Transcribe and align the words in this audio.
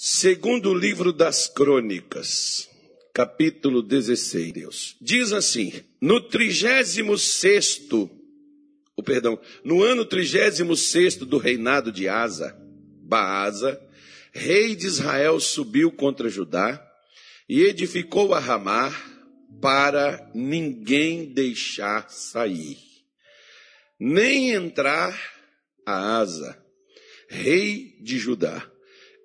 Segundo 0.00 0.72
livro 0.72 1.12
das 1.12 1.48
Crônicas, 1.48 2.70
capítulo 3.12 3.82
16, 3.82 4.52
Deus. 4.52 4.96
Diz 5.00 5.32
assim: 5.32 5.72
No 6.00 6.20
trigésimo 6.20 7.18
sexto, 7.18 8.08
o 8.96 9.02
perdão, 9.02 9.40
no 9.64 9.82
ano 9.82 10.04
trigésimo 10.04 10.76
sexto 10.76 11.26
do 11.26 11.36
reinado 11.36 11.90
de 11.90 12.08
Asa, 12.08 12.56
Baasa, 13.02 13.76
rei 14.32 14.76
de 14.76 14.86
Israel, 14.86 15.40
subiu 15.40 15.90
contra 15.90 16.28
Judá 16.28 16.80
e 17.48 17.62
edificou 17.62 18.34
a 18.34 18.38
Ramá 18.38 18.94
para 19.60 20.30
ninguém 20.32 21.24
deixar 21.24 22.08
sair, 22.08 22.78
nem 23.98 24.52
entrar 24.52 25.20
a 25.84 26.20
Asa, 26.20 26.56
rei 27.28 27.96
de 28.00 28.16
Judá 28.16 28.64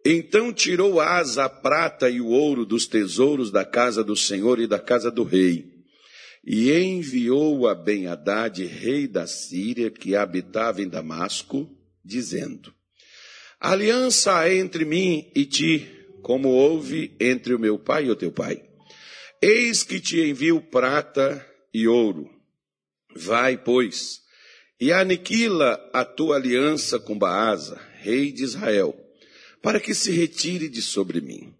então 0.06 0.52
tirou 0.52 1.00
Asa 1.00 1.46
a 1.46 1.50
prata 1.50 2.10
e 2.10 2.20
o 2.20 2.28
ouro 2.28 2.66
dos 2.66 2.86
tesouros 2.86 3.50
da 3.52 3.64
casa 3.64 4.04
do 4.04 4.16
Senhor 4.16 4.60
e 4.60 4.68
da 4.68 4.78
casa 4.78 5.10
do 5.10 5.24
rei, 5.24 5.72
e 6.46 6.72
enviou 6.74 7.70
a 7.70 7.74
Ben-Hadad, 7.74 8.66
rei 8.66 9.08
da 9.08 9.26
Síria, 9.26 9.90
que 9.90 10.14
habitava 10.14 10.82
em 10.82 10.90
Damasco, 10.90 11.70
dizendo: 12.04 12.74
Aliança 13.62 14.54
entre 14.54 14.84
mim 14.84 15.32
e 15.34 15.46
ti, 15.46 15.88
como 16.22 16.50
houve 16.50 17.16
entre 17.18 17.54
o 17.54 17.60
meu 17.60 17.80
pai 17.80 18.08
e 18.08 18.12
o 18.12 18.16
teu 18.16 18.32
pai. 18.32 18.62
Eis 19.42 19.84
que 19.84 20.02
te 20.02 20.20
envio 20.20 20.60
prata 20.62 21.46
e 21.74 21.88
ouro. 21.88 22.30
Vai, 23.16 23.58
pois, 23.58 24.20
e 24.82 24.92
aniquila 24.92 25.80
a 25.94 26.04
tua 26.04 26.36
aliança 26.36 27.00
com 27.00 27.18
Baasa, 27.18 27.80
rei 28.02 28.32
de 28.34 28.44
Israel 28.44 29.03
para 29.64 29.80
que 29.80 29.96
se 29.96 30.12
retire 30.12 30.68
de 30.68 30.82
sobre 30.82 31.22
mim. 31.22 31.56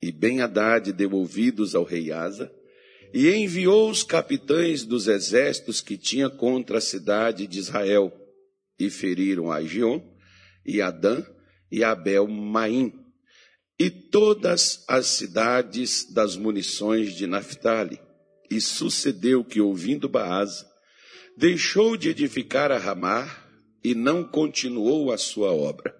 E 0.00 0.12
Ben-Hadad 0.12 0.92
deu 0.92 1.10
ouvidos 1.12 1.74
ao 1.74 1.82
rei 1.82 2.12
Asa, 2.12 2.50
e 3.12 3.28
enviou 3.28 3.90
os 3.90 4.04
capitães 4.04 4.84
dos 4.84 5.08
exércitos 5.08 5.80
que 5.80 5.98
tinha 5.98 6.30
contra 6.30 6.78
a 6.78 6.80
cidade 6.80 7.48
de 7.48 7.58
Israel, 7.58 8.12
e 8.78 8.88
feriram 8.88 9.50
a 9.50 9.60
Gion, 9.64 10.00
e 10.64 10.80
Adã, 10.80 11.26
e 11.72 11.82
Abel 11.82 12.28
Maim, 12.28 12.94
e 13.76 13.90
todas 13.90 14.84
as 14.86 15.06
cidades 15.06 16.04
das 16.12 16.36
munições 16.36 17.16
de 17.16 17.26
Naphtali. 17.26 17.98
E 18.48 18.60
sucedeu 18.60 19.44
que, 19.44 19.60
ouvindo 19.60 20.08
Baasa, 20.08 20.64
deixou 21.36 21.96
de 21.96 22.10
edificar 22.10 22.70
a 22.70 22.78
Ramar, 22.78 23.50
e 23.82 23.92
não 23.92 24.22
continuou 24.22 25.10
a 25.10 25.18
sua 25.18 25.52
obra. 25.52 25.99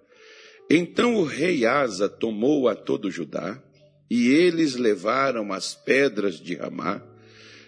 Então 0.73 1.17
o 1.17 1.25
rei 1.25 1.65
Asa 1.65 2.07
tomou 2.07 2.69
a 2.69 2.73
todo 2.73 3.11
Judá, 3.11 3.61
e 4.09 4.29
eles 4.29 4.75
levaram 4.75 5.51
as 5.51 5.75
pedras 5.75 6.39
de 6.39 6.55
Ramá, 6.55 7.05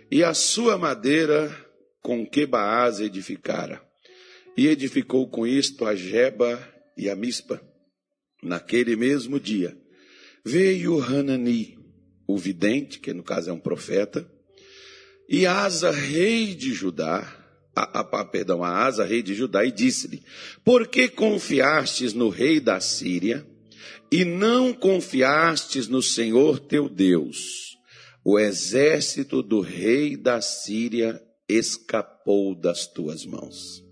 e 0.10 0.24
a 0.24 0.34
sua 0.34 0.78
madeira 0.78 1.54
com 2.02 2.26
que 2.26 2.46
Baás 2.46 3.02
edificara. 3.02 3.84
E 4.56 4.68
edificou 4.68 5.28
com 5.30 5.46
isto 5.46 5.86
a 5.86 5.94
Jeba 5.94 6.66
e 6.98 7.10
a 7.10 7.16
Mispa. 7.16 7.62
Naquele 8.42 8.96
mesmo 8.96 9.38
dia, 9.38 9.78
veio 10.46 11.04
Hanani, 11.04 11.78
o 12.26 12.38
vidente, 12.38 13.00
que 13.00 13.12
no 13.12 13.22
caso 13.22 13.50
é 13.50 13.54
um 13.54 13.60
profeta, 13.60 14.26
e 15.28 15.46
Asa, 15.46 15.92
rei 15.92 16.56
de 16.56 16.74
Judá, 16.74 17.43
a, 17.76 18.00
a, 18.00 18.26
perdão, 18.26 18.64
a 18.64 18.70
Asa, 18.70 19.04
rei 19.04 19.22
de 19.22 19.34
Judá, 19.34 19.66
e 19.66 19.72
disse-lhe: 19.72 20.22
Por 20.64 20.88
que 20.88 21.08
confiastes 21.08 22.14
no 22.14 22.30
rei 22.30 22.60
da 22.60 22.80
Síria 22.80 23.46
e 24.12 24.24
não 24.24 24.74
confiastes 24.74 25.88
no 25.88 26.02
Senhor 26.02 26.60
teu 26.60 26.88
Deus? 26.88 27.78
O 28.24 28.40
exército 28.40 29.42
do 29.42 29.60
rei 29.60 30.16
da 30.16 30.40
Síria 30.40 31.22
escapou 31.50 32.56
das 32.56 32.88
tuas 32.88 33.26
mãos. 33.26 33.84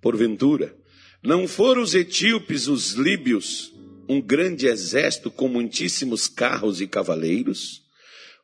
Porventura, 0.00 0.74
não 1.22 1.48
foram 1.48 1.82
os 1.82 1.94
etíopes, 1.94 2.68
os 2.68 2.92
líbios, 2.92 3.72
um 4.08 4.20
grande 4.20 4.66
exército 4.66 5.30
com 5.30 5.48
muitíssimos 5.48 6.28
carros 6.28 6.80
e 6.80 6.86
cavaleiros? 6.86 7.82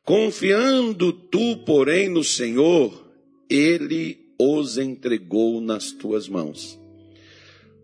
Confiando 0.05 1.13
tu, 1.13 1.59
porém, 1.65 2.09
no 2.09 2.25
Senhor, 2.25 3.09
ele 3.49 4.22
os 4.43 4.79
entregou 4.79 5.61
nas 5.61 5.93
tuas 5.93 6.29
mãos. 6.29 6.79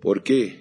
Porque, 0.01 0.59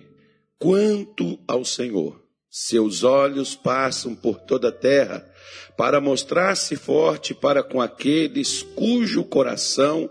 quanto 0.60 1.40
ao 1.48 1.64
Senhor, 1.64 2.22
seus 2.50 3.04
olhos 3.04 3.56
passam 3.56 4.16
por 4.16 4.40
toda 4.40 4.70
a 4.70 4.72
terra 4.72 5.30
para 5.78 6.02
mostrar-se 6.02 6.76
forte 6.76 7.34
para 7.34 7.62
com 7.62 7.82
aqueles 7.82 8.64
cujo 8.64 9.24
coração 9.24 10.10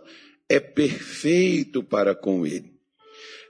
é 0.49 0.61
perfeito 0.61 1.83
para 1.83 2.15
com 2.15 2.47
ele. 2.47 2.73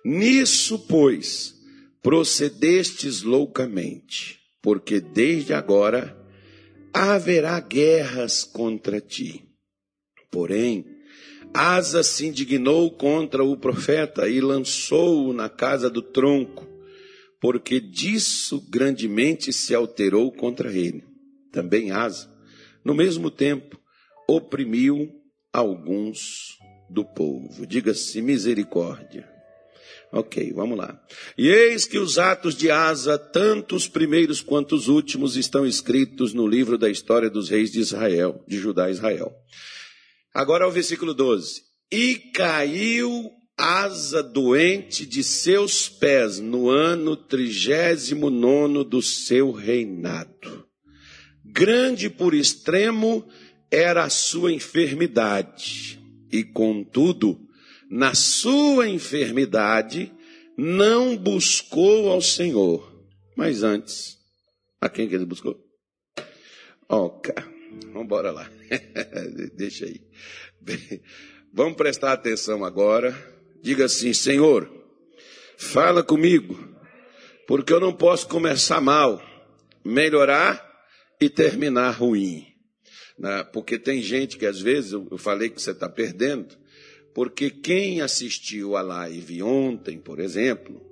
Nisso, 0.05 0.79
pois, 0.87 1.55
procedestes 2.03 3.23
loucamente, 3.23 4.41
porque 4.63 5.01
desde 5.01 5.53
agora 5.53 6.17
haverá 6.93 7.61
guerras 7.61 8.45
contra 8.45 9.01
ti. 9.01 9.45
Porém, 10.31 10.96
Asa 11.57 12.03
se 12.03 12.27
indignou 12.27 12.91
contra 12.91 13.43
o 13.43 13.57
profeta 13.57 14.29
e 14.29 14.41
lançou-o 14.41 15.33
na 15.33 15.49
casa 15.49 15.89
do 15.89 16.03
tronco, 16.03 16.69
porque 17.41 17.81
disso 17.81 18.61
grandemente 18.69 19.53
se 19.53 19.75
alterou 19.75 20.31
contra 20.31 20.71
ele. 20.71 21.03
Também 21.51 21.91
Asa, 21.91 22.31
no 22.85 22.95
mesmo 22.95 23.31
tempo, 23.31 23.81
oprimiu 24.29 25.11
alguns 25.51 26.59
do 26.91 27.05
povo. 27.05 27.67
Diga-se 27.67 28.21
misericórdia. 28.21 29.27
Ok, 30.13 30.53
vamos 30.53 30.79
lá. 30.79 31.01
E 31.37 31.49
eis 31.49 31.85
que 31.85 31.99
os 31.99 32.19
atos 32.19 32.55
de 32.55 32.71
Asa, 32.71 33.19
tanto 33.19 33.75
os 33.75 33.89
primeiros 33.89 34.41
quanto 34.41 34.75
os 34.75 34.89
últimos, 34.89 35.37
estão 35.37 35.67
escritos 35.67 36.33
no 36.35 36.47
livro 36.47 36.77
da 36.77 36.91
história 36.91 37.31
dos 37.31 37.49
reis 37.49 37.73
de 37.73 37.81
Israel, 37.81 38.45
de 38.47 38.59
Judá 38.59 38.89
e 38.89 38.93
Israel. 38.93 39.35
Agora 40.37 40.69
o 40.69 40.71
versículo 40.71 41.15
12. 41.15 41.63
E 41.91 42.17
caiu 42.35 43.31
asa 43.57 44.23
doente 44.23 45.07
de 45.07 45.25
seus 45.25 45.89
pés 45.89 46.39
no 46.39 46.69
ano 46.69 47.17
trigésimo 47.17 48.29
nono 48.29 48.85
do 48.85 49.01
seu 49.01 49.51
reinado. 49.51 50.69
Grande 51.43 52.11
por 52.11 52.35
extremo 52.35 53.27
era 53.71 54.05
a 54.05 54.11
sua 54.11 54.53
enfermidade, 54.53 55.99
e 56.31 56.45
contudo, 56.45 57.41
na 57.91 58.15
sua 58.15 58.91
enfermidade, 58.91 60.13
não 60.55 61.17
buscou 61.17 62.11
ao 62.11 62.21
Senhor, 62.21 62.93
mas 63.35 63.63
antes, 63.63 64.19
a 64.83 64.91
quem 64.91 65.09
que 65.09 65.15
ele 65.15 65.25
buscou? 65.25 65.59
Oca. 66.91 67.35
Vamos 67.95 68.35
lá. 68.35 68.56
Deixa 69.55 69.87
aí. 69.87 70.01
Vamos 71.53 71.77
prestar 71.77 72.13
atenção 72.13 72.65
agora. 72.65 73.17
Diga 73.63 73.87
assim: 73.87 74.13
Senhor, 74.13 74.71
fala 75.57 76.03
comigo, 76.03 76.57
porque 77.47 77.73
eu 77.73 77.81
não 77.81 77.93
posso 77.93 78.29
começar 78.29 78.81
mal, 78.81 79.23
melhorar 79.85 80.65
e 81.21 81.29
terminar 81.29 81.91
ruim. 81.91 82.47
Porque 83.53 83.79
tem 83.79 84.03
gente 84.03 84.37
que 84.37 84.47
às 84.47 84.61
vezes 84.61 84.93
eu 84.93 85.17
falei 85.17 85.49
que 85.49 85.61
você 85.61 85.71
está 85.71 85.89
perdendo, 85.89 86.55
porque 87.15 87.51
quem 87.51 88.03
assistiu 88.03 88.77
a 88.77 88.83
live 88.83 89.43
ontem, 89.43 89.99
por 89.99 90.21
exemplo, 90.21 90.85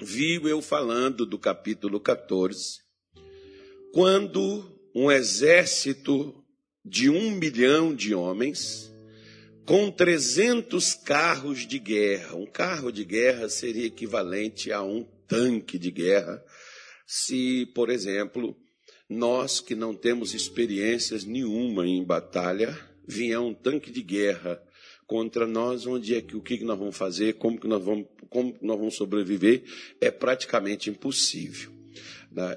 viu 0.00 0.48
eu 0.48 0.62
falando 0.62 1.26
do 1.26 1.38
capítulo 1.38 2.00
14, 2.00 2.80
quando 3.92 4.80
um 4.94 5.12
exército 5.12 6.41
de 6.84 7.08
um 7.08 7.30
milhão 7.32 7.94
de 7.94 8.14
homens 8.14 8.92
com 9.64 9.90
300 9.90 10.94
carros 10.94 11.66
de 11.66 11.78
guerra. 11.78 12.36
Um 12.36 12.46
carro 12.46 12.90
de 12.90 13.04
guerra 13.04 13.48
seria 13.48 13.86
equivalente 13.86 14.72
a 14.72 14.82
um 14.82 15.06
tanque 15.26 15.78
de 15.78 15.90
guerra, 15.90 16.44
se, 17.06 17.66
por 17.74 17.88
exemplo, 17.88 18.56
nós 19.08 19.60
que 19.60 19.74
não 19.74 19.94
temos 19.94 20.34
experiências 20.34 21.24
nenhuma 21.24 21.86
em 21.86 22.04
batalha, 22.04 22.78
vier 23.06 23.38
um 23.38 23.54
tanque 23.54 23.90
de 23.90 24.02
guerra 24.02 24.62
contra 25.06 25.46
nós, 25.46 25.86
onde 25.86 26.14
é 26.14 26.20
que 26.20 26.36
o 26.36 26.42
que 26.42 26.64
nós 26.64 26.78
vamos 26.78 26.96
fazer, 26.96 27.34
como 27.34 27.58
que 27.58 27.66
nós 27.66 27.82
vamos, 27.82 28.06
como 28.28 28.56
nós 28.60 28.78
vamos 28.78 28.94
sobreviver, 28.94 29.62
é 30.00 30.10
praticamente 30.10 30.90
impossível. 30.90 31.70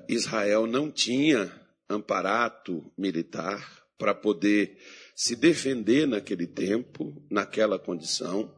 Israel 0.07 0.65
não 0.65 0.89
tinha 0.89 1.51
amparato 1.89 2.91
militar 2.97 3.84
para 3.97 4.13
poder 4.13 4.77
se 5.15 5.35
defender 5.35 6.07
naquele 6.07 6.45
tempo, 6.45 7.23
naquela 7.29 7.79
condição. 7.79 8.53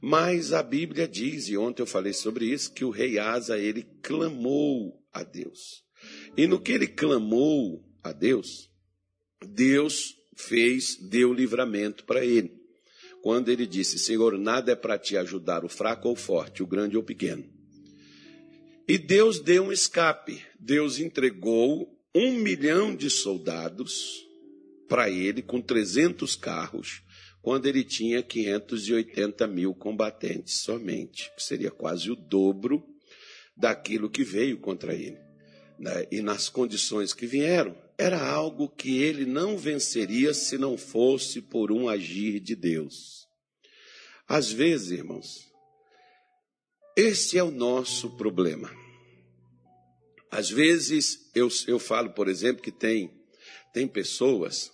Mas 0.00 0.52
a 0.52 0.62
Bíblia 0.62 1.08
diz, 1.08 1.48
e 1.48 1.56
ontem 1.56 1.82
eu 1.82 1.86
falei 1.86 2.12
sobre 2.12 2.46
isso, 2.46 2.72
que 2.72 2.84
o 2.84 2.90
rei 2.90 3.18
Asa, 3.18 3.58
ele 3.58 3.82
clamou 4.02 5.02
a 5.12 5.24
Deus. 5.24 5.84
E 6.36 6.46
no 6.46 6.60
que 6.60 6.72
ele 6.72 6.86
clamou 6.86 7.84
a 8.02 8.12
Deus, 8.12 8.70
Deus 9.44 10.14
fez, 10.36 10.96
deu 10.96 11.32
livramento 11.32 12.04
para 12.04 12.24
ele. 12.24 12.54
Quando 13.22 13.48
ele 13.48 13.66
disse: 13.66 13.98
Senhor, 13.98 14.38
nada 14.38 14.72
é 14.72 14.76
para 14.76 14.98
te 14.98 15.16
ajudar, 15.16 15.64
o 15.64 15.68
fraco 15.68 16.06
ou 16.08 16.14
o 16.14 16.16
forte, 16.16 16.62
o 16.62 16.66
grande 16.66 16.96
ou 16.96 17.02
o 17.02 17.06
pequeno. 17.06 17.44
E 18.86 18.98
Deus 18.98 19.40
deu 19.40 19.64
um 19.64 19.72
escape. 19.72 20.40
Deus 20.60 21.00
entregou 21.00 21.92
um 22.14 22.34
milhão 22.34 22.94
de 22.94 23.10
soldados 23.10 24.25
para 24.88 25.10
ele, 25.10 25.42
com 25.42 25.60
300 25.60 26.36
carros, 26.36 27.02
quando 27.42 27.66
ele 27.66 27.84
tinha 27.84 28.22
580 28.22 29.46
mil 29.46 29.74
combatentes 29.74 30.62
somente, 30.62 31.30
que 31.36 31.42
seria 31.42 31.70
quase 31.70 32.10
o 32.10 32.16
dobro 32.16 32.84
daquilo 33.56 34.10
que 34.10 34.24
veio 34.24 34.58
contra 34.58 34.94
ele. 34.94 35.18
Né? 35.78 36.06
E 36.10 36.20
nas 36.20 36.48
condições 36.48 37.12
que 37.12 37.26
vieram, 37.26 37.76
era 37.98 38.20
algo 38.20 38.68
que 38.68 38.98
ele 38.98 39.24
não 39.24 39.56
venceria 39.56 40.34
se 40.34 40.58
não 40.58 40.76
fosse 40.76 41.40
por 41.40 41.72
um 41.72 41.88
agir 41.88 42.40
de 42.40 42.54
Deus. 42.54 43.26
Às 44.28 44.50
vezes, 44.50 44.90
irmãos, 44.90 45.46
esse 46.96 47.38
é 47.38 47.44
o 47.44 47.50
nosso 47.50 48.16
problema. 48.16 48.70
Às 50.30 50.50
vezes, 50.50 51.30
eu, 51.34 51.48
eu 51.66 51.78
falo, 51.78 52.10
por 52.10 52.28
exemplo, 52.28 52.62
que 52.62 52.72
tem, 52.72 53.10
tem 53.72 53.86
pessoas 53.86 54.72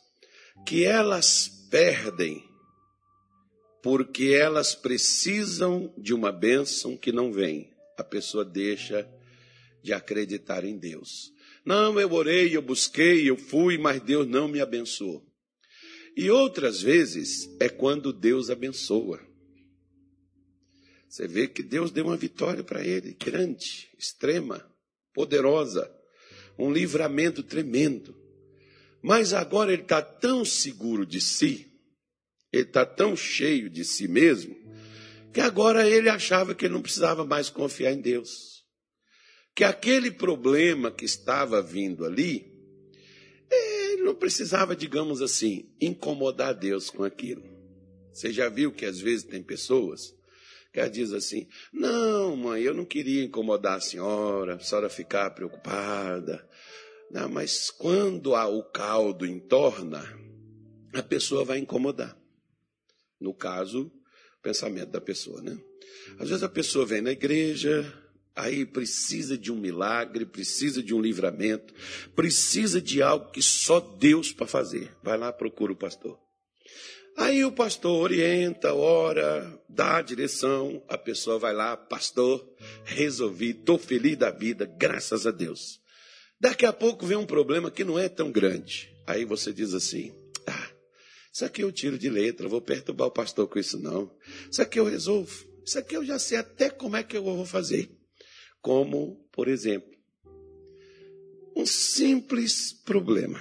que 0.65 0.85
elas 0.85 1.49
perdem 1.71 2.53
porque 3.83 4.27
elas 4.27 4.75
precisam 4.75 5.93
de 5.99 6.15
uma 6.15 6.31
bênção 6.31 6.97
que 6.97 7.11
não 7.11 7.33
vem. 7.33 7.69
A 7.99 8.05
pessoa 8.05 8.45
deixa 8.45 9.09
de 9.83 9.93
acreditar 9.93 10.65
em 10.65 10.79
Deus. 10.79 11.33
Não, 11.65 12.01
eu 12.01 12.13
orei, 12.13 12.57
eu 12.57 12.63
busquei, 12.63 13.29
eu 13.29 13.37
fui, 13.37 13.77
mas 13.77 14.01
Deus 14.01 14.27
não 14.27 14.47
me 14.47 14.61
abençoou. 14.61 15.27
E 16.17 16.31
outras 16.31 16.81
vezes 16.81 17.49
é 17.59 17.69
quando 17.69 18.13
Deus 18.13 18.51
abençoa. 18.51 19.21
Você 21.09 21.27
vê 21.27 21.49
que 21.49 21.63
Deus 21.63 21.91
deu 21.91 22.07
uma 22.07 22.17
vitória 22.17 22.63
para 22.63 22.85
ele, 22.85 23.15
grande, 23.15 23.91
extrema, 23.99 24.65
poderosa, 25.13 25.93
um 26.59 26.73
livramento 26.73 27.43
tremendo. 27.43 28.17
Mas 29.03 29.33
agora 29.33 29.73
ele 29.73 29.83
está 29.83 30.01
tão 30.01 30.45
seguro 30.45 31.05
de 31.05 31.21
si, 31.21 31.67
ele 32.53 32.63
está 32.63 32.87
tão 32.87 33.17
cheio 33.17 33.69
de 33.69 33.85
si 33.85 34.07
mesmo, 34.07 34.55
que 35.33 35.41
agora 35.41 35.89
ele 35.89 36.09
achava 36.09 36.55
que 36.55 36.67
ele 36.67 36.75
não 36.75 36.83
precisava 36.83 37.25
mais 37.25 37.51
confiar 37.51 37.93
em 37.93 38.01
Deus. 38.01 38.63
Que 39.55 39.65
aquele 39.65 40.11
problema 40.11 40.91
que 40.91 41.05
estava 41.05 41.61
vindo 41.61 42.05
ali, 42.05 42.53
ele 43.51 44.03
não 44.03 44.15
precisava, 44.15 44.77
digamos 44.77 45.21
assim, 45.21 45.75
incomodar 45.81 46.55
Deus 46.55 46.89
com 46.89 47.03
aquilo. 47.03 47.43
Você 48.13 48.33
já 48.33 48.49
viu 48.49 48.73
que 48.73 48.85
às 48.85 49.01
vezes 49.01 49.25
tem 49.25 49.43
pessoas 49.43 50.15
que 50.73 50.81
ela 50.81 50.89
diz 50.89 51.13
assim: 51.13 51.47
Não, 51.73 52.35
mãe, 52.37 52.63
eu 52.63 52.75
não 52.75 52.85
queria 52.85 53.25
incomodar 53.25 53.77
a 53.77 53.81
senhora, 53.81 54.55
a 54.55 54.61
senhora 54.61 54.89
ficar 54.89 55.31
preocupada. 55.31 56.47
Não, 57.13 57.29
mas 57.29 57.71
quando 57.71 58.33
o 58.33 58.63
caldo 58.63 59.27
entorna, 59.27 60.03
a 60.95 61.03
pessoa 61.03 61.45
vai 61.45 61.59
incomodar. 61.59 62.17
No 63.21 63.35
caso, 63.35 63.93
o 64.39 64.43
pensamento 64.43 64.91
da 64.91 65.01
pessoa, 65.01 65.43
né? 65.43 65.59
Às 66.19 66.31
vezes 66.31 66.43
a 66.43 66.49
pessoa 66.49 66.87
vem 66.87 67.03
na 67.03 67.13
igreja, 67.13 67.93
aí 68.35 68.65
precisa 68.65 69.37
de 69.37 69.53
um 69.53 69.57
milagre, 69.57 70.25
precisa 70.25 70.83
de 70.83 70.95
um 70.95 71.03
livramento, 71.03 71.75
precisa 72.17 72.81
de 72.81 73.03
algo 73.03 73.31
que 73.31 73.43
só 73.43 73.79
Deus 73.79 74.33
para 74.33 74.47
fazer. 74.47 74.91
Vai 75.03 75.19
lá, 75.19 75.31
procura 75.31 75.73
o 75.73 75.77
pastor. 75.77 76.19
Aí 77.19 77.45
o 77.45 77.53
pastor 77.53 78.01
orienta, 78.01 78.73
ora, 78.73 79.63
dá 79.69 79.99
a 79.99 80.03
direção, 80.03 80.83
a 80.89 80.97
pessoa 80.97 81.39
vai 81.39 81.53
lá, 81.53 81.77
pastor, 81.77 82.43
resolvi, 82.85 83.51
estou 83.51 83.79
feliz 83.79 84.17
da 84.17 84.31
vida, 84.31 84.65
graças 84.65 85.27
a 85.27 85.31
Deus. 85.31 85.82
Daqui 86.43 86.67
a 86.67 86.73
pouco 86.73 87.07
vem 87.07 87.17
um 87.17 87.25
problema 87.25 87.71
que 87.71 87.85
não 87.85 87.97
é 87.97 88.09
tão 88.09 88.33
grande. 88.33 88.93
Aí 89.07 89.25
você 89.25 89.53
diz 89.53 89.73
assim: 89.73 90.13
ah, 90.45 90.71
isso 91.33 91.45
aqui 91.45 91.63
eu 91.63 91.71
tiro 91.71 91.97
de 91.97 92.11
letra, 92.11 92.49
vou 92.49 92.61
perturbar 92.61 93.07
o 93.07 93.13
pastor 93.13 93.47
com 93.47 93.61
isso 93.61 93.79
não. 93.79 94.13
Isso 94.51 94.61
aqui 94.61 94.81
eu 94.81 94.85
resolvo. 94.85 95.33
Isso 95.65 95.79
aqui 95.79 95.97
eu 95.97 96.05
já 96.05 96.19
sei 96.19 96.39
até 96.39 96.69
como 96.69 96.97
é 96.97 97.05
que 97.05 97.17
eu 97.17 97.23
vou 97.23 97.47
fazer. 97.47 97.97
Como, 98.61 99.25
por 99.31 99.47
exemplo, 99.47 99.89
um 101.55 101.65
simples 101.65 102.73
problema. 102.73 103.41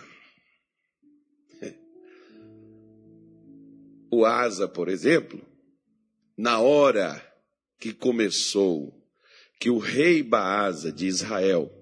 O 4.12 4.26
Asa, 4.26 4.68
por 4.68 4.88
exemplo, 4.88 5.42
na 6.38 6.60
hora 6.60 7.20
que 7.80 7.94
começou, 7.94 8.94
que 9.60 9.72
o 9.72 9.80
rei 9.80 10.22
Baasa 10.22 10.92
de 10.92 11.08
Israel 11.08 11.81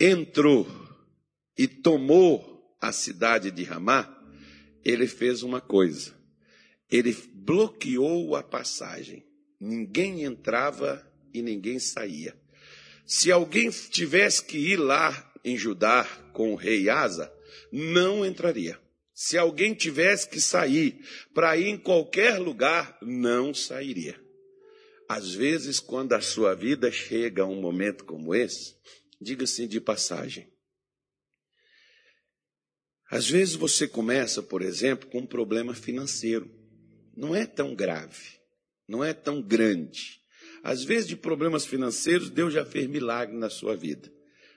entrou 0.00 0.66
e 1.58 1.68
tomou 1.68 2.74
a 2.80 2.90
cidade 2.90 3.50
de 3.50 3.62
Ramá, 3.62 4.08
ele 4.82 5.06
fez 5.06 5.42
uma 5.42 5.60
coisa. 5.60 6.18
Ele 6.90 7.14
bloqueou 7.34 8.34
a 8.34 8.42
passagem. 8.42 9.26
Ninguém 9.60 10.24
entrava 10.24 11.06
e 11.34 11.42
ninguém 11.42 11.78
saía. 11.78 12.34
Se 13.04 13.30
alguém 13.30 13.68
tivesse 13.68 14.42
que 14.42 14.56
ir 14.56 14.78
lá 14.78 15.32
em 15.44 15.56
Judá 15.58 16.04
com 16.32 16.54
o 16.54 16.56
rei 16.56 16.88
Asa, 16.88 17.30
não 17.70 18.24
entraria. 18.24 18.80
Se 19.12 19.36
alguém 19.36 19.74
tivesse 19.74 20.26
que 20.28 20.40
sair 20.40 20.98
para 21.34 21.56
ir 21.58 21.66
em 21.66 21.76
qualquer 21.76 22.38
lugar, 22.38 22.96
não 23.02 23.52
sairia. 23.52 24.18
Às 25.06 25.34
vezes, 25.34 25.78
quando 25.78 26.14
a 26.14 26.20
sua 26.20 26.54
vida 26.54 26.90
chega 26.90 27.42
a 27.42 27.46
um 27.46 27.60
momento 27.60 28.04
como 28.04 28.34
esse, 28.34 28.76
diga-se 29.20 29.66
de 29.66 29.80
passagem. 29.80 30.50
Às 33.10 33.28
vezes 33.28 33.54
você 33.54 33.88
começa, 33.88 34.42
por 34.42 34.62
exemplo, 34.62 35.08
com 35.10 35.18
um 35.18 35.26
problema 35.26 35.74
financeiro. 35.74 36.48
Não 37.16 37.34
é 37.34 37.44
tão 37.44 37.74
grave, 37.74 38.38
não 38.88 39.04
é 39.04 39.12
tão 39.12 39.42
grande. 39.42 40.20
Às 40.62 40.84
vezes, 40.84 41.08
de 41.08 41.16
problemas 41.16 41.66
financeiros, 41.66 42.30
Deus 42.30 42.52
já 42.52 42.64
fez 42.64 42.86
milagre 42.86 43.36
na 43.36 43.50
sua 43.50 43.76
vida. 43.76 44.12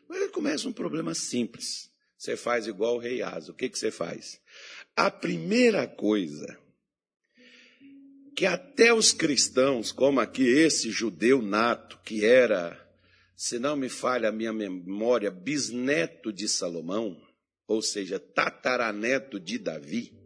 Mas 0.07 0.29
começa 0.31 0.67
um 0.67 0.73
problema 0.73 1.13
simples. 1.15 1.89
Você 2.17 2.37
faz 2.37 2.67
igual 2.67 2.95
o 2.95 2.99
rei 2.99 3.21
Asa. 3.21 3.51
O 3.51 3.55
que, 3.55 3.69
que 3.69 3.79
você 3.79 3.89
faz? 3.89 4.39
A 4.95 5.09
primeira 5.09 5.87
coisa 5.87 6.59
que 8.35 8.45
até 8.45 8.93
os 8.93 9.11
cristãos, 9.11 9.91
como 9.91 10.19
aqui 10.19 10.47
esse 10.47 10.91
judeu 10.91 11.41
nato, 11.41 11.99
que 12.03 12.25
era 12.25 12.82
se 13.43 13.59
não 13.59 13.75
me 13.75 13.89
falha 13.89 14.29
a 14.29 14.31
minha 14.31 14.53
memória, 14.53 15.29
bisneto 15.29 16.31
de 16.31 16.47
Salomão, 16.47 17.21
ou 17.67 17.81
seja, 17.81 18.17
tataraneto 18.17 19.37
de 19.37 19.57
Davi, 19.57 20.17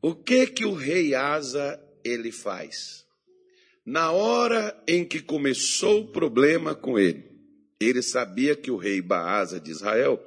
o 0.00 0.14
que 0.14 0.46
que 0.46 0.64
o 0.64 0.72
rei 0.72 1.16
Asa 1.16 1.82
ele 2.04 2.30
faz? 2.30 3.04
Na 3.84 4.12
hora 4.12 4.80
em 4.86 5.04
que 5.04 5.20
começou 5.20 6.02
o 6.02 6.12
problema 6.12 6.76
com 6.76 6.96
ele, 6.96 7.28
ele 7.80 8.00
sabia 8.00 8.54
que 8.54 8.70
o 8.70 8.76
rei 8.76 9.02
Baasa 9.02 9.58
de 9.58 9.72
Israel 9.72 10.24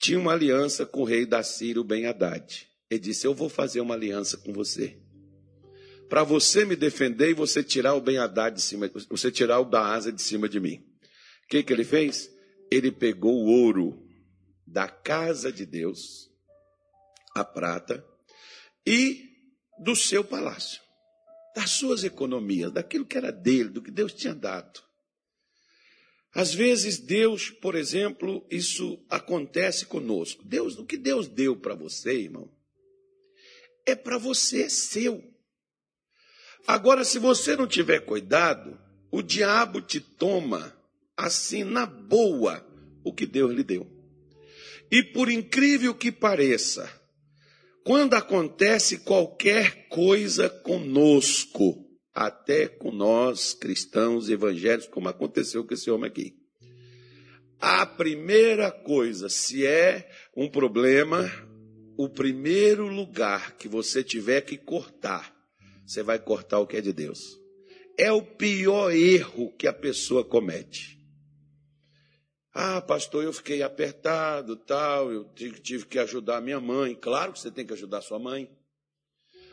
tinha 0.00 0.18
uma 0.18 0.32
aliança 0.32 0.84
com 0.84 1.02
o 1.02 1.04
rei 1.04 1.24
da 1.24 1.44
Síria, 1.44 1.80
o 1.80 1.84
Ben 1.84 2.06
Haddad. 2.06 2.66
Ele 2.90 2.98
disse: 2.98 3.24
Eu 3.24 3.34
vou 3.34 3.48
fazer 3.48 3.80
uma 3.80 3.94
aliança 3.94 4.36
com 4.36 4.52
você. 4.52 4.98
Para 6.08 6.24
você 6.24 6.64
me 6.64 6.74
defender 6.74 7.30
e 7.30 7.34
você 7.34 7.62
tirar 7.62 7.94
o 7.94 8.00
Ben 8.00 8.18
Haddad 8.18 8.56
de 8.56 8.62
cima, 8.62 8.90
você 9.08 9.30
tirar 9.30 9.60
o 9.60 9.64
Baasa 9.64 10.10
de 10.10 10.20
cima 10.20 10.48
de 10.48 10.58
mim. 10.58 10.95
O 11.46 11.48
que, 11.48 11.62
que 11.62 11.72
ele 11.72 11.84
fez? 11.84 12.28
Ele 12.70 12.90
pegou 12.90 13.32
o 13.32 13.46
ouro 13.46 14.04
da 14.66 14.88
casa 14.88 15.52
de 15.52 15.64
Deus, 15.64 16.28
a 17.36 17.44
prata, 17.44 18.04
e 18.84 19.30
do 19.78 19.94
seu 19.94 20.24
palácio, 20.24 20.82
das 21.54 21.70
suas 21.70 22.02
economias, 22.02 22.72
daquilo 22.72 23.06
que 23.06 23.16
era 23.16 23.30
dele, 23.30 23.68
do 23.68 23.80
que 23.80 23.92
Deus 23.92 24.12
tinha 24.12 24.34
dado. 24.34 24.82
Às 26.34 26.52
vezes 26.52 26.98
Deus, 26.98 27.48
por 27.48 27.76
exemplo, 27.76 28.44
isso 28.50 29.02
acontece 29.08 29.86
conosco. 29.86 30.44
Deus, 30.44 30.76
o 30.76 30.84
que 30.84 30.96
Deus 30.96 31.28
deu 31.28 31.56
para 31.56 31.76
você, 31.76 32.12
irmão, 32.22 32.52
é 33.86 33.94
para 33.94 34.18
você, 34.18 34.68
seu. 34.68 35.22
Agora, 36.66 37.04
se 37.04 37.20
você 37.20 37.54
não 37.54 37.68
tiver 37.68 38.00
cuidado, 38.00 38.78
o 39.12 39.22
diabo 39.22 39.80
te 39.80 40.00
toma 40.00 40.75
assim 41.16 41.64
na 41.64 41.86
boa 41.86 42.64
o 43.04 43.12
que 43.12 43.26
Deus 43.26 43.52
lhe 43.52 43.62
deu. 43.62 43.86
E 44.90 45.02
por 45.02 45.30
incrível 45.30 45.94
que 45.94 46.12
pareça, 46.12 46.88
quando 47.84 48.14
acontece 48.14 48.98
qualquer 48.98 49.88
coisa 49.88 50.48
conosco, 50.48 51.84
até 52.14 52.66
com 52.66 52.90
nós 52.90 53.54
cristãos 53.54 54.28
evangélicos, 54.28 54.88
como 54.88 55.08
aconteceu 55.08 55.64
com 55.64 55.74
esse 55.74 55.90
homem 55.90 56.08
aqui, 56.08 56.34
A 57.58 57.86
primeira 57.86 58.70
coisa, 58.70 59.28
se 59.28 59.66
é 59.66 60.10
um 60.36 60.48
problema, 60.48 61.30
o 61.96 62.08
primeiro 62.08 62.86
lugar 62.86 63.56
que 63.56 63.66
você 63.66 64.04
tiver 64.04 64.42
que 64.42 64.58
cortar, 64.58 65.34
você 65.86 66.02
vai 66.02 66.18
cortar 66.18 66.58
o 66.58 66.66
que 66.66 66.76
é 66.76 66.80
de 66.80 66.92
Deus. 66.92 67.20
É 67.98 68.12
o 68.12 68.22
pior 68.22 68.92
erro 68.92 69.56
que 69.56 69.66
a 69.66 69.72
pessoa 69.72 70.22
comete. 70.22 70.95
Ah, 72.58 72.80
pastor, 72.80 73.22
eu 73.22 73.34
fiquei 73.34 73.62
apertado, 73.62 74.56
tal, 74.56 75.12
eu 75.12 75.28
tive 75.62 75.84
que 75.84 75.98
ajudar 75.98 76.40
minha 76.40 76.58
mãe. 76.58 76.94
Claro 76.94 77.34
que 77.34 77.38
você 77.38 77.50
tem 77.50 77.66
que 77.66 77.74
ajudar 77.74 78.00
sua 78.00 78.18
mãe. 78.18 78.50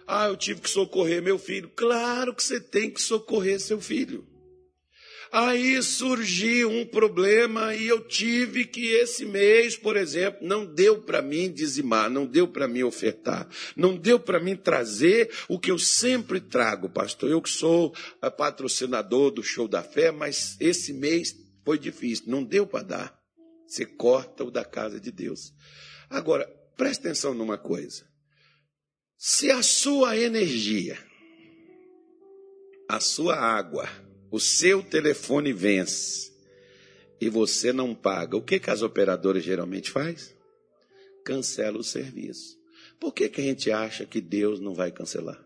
Ah, 0.08 0.28
eu 0.28 0.38
tive 0.38 0.62
que 0.62 0.70
socorrer 0.70 1.22
meu 1.22 1.38
filho. 1.38 1.70
Claro 1.76 2.34
que 2.34 2.42
você 2.42 2.62
tem 2.62 2.90
que 2.90 3.02
socorrer 3.02 3.60
seu 3.60 3.82
filho. 3.82 4.26
Aí 5.34 5.84
surgiu 5.84 6.70
um 6.70 6.86
problema 6.86 7.76
e 7.76 7.88
eu 7.88 8.08
tive 8.08 8.64
que 8.64 8.94
esse 8.94 9.26
mês, 9.26 9.76
por 9.76 9.98
exemplo, 9.98 10.48
não 10.48 10.66
deu 10.66 11.02
para 11.02 11.22
mim 11.22 11.52
dizimar, 11.52 12.10
não 12.10 12.26
deu 12.26 12.48
para 12.48 12.70
mim 12.70 12.84
ofertar, 12.84 13.50
não 13.76 13.98
deu 13.98 14.18
para 14.18 14.40
mim 14.40 14.56
trazer 14.56 15.30
o 15.50 15.60
que 15.60 15.72
eu 15.72 15.78
sempre 15.78 16.40
trago, 16.40 16.88
pastor. 16.88 17.30
Eu 17.30 17.42
que 17.42 17.50
sou 17.50 17.94
eh, 18.22 18.30
patrocinador 18.30 19.32
do 19.32 19.44
Show 19.44 19.68
da 19.68 19.84
Fé, 19.84 20.10
mas 20.10 20.56
esse 20.58 20.94
mês 20.94 21.43
foi 21.64 21.78
difícil, 21.78 22.26
não 22.28 22.44
deu 22.44 22.68
para 22.68 22.84
dar. 22.84 23.24
Você 23.68 23.86
corta 23.86 24.44
o 24.44 24.52
da 24.52 24.64
casa 24.64 25.00
de 25.00 25.12
Deus. 25.12 25.54
Agora, 26.10 26.46
preste 26.76 27.02
atenção 27.02 27.34
numa 27.34 27.58
coisa. 27.58 28.08
Se 29.18 29.50
a 29.50 29.64
sua 29.64 30.18
energia, 30.18 30.98
a 32.90 33.00
sua 33.00 33.36
água, 33.36 33.88
o 34.30 34.40
seu 34.40 34.84
telefone 34.84 35.54
vence 35.54 36.34
e 37.22 37.30
você 37.30 37.72
não 37.72 37.96
paga, 37.96 38.36
o 38.36 38.42
que, 38.42 38.60
que 38.60 38.70
as 38.70 38.82
operadoras 38.82 39.44
geralmente 39.44 39.90
faz? 39.90 40.36
Cancela 41.24 41.78
o 41.78 41.84
serviço. 41.84 42.60
Por 43.00 43.14
que, 43.14 43.30
que 43.30 43.42
a 43.42 43.44
gente 43.44 43.72
acha 43.72 44.06
que 44.06 44.20
Deus 44.20 44.60
não 44.60 44.74
vai 44.74 44.92
cancelar? 44.92 45.43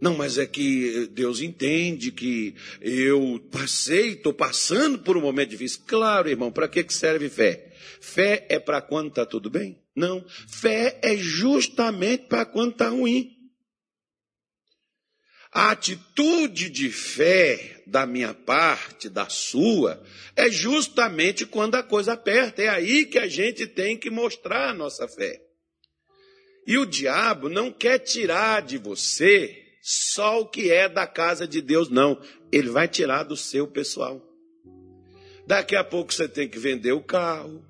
Não, 0.00 0.16
mas 0.16 0.38
é 0.38 0.46
que 0.46 1.08
Deus 1.08 1.40
entende 1.40 2.12
que 2.12 2.54
eu 2.80 3.44
passei, 3.50 4.10
estou 4.10 4.32
passando 4.32 4.98
por 5.00 5.16
um 5.16 5.20
momento 5.20 5.50
difícil. 5.50 5.82
Claro, 5.86 6.28
irmão, 6.28 6.52
para 6.52 6.68
que 6.68 6.84
serve 6.92 7.28
fé? 7.28 7.72
Fé 8.00 8.46
é 8.48 8.58
para 8.58 8.80
quando 8.80 9.08
está 9.08 9.26
tudo 9.26 9.50
bem? 9.50 9.82
Não. 9.94 10.24
Fé 10.46 10.98
é 11.02 11.16
justamente 11.16 12.26
para 12.28 12.44
quando 12.44 12.72
está 12.72 12.88
ruim. 12.88 13.34
A 15.50 15.70
atitude 15.70 16.70
de 16.70 16.90
fé 16.90 17.82
da 17.86 18.06
minha 18.06 18.34
parte, 18.34 19.08
da 19.08 19.28
sua, 19.28 20.00
é 20.36 20.50
justamente 20.50 21.46
quando 21.46 21.74
a 21.74 21.82
coisa 21.82 22.12
aperta. 22.12 22.62
É 22.62 22.68
aí 22.68 23.06
que 23.06 23.18
a 23.18 23.26
gente 23.26 23.66
tem 23.66 23.96
que 23.96 24.10
mostrar 24.10 24.68
a 24.68 24.74
nossa 24.74 25.08
fé. 25.08 25.42
E 26.66 26.76
o 26.78 26.86
diabo 26.86 27.48
não 27.48 27.72
quer 27.72 27.98
tirar 27.98 28.62
de 28.62 28.76
você 28.76 29.67
só 29.90 30.42
o 30.42 30.46
que 30.46 30.70
é 30.70 30.86
da 30.86 31.06
casa 31.06 31.48
de 31.48 31.62
Deus, 31.62 31.88
não. 31.88 32.20
Ele 32.52 32.68
vai 32.68 32.86
tirar 32.86 33.22
do 33.22 33.38
seu 33.38 33.66
pessoal. 33.66 34.22
Daqui 35.46 35.74
a 35.74 35.82
pouco 35.82 36.12
você 36.12 36.28
tem 36.28 36.46
que 36.46 36.58
vender 36.58 36.92
o 36.92 37.02
carro, 37.02 37.64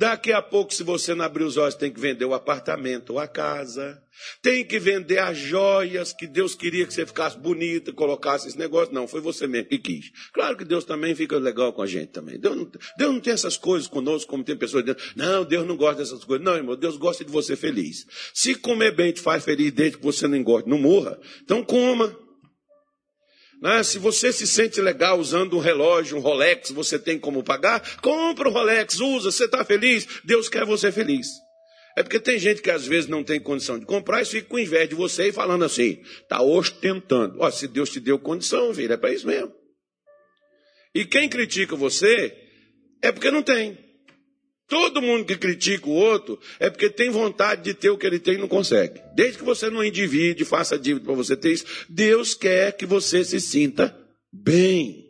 Daqui 0.00 0.32
a 0.32 0.40
pouco, 0.40 0.72
se 0.72 0.82
você 0.82 1.14
não 1.14 1.26
abrir 1.26 1.44
os 1.44 1.58
olhos, 1.58 1.74
tem 1.74 1.92
que 1.92 2.00
vender 2.00 2.24
o 2.24 2.32
apartamento 2.32 3.10
ou 3.10 3.18
a 3.18 3.28
casa. 3.28 4.02
Tem 4.40 4.64
que 4.64 4.78
vender 4.78 5.18
as 5.18 5.36
joias 5.36 6.14
que 6.14 6.26
Deus 6.26 6.54
queria 6.54 6.86
que 6.86 6.94
você 6.94 7.04
ficasse 7.04 7.38
bonita, 7.38 7.92
colocasse 7.92 8.48
esse 8.48 8.58
negócio. 8.58 8.94
Não, 8.94 9.06
foi 9.06 9.20
você 9.20 9.46
mesmo 9.46 9.68
que 9.68 9.78
quis. 9.78 10.10
Claro 10.32 10.56
que 10.56 10.64
Deus 10.64 10.86
também 10.86 11.14
fica 11.14 11.36
legal 11.36 11.70
com 11.74 11.82
a 11.82 11.86
gente 11.86 12.12
também. 12.12 12.40
Deus 12.40 12.56
não, 12.56 12.64
Deus 12.96 13.12
não 13.12 13.20
tem 13.20 13.34
essas 13.34 13.58
coisas 13.58 13.86
conosco, 13.86 14.30
como 14.30 14.42
tem 14.42 14.56
pessoas 14.56 14.84
dizendo, 14.84 15.02
não, 15.14 15.44
Deus 15.44 15.66
não 15.66 15.76
gosta 15.76 15.96
dessas 15.96 16.24
coisas. 16.24 16.42
Não, 16.42 16.56
irmão, 16.56 16.76
Deus 16.76 16.96
gosta 16.96 17.22
de 17.22 17.30
você 17.30 17.54
feliz. 17.54 18.06
Se 18.32 18.54
comer 18.54 18.96
bem 18.96 19.12
te 19.12 19.20
faz 19.20 19.44
feliz 19.44 19.70
desde 19.70 19.98
que 19.98 20.02
você 20.02 20.26
não 20.26 20.38
engorde, 20.38 20.66
não 20.66 20.78
morra, 20.78 21.20
então 21.42 21.62
coma. 21.62 22.16
Né? 23.60 23.82
Se 23.82 23.98
você 23.98 24.32
se 24.32 24.46
sente 24.46 24.80
legal 24.80 25.18
usando 25.18 25.56
um 25.56 25.60
relógio, 25.60 26.16
um 26.16 26.20
Rolex, 26.20 26.70
você 26.70 26.98
tem 26.98 27.18
como 27.18 27.42
pagar? 27.42 27.98
Compra 28.00 28.48
o 28.48 28.52
Rolex, 28.52 28.98
usa, 29.00 29.30
você 29.30 29.44
está 29.44 29.64
feliz? 29.64 30.06
Deus 30.24 30.48
quer 30.48 30.64
você 30.64 30.90
feliz. 30.90 31.26
É 31.96 32.02
porque 32.02 32.20
tem 32.20 32.38
gente 32.38 32.62
que 32.62 32.70
às 32.70 32.86
vezes 32.86 33.10
não 33.10 33.22
tem 33.22 33.40
condição 33.40 33.78
de 33.78 33.84
comprar 33.84 34.22
e 34.22 34.24
fica 34.24 34.48
com 34.48 34.58
inveja 34.58 34.88
de 34.88 34.94
você 34.94 35.28
e 35.28 35.32
falando 35.32 35.64
assim, 35.64 36.00
está 36.22 36.40
ostentando. 36.40 37.36
Ó, 37.40 37.50
se 37.50 37.68
Deus 37.68 37.90
te 37.90 38.00
deu 38.00 38.18
condição, 38.18 38.72
filho, 38.72 38.92
é 38.92 38.96
para 38.96 39.12
isso 39.12 39.26
mesmo. 39.26 39.52
E 40.94 41.04
quem 41.04 41.28
critica 41.28 41.76
você 41.76 42.34
é 43.02 43.12
porque 43.12 43.30
não 43.30 43.42
tem. 43.42 43.89
Todo 44.70 45.02
mundo 45.02 45.24
que 45.24 45.36
critica 45.36 45.88
o 45.88 45.92
outro 45.92 46.38
é 46.60 46.70
porque 46.70 46.88
tem 46.88 47.10
vontade 47.10 47.62
de 47.62 47.74
ter 47.74 47.90
o 47.90 47.98
que 47.98 48.06
ele 48.06 48.20
tem 48.20 48.34
e 48.34 48.38
não 48.38 48.46
consegue. 48.46 49.02
Desde 49.16 49.38
que 49.38 49.44
você 49.44 49.68
não 49.68 49.82
endivide, 49.82 50.44
faça 50.44 50.78
dívida 50.78 51.06
para 51.06 51.14
você 51.16 51.36
ter 51.36 51.50
isso, 51.50 51.66
Deus 51.88 52.34
quer 52.34 52.76
que 52.76 52.86
você 52.86 53.24
se 53.24 53.40
sinta 53.40 53.92
bem. 54.32 55.04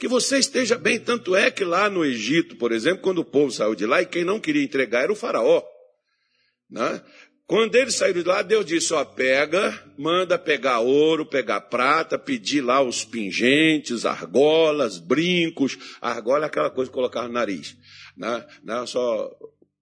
Que 0.00 0.08
você 0.08 0.38
esteja 0.38 0.76
bem. 0.76 0.98
Tanto 0.98 1.36
é 1.36 1.48
que 1.48 1.64
lá 1.64 1.88
no 1.88 2.04
Egito, 2.04 2.56
por 2.56 2.72
exemplo, 2.72 3.02
quando 3.02 3.18
o 3.18 3.24
povo 3.24 3.52
saiu 3.52 3.76
de 3.76 3.86
lá, 3.86 4.02
e 4.02 4.06
quem 4.06 4.24
não 4.24 4.40
queria 4.40 4.64
entregar 4.64 5.04
era 5.04 5.12
o 5.12 5.16
faraó. 5.16 5.62
Né? 6.68 7.00
Quando 7.50 7.74
eles 7.74 7.96
saíram 7.96 8.22
de 8.22 8.28
lá, 8.28 8.42
Deus 8.42 8.64
disse: 8.64 8.94
Ó, 8.94 9.04
pega, 9.04 9.76
manda 9.98 10.38
pegar 10.38 10.78
ouro, 10.78 11.26
pegar 11.26 11.62
prata, 11.62 12.16
pedir 12.16 12.60
lá 12.60 12.80
os 12.80 13.04
pingentes, 13.04 14.06
argolas, 14.06 14.98
brincos. 14.98 15.76
Argola 16.00 16.44
é 16.44 16.46
aquela 16.46 16.70
coisa 16.70 16.88
que 16.88 16.94
colocava 16.94 17.26
no 17.26 17.34
nariz. 17.34 17.76
Né? 18.16 18.46
Não 18.62 18.84
é 18.84 18.86
só 18.86 19.28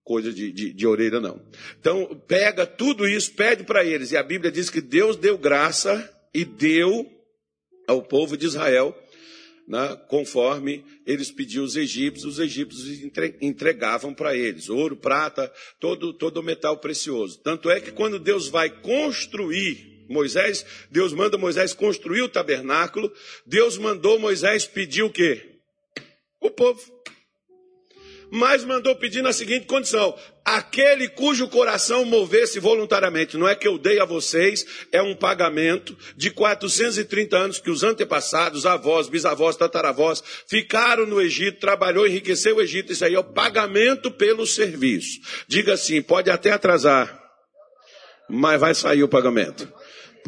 coisa 0.02 0.32
de, 0.32 0.50
de, 0.50 0.72
de 0.72 0.86
orelha, 0.86 1.20
não. 1.20 1.42
Então, 1.78 2.18
pega 2.26 2.64
tudo 2.64 3.06
isso, 3.06 3.34
pede 3.34 3.64
para 3.64 3.84
eles. 3.84 4.12
E 4.12 4.16
a 4.16 4.22
Bíblia 4.22 4.50
diz 4.50 4.70
que 4.70 4.80
Deus 4.80 5.14
deu 5.14 5.36
graça 5.36 6.10
e 6.32 6.46
deu 6.46 7.06
ao 7.86 8.00
povo 8.00 8.34
de 8.34 8.46
Israel, 8.46 8.98
né, 9.68 10.00
conforme 10.08 10.82
eles 11.06 11.30
pediam 11.30 11.62
os 11.62 11.76
egípcios, 11.76 12.24
os 12.24 12.38
egípcios 12.38 12.88
entregavam 13.38 14.14
para 14.14 14.34
eles 14.34 14.70
ouro, 14.70 14.96
prata, 14.96 15.52
todo, 15.78 16.14
todo 16.14 16.42
metal 16.42 16.78
precioso. 16.78 17.38
Tanto 17.40 17.70
é 17.70 17.78
que 17.78 17.92
quando 17.92 18.18
Deus 18.18 18.48
vai 18.48 18.70
construir 18.70 20.06
Moisés, 20.08 20.64
Deus 20.90 21.12
manda 21.12 21.36
Moisés 21.36 21.74
construir 21.74 22.22
o 22.22 22.30
tabernáculo, 22.30 23.12
Deus 23.44 23.76
mandou 23.76 24.18
Moisés 24.18 24.66
pedir 24.66 25.02
o 25.02 25.10
quê? 25.10 25.56
O 26.40 26.50
povo 26.50 26.80
mas 28.30 28.64
mandou 28.64 28.94
pedir 28.96 29.22
na 29.22 29.32
seguinte 29.32 29.66
condição: 29.66 30.14
aquele 30.44 31.08
cujo 31.08 31.48
coração 31.48 32.04
movesse 32.04 32.58
voluntariamente. 32.58 33.36
Não 33.36 33.48
é 33.48 33.54
que 33.54 33.66
eu 33.66 33.78
dei 33.78 34.00
a 34.00 34.04
vocês, 34.04 34.66
é 34.92 35.02
um 35.02 35.14
pagamento 35.14 35.96
de 36.16 36.30
430 36.30 37.36
anos 37.36 37.58
que 37.58 37.70
os 37.70 37.82
antepassados, 37.82 38.66
avós, 38.66 39.08
bisavós, 39.08 39.56
tataravós, 39.56 40.22
ficaram 40.46 41.06
no 41.06 41.20
Egito, 41.20 41.60
trabalhou, 41.60 42.06
enriqueceu 42.06 42.56
o 42.56 42.62
Egito. 42.62 42.92
Isso 42.92 43.04
aí 43.04 43.14
é 43.14 43.18
o 43.18 43.24
pagamento 43.24 44.10
pelo 44.10 44.46
serviço. 44.46 45.20
Diga 45.46 45.74
assim: 45.74 46.02
pode 46.02 46.30
até 46.30 46.50
atrasar, 46.50 47.22
mas 48.28 48.60
vai 48.60 48.74
sair 48.74 49.02
o 49.02 49.08
pagamento. 49.08 49.72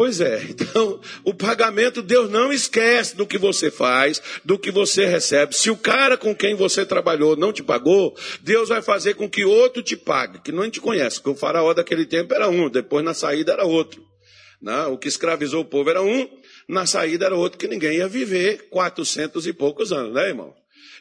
Pois 0.01 0.19
é, 0.19 0.43
então 0.49 0.99
o 1.23 1.35
pagamento 1.35 2.01
Deus 2.01 2.31
não 2.31 2.51
esquece 2.51 3.15
do 3.15 3.27
que 3.27 3.37
você 3.37 3.71
faz, 3.71 4.23
do 4.43 4.59
que 4.59 4.71
você 4.71 5.05
recebe. 5.05 5.55
Se 5.55 5.69
o 5.69 5.77
cara 5.77 6.17
com 6.17 6.35
quem 6.35 6.55
você 6.55 6.87
trabalhou 6.87 7.37
não 7.37 7.53
te 7.53 7.63
pagou, 7.63 8.17
Deus 8.41 8.71
vai 8.71 8.81
fazer 8.81 9.13
com 9.13 9.29
que 9.29 9.45
outro 9.45 9.83
te 9.83 9.99
pague, 9.99 10.41
que 10.41 10.53
não 10.53 10.71
te 10.71 10.81
conhece, 10.81 11.17
porque 11.17 11.29
o 11.29 11.35
faraó 11.39 11.75
daquele 11.75 12.07
tempo 12.07 12.33
era 12.33 12.49
um, 12.49 12.71
depois 12.71 13.05
na 13.05 13.13
saída 13.13 13.53
era 13.53 13.67
outro. 13.67 14.03
Não, 14.59 14.73
né? 14.73 14.87
o 14.87 14.97
que 14.97 15.07
escravizou 15.07 15.61
o 15.61 15.67
povo 15.67 15.91
era 15.91 16.03
um, 16.03 16.27
na 16.67 16.87
saída 16.87 17.27
era 17.27 17.35
outro 17.35 17.59
que 17.59 17.69
ninguém 17.69 17.99
ia 17.99 18.09
viver 18.09 18.71
quatrocentos 18.71 19.47
e 19.47 19.53
poucos 19.53 19.93
anos, 19.93 20.15
né, 20.15 20.29
irmão? 20.29 20.55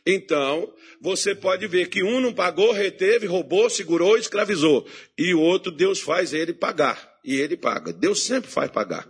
Então, 0.05 0.73
você 1.01 1.33
pode 1.33 1.65
ver 1.67 1.87
que 1.87 2.03
um 2.03 2.19
não 2.19 2.33
pagou, 2.33 2.73
reteve, 2.73 3.27
roubou, 3.27 3.69
segurou, 3.69 4.17
escravizou. 4.17 4.85
E 5.17 5.33
o 5.33 5.39
outro, 5.39 5.71
Deus 5.71 6.01
faz 6.01 6.33
ele 6.33 6.53
pagar 6.53 7.08
e 7.29 7.39
ele 7.39 7.55
paga. 7.55 7.93
Deus 7.93 8.24
sempre 8.24 8.50
faz 8.50 8.71
pagar. 8.71 9.07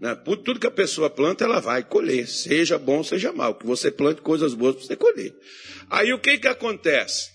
Né? 0.00 0.14
Por 0.14 0.36
tudo 0.36 0.60
que 0.60 0.68
a 0.68 0.70
pessoa 0.70 1.10
planta, 1.10 1.42
ela 1.42 1.58
vai 1.58 1.82
colher, 1.82 2.28
seja 2.28 2.78
bom, 2.78 3.02
seja 3.02 3.32
mal. 3.32 3.56
Que 3.56 3.66
você 3.66 3.90
plante 3.90 4.22
coisas 4.22 4.54
boas 4.54 4.76
para 4.76 4.84
você 4.84 4.94
colher. 4.94 5.34
Aí 5.90 6.12
o 6.12 6.20
que, 6.20 6.38
que 6.38 6.46
acontece? 6.46 7.28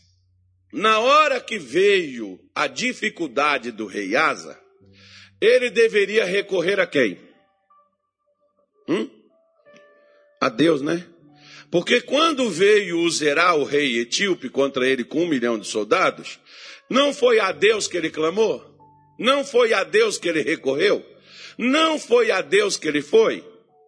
Na 0.71 0.99
hora 0.99 1.41
que 1.41 1.59
veio 1.59 2.39
a 2.55 2.65
dificuldade 2.65 3.71
do 3.71 3.85
rei 3.85 4.15
Asa, 4.15 4.57
ele 5.41 5.69
deveria 5.69 6.23
recorrer 6.23 6.79
a 6.79 6.87
quem? 6.87 7.19
Hum? 8.87 9.09
A 10.41 10.47
Deus, 10.47 10.81
né? 10.81 11.05
Porque 11.69 11.99
quando 11.99 12.49
veio 12.49 12.99
o 12.99 13.09
Zerá, 13.09 13.53
o 13.53 13.65
rei 13.65 13.99
etíope, 13.99 14.49
contra 14.49 14.87
ele 14.87 15.03
com 15.03 15.23
um 15.23 15.27
milhão 15.27 15.59
de 15.59 15.67
soldados, 15.67 16.39
não 16.89 17.13
foi 17.13 17.37
a 17.37 17.51
Deus 17.51 17.85
que 17.85 17.97
ele 17.97 18.09
clamou? 18.09 18.74
Não 19.17 19.43
foi 19.43 19.73
a 19.73 19.83
Deus 19.83 20.17
que 20.17 20.27
ele 20.27 20.41
recorreu? 20.41 21.05
Não 21.57 21.97
foi 21.97 22.31
a 22.31 22.41
Deus 22.41 22.77
que 22.77 22.87
ele 22.87 23.01
foi? 23.01 23.43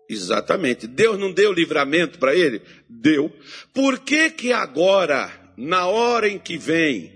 Exatamente. 0.09 0.87
Deus 0.87 1.19
não 1.19 1.31
deu 1.31 1.51
livramento 1.51 2.17
para 2.17 2.33
ele? 2.33 2.61
Deu. 2.89 3.31
Por 3.73 3.99
que 3.99 4.29
que 4.29 4.53
agora, 4.53 5.31
na 5.57 5.87
hora 5.87 6.29
em 6.29 6.39
que 6.39 6.57
vem, 6.57 7.13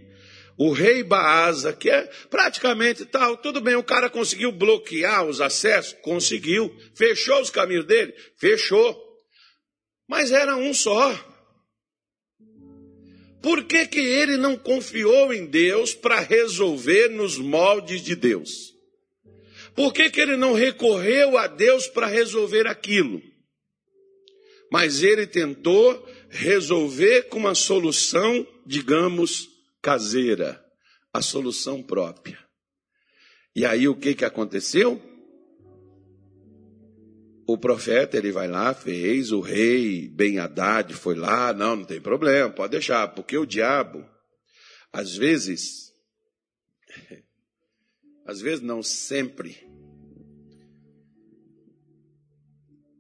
o 0.58 0.72
rei 0.72 1.04
Baasa, 1.04 1.74
que 1.74 1.90
é 1.90 2.04
praticamente 2.30 3.06
tal, 3.06 3.38
tudo 3.38 3.62
bem, 3.62 3.76
o 3.76 3.84
cara 3.84 4.10
conseguiu 4.10 4.52
bloquear 4.52 5.26
os 5.26 5.40
acessos? 5.40 5.96
Conseguiu. 6.02 6.76
Fechou 6.94 7.42
os 7.42 7.50
caminhos 7.50 7.86
dele? 7.86 8.14
Fechou. 8.38 8.96
Mas 10.08 10.32
era 10.32 10.58
um 10.58 10.74
só. 10.74 11.18
Por 13.42 13.64
que, 13.64 13.88
que 13.88 14.00
ele 14.00 14.38
não 14.38 14.56
confiou 14.56 15.34
em 15.34 15.46
Deus 15.46 15.96
para 15.96 16.20
resolver 16.20 17.10
nos 17.10 17.38
moldes 17.38 18.02
de 18.02 18.16
Deus? 18.16 18.76
Por 19.76 19.94
que, 19.94 20.10
que 20.10 20.22
ele 20.22 20.38
não 20.38 20.54
recorreu 20.54 21.38
a 21.38 21.48
Deus 21.48 21.88
para 21.88 22.08
resolver 22.08 22.68
aquilo? 22.68 23.22
Mas 24.72 25.02
ele 25.02 25.26
tentou 25.26 26.08
resolver 26.30 27.24
com 27.24 27.40
uma 27.40 27.56
solução, 27.56 28.48
digamos, 28.66 29.50
caseira, 29.82 30.64
a 31.14 31.22
solução 31.22 31.82
própria. 31.82 32.40
E 33.56 33.66
aí 33.66 33.88
o 33.88 33.96
que, 33.96 34.16
que 34.16 34.24
aconteceu? 34.24 35.02
O 37.52 37.58
profeta, 37.58 38.16
ele 38.16 38.32
vai 38.32 38.48
lá, 38.48 38.74
fez, 38.74 39.34
o 39.34 39.42
rei 39.42 40.08
Ben 40.08 40.40
Haddad 40.40 40.94
foi 40.94 41.16
lá, 41.16 41.52
não, 41.52 41.76
não 41.76 41.84
tem 41.84 42.00
problema, 42.00 42.50
pode 42.50 42.72
deixar, 42.72 43.10
porque 43.10 43.38
o 43.38 43.46
diabo, 43.46 44.10
às 44.90 45.18
vezes, 45.18 45.92
às 48.26 48.40
vezes 48.40 48.62
não 48.62 48.82
sempre, 48.82 49.68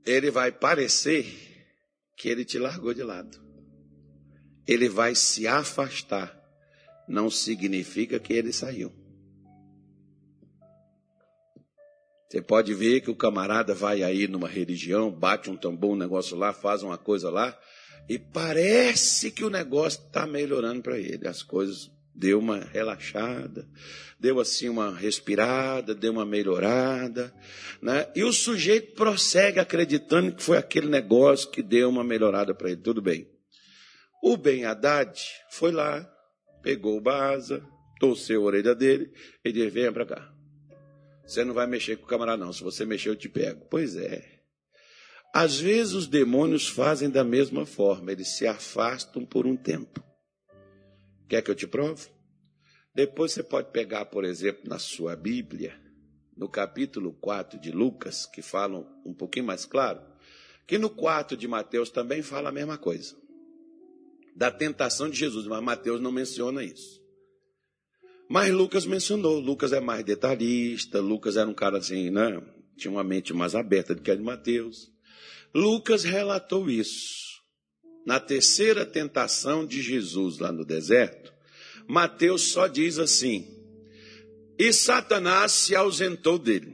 ele 0.06 0.30
vai 0.30 0.52
parecer 0.52 1.26
que 2.18 2.28
ele 2.28 2.44
te 2.44 2.60
largou 2.60 2.94
de 2.94 3.04
lado. 3.04 3.42
Ele 4.68 4.90
vai 4.90 5.16
se 5.16 5.48
afastar. 5.48 6.38
Não 7.08 7.30
significa 7.30 8.20
que 8.20 8.34
ele 8.34 8.52
saiu. 8.52 8.92
Você 12.32 12.42
pode 12.42 12.74
ver 12.74 13.02
que 13.02 13.12
o 13.12 13.16
camarada 13.16 13.74
vai 13.74 14.04
aí 14.04 14.26
numa 14.26 14.48
religião, 14.48 15.12
bate 15.12 15.50
um 15.50 15.58
tambor, 15.58 15.92
um 15.92 15.98
negócio 15.98 16.38
lá, 16.38 16.54
faz 16.54 16.82
uma 16.82 16.98
coisa 16.98 17.30
lá, 17.30 17.60
e 18.08 18.18
parece 18.18 19.32
que 19.32 19.44
o 19.44 19.50
negócio 19.50 20.02
está 20.02 20.26
melhorando 20.26 20.82
para 20.82 20.98
ele. 20.98 21.28
As 21.28 21.44
coisas 21.44 21.92
deu 22.16 22.40
uma 22.40 22.60
relaxada, 22.60 23.68
deu 24.18 24.40
assim 24.40 24.70
uma 24.70 24.96
respirada, 24.96 25.94
deu 25.94 26.14
uma 26.14 26.26
melhorada, 26.26 27.34
né? 27.82 28.08
E 28.16 28.24
o 28.24 28.32
sujeito 28.32 28.94
prossegue 28.94 29.60
acreditando 29.60 30.32
que 30.32 30.42
foi 30.42 30.58
aquele 30.58 30.88
negócio 30.88 31.50
que 31.50 31.62
deu 31.62 31.90
uma 31.90 32.02
melhorada 32.02 32.56
para 32.56 32.70
ele. 32.72 32.80
Tudo 32.80 33.02
bem. 33.02 33.28
O 34.24 34.38
Ben 34.38 34.64
Haddad 34.64 35.22
foi 35.50 35.74
lá, 35.74 36.10
pegou 36.64 36.96
o 36.96 37.02
Baza, 37.02 37.62
torceu 38.00 38.44
a 38.44 38.46
orelha 38.46 38.74
dele 38.74 39.12
e 39.44 39.52
disse: 39.52 39.70
Venha 39.70 39.92
para 39.92 40.06
cá. 40.06 40.41
Você 41.32 41.46
não 41.46 41.54
vai 41.54 41.66
mexer 41.66 41.96
com 41.96 42.04
o 42.04 42.08
camarada, 42.08 42.44
não. 42.44 42.52
Se 42.52 42.62
você 42.62 42.84
mexer, 42.84 43.08
eu 43.08 43.16
te 43.16 43.30
pego. 43.30 43.66
Pois 43.70 43.96
é. 43.96 44.42
Às 45.34 45.58
vezes 45.58 45.94
os 45.94 46.06
demônios 46.06 46.68
fazem 46.68 47.10
da 47.10 47.24
mesma 47.24 47.66
forma, 47.66 48.12
eles 48.12 48.36
se 48.36 48.46
afastam 48.46 49.26
por 49.26 49.48
um 49.48 49.56
tempo. 49.56 50.04
Quer 51.30 51.42
que 51.42 51.50
eu 51.50 51.56
te 51.56 51.66
prove? 51.66 52.10
Depois 52.94 53.32
você 53.32 53.42
pode 53.42 53.72
pegar, 53.72 54.08
por 54.08 54.26
exemplo, 54.26 54.64
na 54.66 54.78
sua 54.78 55.16
Bíblia, 55.16 55.80
no 56.36 56.50
capítulo 56.50 57.14
4 57.14 57.58
de 57.58 57.72
Lucas, 57.72 58.26
que 58.26 58.42
falam 58.42 58.86
um 59.06 59.14
pouquinho 59.14 59.46
mais 59.46 59.64
claro, 59.64 60.02
que 60.68 60.78
no 60.78 60.90
4 60.90 61.38
de 61.38 61.48
Mateus 61.48 61.90
também 61.90 62.22
fala 62.22 62.50
a 62.50 62.52
mesma 62.52 62.78
coisa. 62.78 63.16
Da 64.36 64.52
tentação 64.52 65.10
de 65.10 65.18
Jesus, 65.18 65.48
mas 65.48 65.64
Mateus 65.64 66.02
não 66.02 66.12
menciona 66.12 66.62
isso. 66.62 67.01
Mas 68.32 68.50
Lucas 68.50 68.86
mencionou, 68.86 69.42
Lucas 69.42 69.74
é 69.74 69.82
mais 69.82 70.06
detalhista, 70.06 71.02
Lucas 71.02 71.36
era 71.36 71.50
um 71.50 71.54
cara 71.54 71.80
assim, 71.80 72.10
né? 72.10 72.42
Tinha 72.78 72.90
uma 72.90 73.04
mente 73.04 73.34
mais 73.34 73.56
aberta 73.56 73.94
do 73.94 74.02
que 74.02 74.10
a 74.10 74.16
de 74.16 74.22
Mateus. 74.22 74.90
Lucas 75.54 76.06
relatou 76.06 76.70
isso. 76.70 77.42
Na 78.06 78.22
terceira 78.22 78.86
tentação 78.86 79.66
de 79.66 79.82
Jesus 79.82 80.40
lá 80.40 80.50
no 80.50 80.64
deserto, 80.64 81.34
Mateus 81.86 82.54
só 82.54 82.68
diz 82.68 83.00
assim: 83.00 83.46
e 84.58 84.72
Satanás 84.72 85.52
se 85.52 85.76
ausentou 85.76 86.40
dele. 86.40 86.74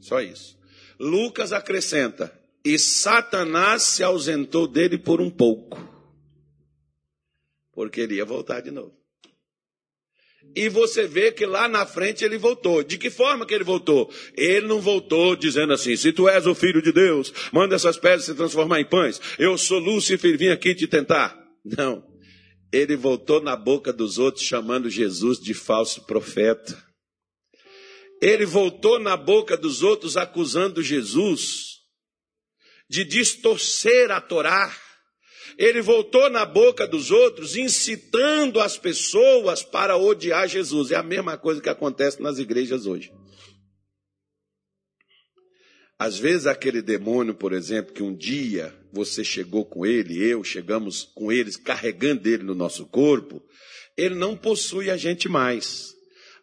Só 0.00 0.20
isso. 0.20 0.58
Lucas 0.98 1.52
acrescenta: 1.52 2.36
e 2.64 2.80
Satanás 2.80 3.84
se 3.84 4.02
ausentou 4.02 4.66
dele 4.66 4.98
por 4.98 5.20
um 5.20 5.30
pouco, 5.30 5.78
porque 7.70 8.00
ele 8.00 8.16
ia 8.16 8.24
voltar 8.24 8.60
de 8.60 8.72
novo. 8.72 9.01
E 10.54 10.68
você 10.68 11.06
vê 11.06 11.32
que 11.32 11.46
lá 11.46 11.66
na 11.68 11.86
frente 11.86 12.24
ele 12.24 12.36
voltou. 12.36 12.82
De 12.82 12.98
que 12.98 13.10
forma 13.10 13.46
que 13.46 13.54
ele 13.54 13.64
voltou? 13.64 14.12
Ele 14.36 14.66
não 14.66 14.80
voltou 14.80 15.34
dizendo 15.34 15.72
assim: 15.72 15.96
se 15.96 16.12
tu 16.12 16.28
és 16.28 16.46
o 16.46 16.54
filho 16.54 16.82
de 16.82 16.92
Deus, 16.92 17.32
manda 17.52 17.74
essas 17.74 17.96
pedras 17.96 18.24
se 18.24 18.34
transformar 18.34 18.80
em 18.80 18.84
pães. 18.84 19.20
Eu 19.38 19.56
sou 19.56 19.78
Lúcifer, 19.78 20.36
vim 20.36 20.48
aqui 20.48 20.74
te 20.74 20.86
tentar. 20.86 21.36
Não. 21.64 22.04
Ele 22.72 22.96
voltou 22.96 23.40
na 23.40 23.54
boca 23.54 23.92
dos 23.92 24.18
outros 24.18 24.44
chamando 24.44 24.88
Jesus 24.88 25.38
de 25.38 25.54
falso 25.54 26.06
profeta. 26.06 26.82
Ele 28.20 28.46
voltou 28.46 28.98
na 28.98 29.16
boca 29.16 29.56
dos 29.56 29.82
outros 29.82 30.16
acusando 30.16 30.82
Jesus 30.82 31.72
de 32.88 33.04
distorcer 33.04 34.10
a 34.10 34.20
Torá 34.20 34.74
ele 35.58 35.80
voltou 35.80 36.30
na 36.30 36.44
boca 36.44 36.86
dos 36.86 37.10
outros, 37.10 37.56
incitando 37.56 38.60
as 38.60 38.78
pessoas 38.78 39.62
para 39.62 39.96
odiar 39.96 40.48
Jesus. 40.48 40.90
É 40.90 40.96
a 40.96 41.02
mesma 41.02 41.36
coisa 41.36 41.60
que 41.60 41.68
acontece 41.68 42.20
nas 42.22 42.38
igrejas 42.38 42.86
hoje. 42.86 43.12
Às 45.98 46.18
vezes, 46.18 46.46
aquele 46.46 46.82
demônio, 46.82 47.34
por 47.34 47.52
exemplo, 47.52 47.94
que 47.94 48.02
um 48.02 48.14
dia 48.14 48.74
você 48.92 49.22
chegou 49.22 49.64
com 49.64 49.86
ele, 49.86 50.20
eu 50.20 50.42
chegamos 50.42 51.04
com 51.14 51.30
eles, 51.30 51.56
carregando 51.56 52.28
ele 52.28 52.42
no 52.42 52.54
nosso 52.54 52.86
corpo, 52.86 53.40
ele 53.96 54.14
não 54.14 54.36
possui 54.36 54.90
a 54.90 54.96
gente 54.96 55.28
mais. 55.28 55.92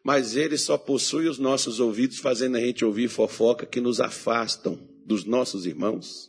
Mas 0.04 0.38
ele 0.38 0.58
só 0.58 0.78
possui 0.78 1.28
os 1.28 1.38
nossos 1.38 1.80
ouvidos, 1.80 2.20
fazendo 2.20 2.56
a 2.56 2.62
gente 2.62 2.86
ouvir 2.86 3.10
fofoca 3.10 3.66
que 3.66 3.82
nos 3.82 4.00
afastam 4.00 4.80
dos 5.06 5.26
nossos 5.26 5.66
irmãos 5.66 6.29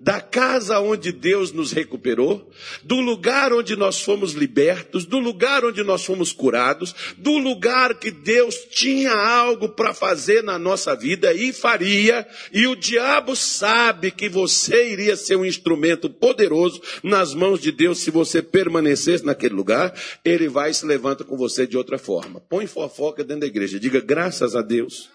da 0.00 0.20
casa 0.20 0.78
onde 0.80 1.12
Deus 1.12 1.52
nos 1.52 1.72
recuperou, 1.72 2.50
do 2.82 3.00
lugar 3.00 3.52
onde 3.52 3.76
nós 3.76 4.00
fomos 4.00 4.32
libertos, 4.32 5.04
do 5.06 5.18
lugar 5.18 5.64
onde 5.64 5.82
nós 5.82 6.04
fomos 6.04 6.32
curados, 6.32 6.94
do 7.16 7.38
lugar 7.38 7.98
que 7.98 8.10
Deus 8.10 8.56
tinha 8.70 9.12
algo 9.12 9.70
para 9.70 9.94
fazer 9.94 10.42
na 10.42 10.58
nossa 10.58 10.94
vida 10.94 11.32
e 11.32 11.52
faria, 11.52 12.26
e 12.52 12.66
o 12.66 12.76
diabo 12.76 13.34
sabe 13.34 14.10
que 14.10 14.28
você 14.28 14.92
iria 14.92 15.16
ser 15.16 15.36
um 15.36 15.44
instrumento 15.44 16.10
poderoso 16.10 16.80
nas 17.02 17.34
mãos 17.34 17.60
de 17.60 17.72
Deus 17.72 17.98
se 17.98 18.10
você 18.10 18.42
permanecesse 18.42 19.24
naquele 19.24 19.54
lugar, 19.54 19.94
ele 20.24 20.48
vai 20.48 20.70
e 20.70 20.74
se 20.74 20.86
levanta 20.86 21.24
com 21.24 21.36
você 21.36 21.66
de 21.66 21.76
outra 21.76 21.98
forma. 21.98 22.40
Põe 22.40 22.66
fofoca 22.66 23.24
dentro 23.24 23.40
da 23.40 23.46
igreja, 23.46 23.80
diga 23.80 24.00
graças 24.00 24.54
a 24.54 24.62
Deus. 24.62 25.08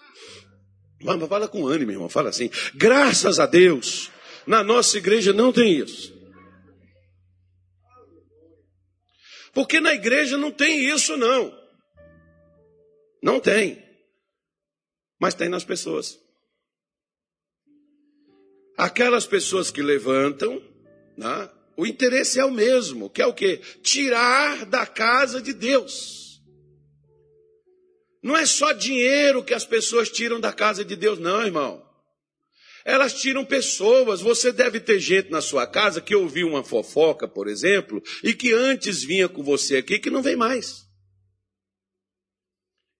Fala 1.28 1.48
com 1.48 1.66
ânimo, 1.66 1.90
irmão, 1.90 2.08
fala 2.08 2.28
assim, 2.28 2.48
graças 2.74 3.40
a 3.40 3.46
Deus 3.46 4.11
na 4.46 4.62
nossa 4.62 4.98
igreja 4.98 5.32
não 5.32 5.52
tem 5.52 5.76
isso. 5.76 6.12
Porque 9.52 9.80
na 9.80 9.92
igreja 9.92 10.38
não 10.38 10.50
tem 10.50 10.84
isso, 10.88 11.16
não. 11.16 11.56
Não 13.22 13.38
tem. 13.38 13.82
Mas 15.20 15.34
tem 15.34 15.48
nas 15.48 15.64
pessoas. 15.64 16.18
Aquelas 18.76 19.26
pessoas 19.26 19.70
que 19.70 19.82
levantam, 19.82 20.60
né, 21.16 21.50
o 21.76 21.86
interesse 21.86 22.40
é 22.40 22.44
o 22.44 22.50
mesmo, 22.50 23.10
que 23.10 23.22
é 23.22 23.26
o 23.26 23.34
quê? 23.34 23.60
Tirar 23.82 24.64
da 24.66 24.86
casa 24.86 25.40
de 25.40 25.52
Deus. 25.52 26.42
Não 28.22 28.36
é 28.36 28.46
só 28.46 28.72
dinheiro 28.72 29.44
que 29.44 29.52
as 29.52 29.66
pessoas 29.66 30.08
tiram 30.08 30.40
da 30.40 30.52
casa 30.52 30.84
de 30.84 30.96
Deus, 30.96 31.18
não, 31.18 31.44
irmão. 31.44 31.84
Elas 32.84 33.20
tiram 33.20 33.44
pessoas. 33.44 34.20
Você 34.20 34.52
deve 34.52 34.80
ter 34.80 34.98
gente 34.98 35.30
na 35.30 35.40
sua 35.40 35.66
casa 35.66 36.00
que 36.00 36.14
ouviu 36.14 36.48
uma 36.48 36.64
fofoca, 36.64 37.28
por 37.28 37.48
exemplo, 37.48 38.02
e 38.22 38.34
que 38.34 38.52
antes 38.52 39.02
vinha 39.02 39.28
com 39.28 39.42
você 39.42 39.78
aqui 39.78 39.98
que 39.98 40.10
não 40.10 40.22
vem 40.22 40.36
mais. 40.36 40.80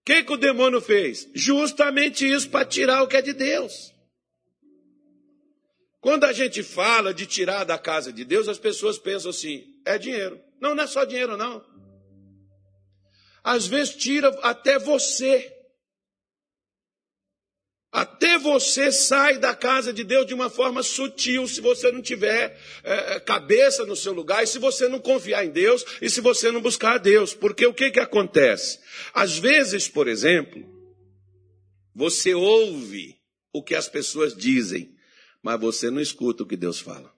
O 0.01 0.05
que, 0.05 0.25
que 0.25 0.33
o 0.33 0.37
demônio 0.37 0.81
fez? 0.81 1.29
Justamente 1.35 2.29
isso 2.29 2.51
para 2.51 2.65
tirar 2.65 3.03
o 3.03 3.09
que 3.09 3.17
é 3.17 3.23
de 3.23 3.33
Deus. 3.33 3.93
Quando 6.01 6.25
a 6.25 6.33
gente 6.33 6.65
fala 6.65 7.15
de 7.15 7.27
tirar 7.27 7.63
da 7.63 7.79
casa 7.79 8.13
de 8.13 8.25
Deus, 8.25 8.49
as 8.49 8.59
pessoas 8.59 8.99
pensam 8.99 9.31
assim: 9.31 9.65
é 9.87 9.97
dinheiro. 9.97 10.41
Não, 10.61 10.75
não 10.75 10.83
é 10.83 10.87
só 10.89 11.05
dinheiro, 11.05 11.37
não. 11.37 11.65
Às 13.45 13.69
vezes 13.69 13.95
tira 13.95 14.29
até 14.43 14.79
você. 14.79 15.62
Até 17.93 18.39
você 18.39 18.91
sai 18.91 19.37
da 19.37 19.55
casa 19.55 19.93
de 19.93 20.03
Deus 20.03 20.25
de 20.25 20.33
uma 20.33 20.49
forma 20.49 20.83
sutil, 20.83 21.47
se 21.47 21.61
você 21.61 21.93
não 21.93 22.01
tiver 22.01 22.59
é, 22.83 23.21
cabeça 23.21 23.85
no 23.85 23.95
seu 23.95 24.15
lugar, 24.15 24.43
e 24.43 24.47
se 24.47 24.59
você 24.59 24.89
não 24.89 24.99
confiar 24.99 25.45
em 25.45 25.51
Deus, 25.51 25.85
e 26.01 26.09
se 26.09 26.23
você 26.23 26.51
não 26.51 26.63
buscar 26.63 26.95
a 26.95 26.99
Deus. 26.99 27.35
Porque 27.35 27.67
o 27.67 27.75
que, 27.75 27.91
que 27.91 28.01
acontece? 28.01 28.81
Às 29.13 29.39
vezes, 29.39 29.89
por 29.89 30.09
exemplo, 30.09 30.65
você 31.95 32.33
ouve 32.33 33.21
o 33.53 33.63
que 33.63 33.75
as 33.75 33.91
pessoas 33.91 34.35
dizem, 34.35 34.95
mas 35.43 35.61
você 35.61 35.91
não 35.91 36.01
escuta 36.01 36.45
o 36.45 36.47
que 36.47 36.57
Deus 36.57 36.81
fala. 36.81 37.12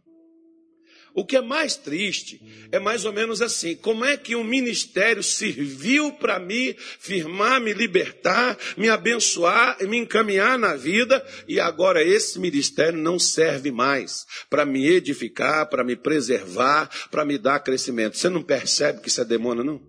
O 1.17 1.25
que 1.25 1.37
é 1.37 1.41
mais 1.41 1.77
triste 1.77 2.43
é 2.73 2.81
mais 2.81 3.05
ou 3.05 3.13
menos 3.13 3.41
assim: 3.41 3.77
como 3.77 4.05
é 4.05 4.17
que 4.17 4.35
um 4.35 4.43
ministério 4.43 5.23
serviu 5.23 6.11
para 6.15 6.41
me 6.41 6.75
firmar, 6.99 7.61
me 7.61 7.73
libertar, 7.73 8.59
me 8.77 8.89
abençoar, 8.89 9.79
me 9.87 9.97
encaminhar 9.97 10.59
na 10.59 10.75
vida, 10.75 11.25
e 11.47 11.61
agora 11.61 12.03
esse 12.03 12.41
ministério 12.41 12.99
não 12.99 13.17
serve 13.17 13.71
mais 13.71 14.27
para 14.51 14.67
me 14.67 14.89
edificar, 14.89 15.71
para 15.71 15.85
me 15.85 15.95
preservar, 15.95 16.91
para 17.13 17.25
me 17.25 17.39
dar 17.39 17.61
crescimento? 17.61 18.19
Você 18.19 18.29
não 18.29 18.43
percebe 18.43 19.01
que 19.01 19.09
isso 19.09 19.21
é 19.21 19.25
demônio, 19.25 19.63
não? 19.63 19.81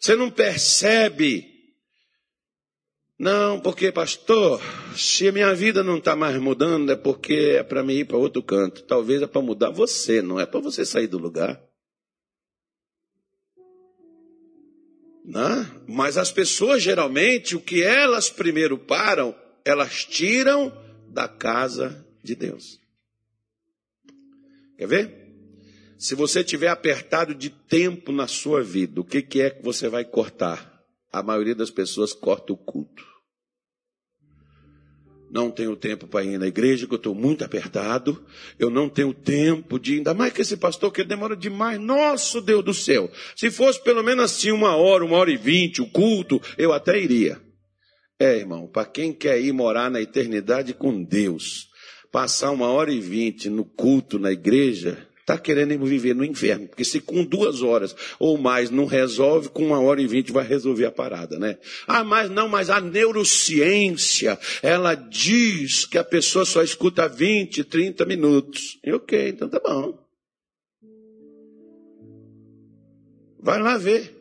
Você 0.00 0.14
não 0.14 0.30
percebe 0.30 1.53
não, 3.18 3.60
porque, 3.60 3.92
pastor, 3.92 4.60
se 4.96 5.28
a 5.28 5.32
minha 5.32 5.54
vida 5.54 5.84
não 5.84 5.98
está 5.98 6.16
mais 6.16 6.36
mudando, 6.40 6.90
é 6.90 6.96
porque 6.96 7.56
é 7.58 7.62
para 7.62 7.82
mim 7.82 7.94
ir 7.94 8.06
para 8.06 8.16
outro 8.16 8.42
canto. 8.42 8.82
Talvez 8.82 9.22
é 9.22 9.26
para 9.26 9.40
mudar 9.40 9.70
você, 9.70 10.20
não 10.20 10.40
é 10.40 10.46
para 10.46 10.58
você 10.58 10.84
sair 10.84 11.06
do 11.06 11.18
lugar. 11.18 11.62
Não? 15.24 15.64
Mas 15.86 16.18
as 16.18 16.32
pessoas, 16.32 16.82
geralmente, 16.82 17.54
o 17.56 17.60
que 17.60 17.82
elas 17.82 18.28
primeiro 18.30 18.76
param, 18.76 19.34
elas 19.64 20.04
tiram 20.04 20.72
da 21.08 21.28
casa 21.28 22.04
de 22.22 22.34
Deus. 22.34 22.80
Quer 24.76 24.88
ver? 24.88 25.24
Se 25.96 26.16
você 26.16 26.42
tiver 26.42 26.68
apertado 26.68 27.32
de 27.32 27.48
tempo 27.48 28.10
na 28.10 28.26
sua 28.26 28.60
vida, 28.60 29.00
o 29.00 29.04
que, 29.04 29.22
que 29.22 29.40
é 29.40 29.50
que 29.50 29.62
você 29.62 29.88
vai 29.88 30.04
cortar? 30.04 30.73
A 31.14 31.22
maioria 31.22 31.54
das 31.54 31.70
pessoas 31.70 32.12
corta 32.12 32.52
o 32.52 32.56
culto. 32.56 33.04
Não 35.30 35.50
tenho 35.50 35.76
tempo 35.76 36.06
para 36.06 36.24
ir 36.24 36.38
na 36.38 36.46
igreja, 36.46 36.86
que 36.86 36.92
eu 36.92 36.96
estou 36.96 37.14
muito 37.14 37.44
apertado. 37.44 38.24
Eu 38.58 38.70
não 38.70 38.88
tenho 38.88 39.12
tempo 39.12 39.78
de, 39.78 39.94
ainda 39.94 40.14
mais 40.14 40.32
que 40.32 40.42
esse 40.42 40.56
pastor 40.56 40.92
que 40.92 41.02
demora 41.02 41.36
demais. 41.36 41.80
Nosso 41.80 42.40
Deus 42.40 42.64
do 42.64 42.74
céu. 42.74 43.10
Se 43.34 43.50
fosse 43.50 43.82
pelo 43.82 44.02
menos 44.02 44.24
assim 44.24 44.52
uma 44.52 44.76
hora, 44.76 45.04
uma 45.04 45.16
hora 45.16 45.30
e 45.30 45.36
vinte, 45.36 45.82
o 45.82 45.88
culto, 45.88 46.40
eu 46.56 46.72
até 46.72 47.00
iria. 47.00 47.40
É, 48.18 48.36
irmão, 48.36 48.68
para 48.68 48.86
quem 48.86 49.12
quer 49.12 49.40
ir 49.40 49.52
morar 49.52 49.90
na 49.90 50.00
eternidade 50.00 50.72
com 50.72 51.02
Deus, 51.02 51.68
passar 52.12 52.52
uma 52.52 52.68
hora 52.68 52.92
e 52.92 53.00
vinte 53.00 53.48
no 53.48 53.64
culto 53.64 54.20
na 54.20 54.30
igreja, 54.30 55.08
está 55.24 55.38
querendo 55.38 55.82
viver 55.84 56.14
no 56.14 56.24
inferno. 56.24 56.68
Porque 56.68 56.84
se 56.84 57.00
com 57.00 57.24
duas 57.24 57.62
horas 57.62 57.96
ou 58.18 58.36
mais 58.36 58.70
não 58.70 58.84
resolve, 58.84 59.48
com 59.48 59.66
uma 59.66 59.80
hora 59.80 60.00
e 60.00 60.06
vinte 60.06 60.30
vai 60.30 60.46
resolver 60.46 60.84
a 60.84 60.92
parada, 60.92 61.38
né? 61.38 61.58
Ah, 61.86 62.04
mas 62.04 62.30
não, 62.30 62.46
mas 62.46 62.68
a 62.68 62.80
neurociência, 62.80 64.38
ela 64.62 64.94
diz 64.94 65.86
que 65.86 65.96
a 65.96 66.04
pessoa 66.04 66.44
só 66.44 66.62
escuta 66.62 67.08
20, 67.08 67.64
30 67.64 68.04
minutos. 68.04 68.78
E 68.84 68.92
ok, 68.92 69.30
então 69.30 69.48
tá 69.48 69.58
bom. 69.58 69.98
Vai 73.40 73.60
lá 73.60 73.76
ver. 73.78 74.12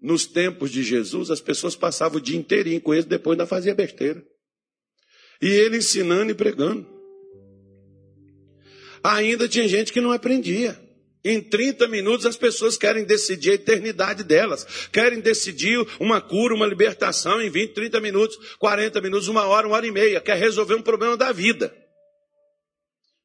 Nos 0.00 0.26
tempos 0.26 0.70
de 0.70 0.84
Jesus, 0.84 1.28
as 1.28 1.40
pessoas 1.40 1.74
passavam 1.74 2.18
o 2.18 2.20
dia 2.20 2.38
inteirinho 2.38 2.80
com 2.80 2.94
ele, 2.94 3.02
depois 3.02 3.34
ainda 3.34 3.48
fazia 3.48 3.74
besteira. 3.74 4.22
E 5.42 5.48
ele 5.48 5.78
ensinando 5.78 6.30
e 6.30 6.34
pregando 6.34 6.97
ainda 9.02 9.48
tinha 9.48 9.68
gente 9.68 9.92
que 9.92 10.00
não 10.00 10.12
aprendia. 10.12 10.78
Em 11.24 11.40
30 11.40 11.88
minutos 11.88 12.24
as 12.26 12.36
pessoas 12.36 12.76
querem 12.76 13.04
decidir 13.04 13.50
a 13.50 13.54
eternidade 13.54 14.22
delas, 14.22 14.64
querem 14.92 15.20
decidir 15.20 15.84
uma 15.98 16.20
cura, 16.20 16.54
uma 16.54 16.66
libertação 16.66 17.42
em 17.42 17.50
20, 17.50 17.74
30 17.74 18.00
minutos, 18.00 18.36
40 18.58 19.00
minutos, 19.00 19.28
uma 19.28 19.44
hora, 19.46 19.66
uma 19.66 19.76
hora 19.76 19.86
e 19.86 19.90
meia, 19.90 20.20
quer 20.20 20.36
resolver 20.36 20.74
um 20.74 20.82
problema 20.82 21.16
da 21.16 21.32
vida. 21.32 21.74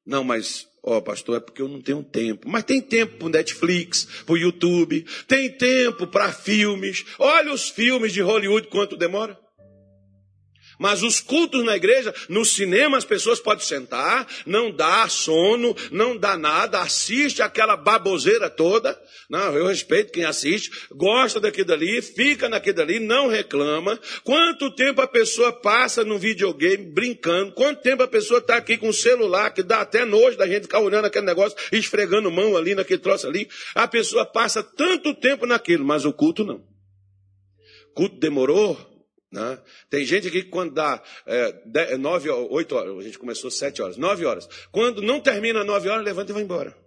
Não, 0.05 0.23
mas, 0.23 0.67
ó, 0.83 0.99
pastor, 0.99 1.37
é 1.37 1.39
porque 1.39 1.61
eu 1.61 1.67
não 1.67 1.81
tenho 1.81 2.03
tempo. 2.03 2.49
Mas 2.49 2.63
tem 2.63 2.81
tempo 2.81 3.17
para 3.17 3.29
Netflix, 3.29 4.05
para 4.25 4.37
YouTube, 4.37 5.05
tem 5.27 5.49
tempo 5.49 6.07
para 6.07 6.33
filmes. 6.33 7.05
Olha 7.17 7.53
os 7.53 7.69
filmes 7.69 8.11
de 8.11 8.21
Hollywood, 8.21 8.67
quanto 8.67 8.97
demora. 8.97 9.39
Mas 10.79 11.03
os 11.03 11.19
cultos 11.19 11.63
na 11.63 11.75
igreja, 11.75 12.13
no 12.29 12.43
cinema 12.45 12.97
as 12.97 13.05
pessoas 13.05 13.39
podem 13.39 13.65
sentar, 13.65 14.27
não 14.45 14.71
dá 14.71 15.07
sono, 15.07 15.75
não 15.91 16.17
dá 16.17 16.37
nada, 16.37 16.79
assiste 16.79 17.41
aquela 17.41 17.75
baboseira 17.75 18.49
toda. 18.49 18.99
Não, 19.29 19.55
eu 19.55 19.67
respeito 19.67 20.11
quem 20.11 20.25
assiste, 20.25 20.69
gosta 20.91 21.39
daquilo 21.39 21.67
dali, 21.67 22.01
fica 22.01 22.49
naquilo 22.49 22.77
dali, 22.77 22.99
não 22.99 23.27
reclama. 23.27 23.99
Quanto 24.23 24.69
tempo 24.75 25.01
a 25.01 25.07
pessoa 25.07 25.51
passa 25.51 26.03
no 26.03 26.19
videogame 26.19 26.91
brincando? 26.91 27.53
Quanto 27.53 27.81
tempo 27.81 28.03
a 28.03 28.07
pessoa 28.07 28.39
está 28.39 28.57
aqui 28.57 28.77
com 28.77 28.89
o 28.89 28.93
celular, 28.93 29.51
que 29.51 29.63
dá 29.63 29.81
até 29.81 30.05
nojo 30.05 30.37
da 30.37 30.47
gente 30.47 30.63
ficar 30.63 30.79
olhando 30.79 31.05
aquele 31.05 31.25
negócio, 31.25 31.57
esfregando 31.71 32.29
mão 32.31 32.55
ali 32.57 32.75
naquele 32.75 32.99
troço 32.99 33.27
ali. 33.27 33.47
A 33.73 33.87
pessoa 33.87 34.25
passa 34.25 34.61
tanto 34.61 35.13
tempo 35.15 35.45
naquilo, 35.45 35.85
mas 35.85 36.05
o 36.05 36.13
culto 36.13 36.43
não. 36.43 36.63
O 37.91 37.93
culto 37.93 38.19
demorou 38.19 38.92
né? 39.33 39.59
Tem 39.89 40.05
gente 40.05 40.27
aqui 40.27 40.43
que 40.43 40.49
quando 40.49 40.75
dá 40.75 41.01
é, 41.25 41.97
nove, 41.97 42.29
oito 42.29 42.75
horas, 42.75 42.95
a 42.95 43.01
gente 43.01 43.17
começou 43.17 43.49
sete 43.49 43.81
horas, 43.81 43.97
nove 43.97 44.23
horas. 44.25 44.47
Quando 44.71 45.01
não 45.01 45.19
termina 45.19 45.63
nove 45.63 45.89
horas, 45.89 46.05
levanta 46.05 46.31
e 46.31 46.33
vai 46.33 46.43
embora. 46.43 46.77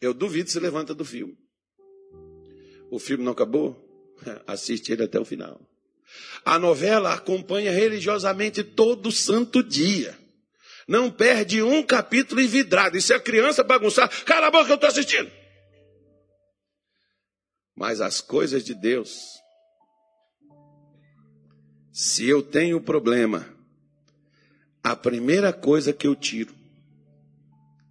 Eu 0.00 0.14
duvido 0.14 0.48
se 0.48 0.58
levanta 0.58 0.94
do 0.94 1.04
filme. 1.04 1.36
O 2.90 2.98
filme 2.98 3.22
não 3.22 3.32
acabou? 3.32 3.76
Assiste 4.46 4.92
ele 4.92 5.04
até 5.04 5.20
o 5.20 5.24
final. 5.26 5.60
A 6.42 6.58
novela 6.58 7.12
acompanha 7.12 7.70
religiosamente 7.70 8.64
todo 8.64 9.12
santo 9.12 9.62
dia. 9.62 10.18
Não 10.88 11.10
perde 11.10 11.62
um 11.62 11.82
capítulo 11.82 12.40
envidrado. 12.40 12.96
E 12.96 13.02
se 13.02 13.12
a 13.12 13.20
criança 13.20 13.62
bagunçar, 13.62 14.08
cala 14.24 14.46
a 14.46 14.50
boca, 14.50 14.70
eu 14.70 14.76
estou 14.76 14.88
assistindo. 14.88 15.30
Mas 17.76 18.00
as 18.00 18.22
coisas 18.22 18.64
de 18.64 18.74
Deus 18.74 19.39
se 21.92 22.26
eu 22.26 22.42
tenho 22.42 22.80
problema, 22.80 23.46
a 24.82 24.94
primeira 24.94 25.52
coisa 25.52 25.92
que 25.92 26.06
eu 26.06 26.14
tiro 26.14 26.54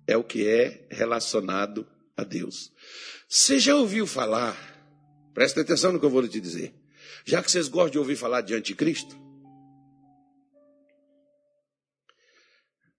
é 0.07 0.17
o 0.17 0.23
que 0.23 0.47
é 0.47 0.87
relacionado 0.89 1.85
a 2.17 2.23
Deus. 2.23 2.71
Você 3.27 3.59
já 3.59 3.75
ouviu 3.75 4.07
falar? 4.07 4.57
Presta 5.33 5.61
atenção 5.61 5.91
no 5.91 5.99
que 5.99 6.05
eu 6.05 6.09
vou 6.09 6.27
te 6.27 6.39
dizer. 6.39 6.73
Já 7.25 7.43
que 7.43 7.51
vocês 7.51 7.67
gostam 7.67 7.91
de 7.91 7.99
ouvir 7.99 8.15
falar 8.15 8.41
de 8.41 8.55
anticristo, 8.55 9.15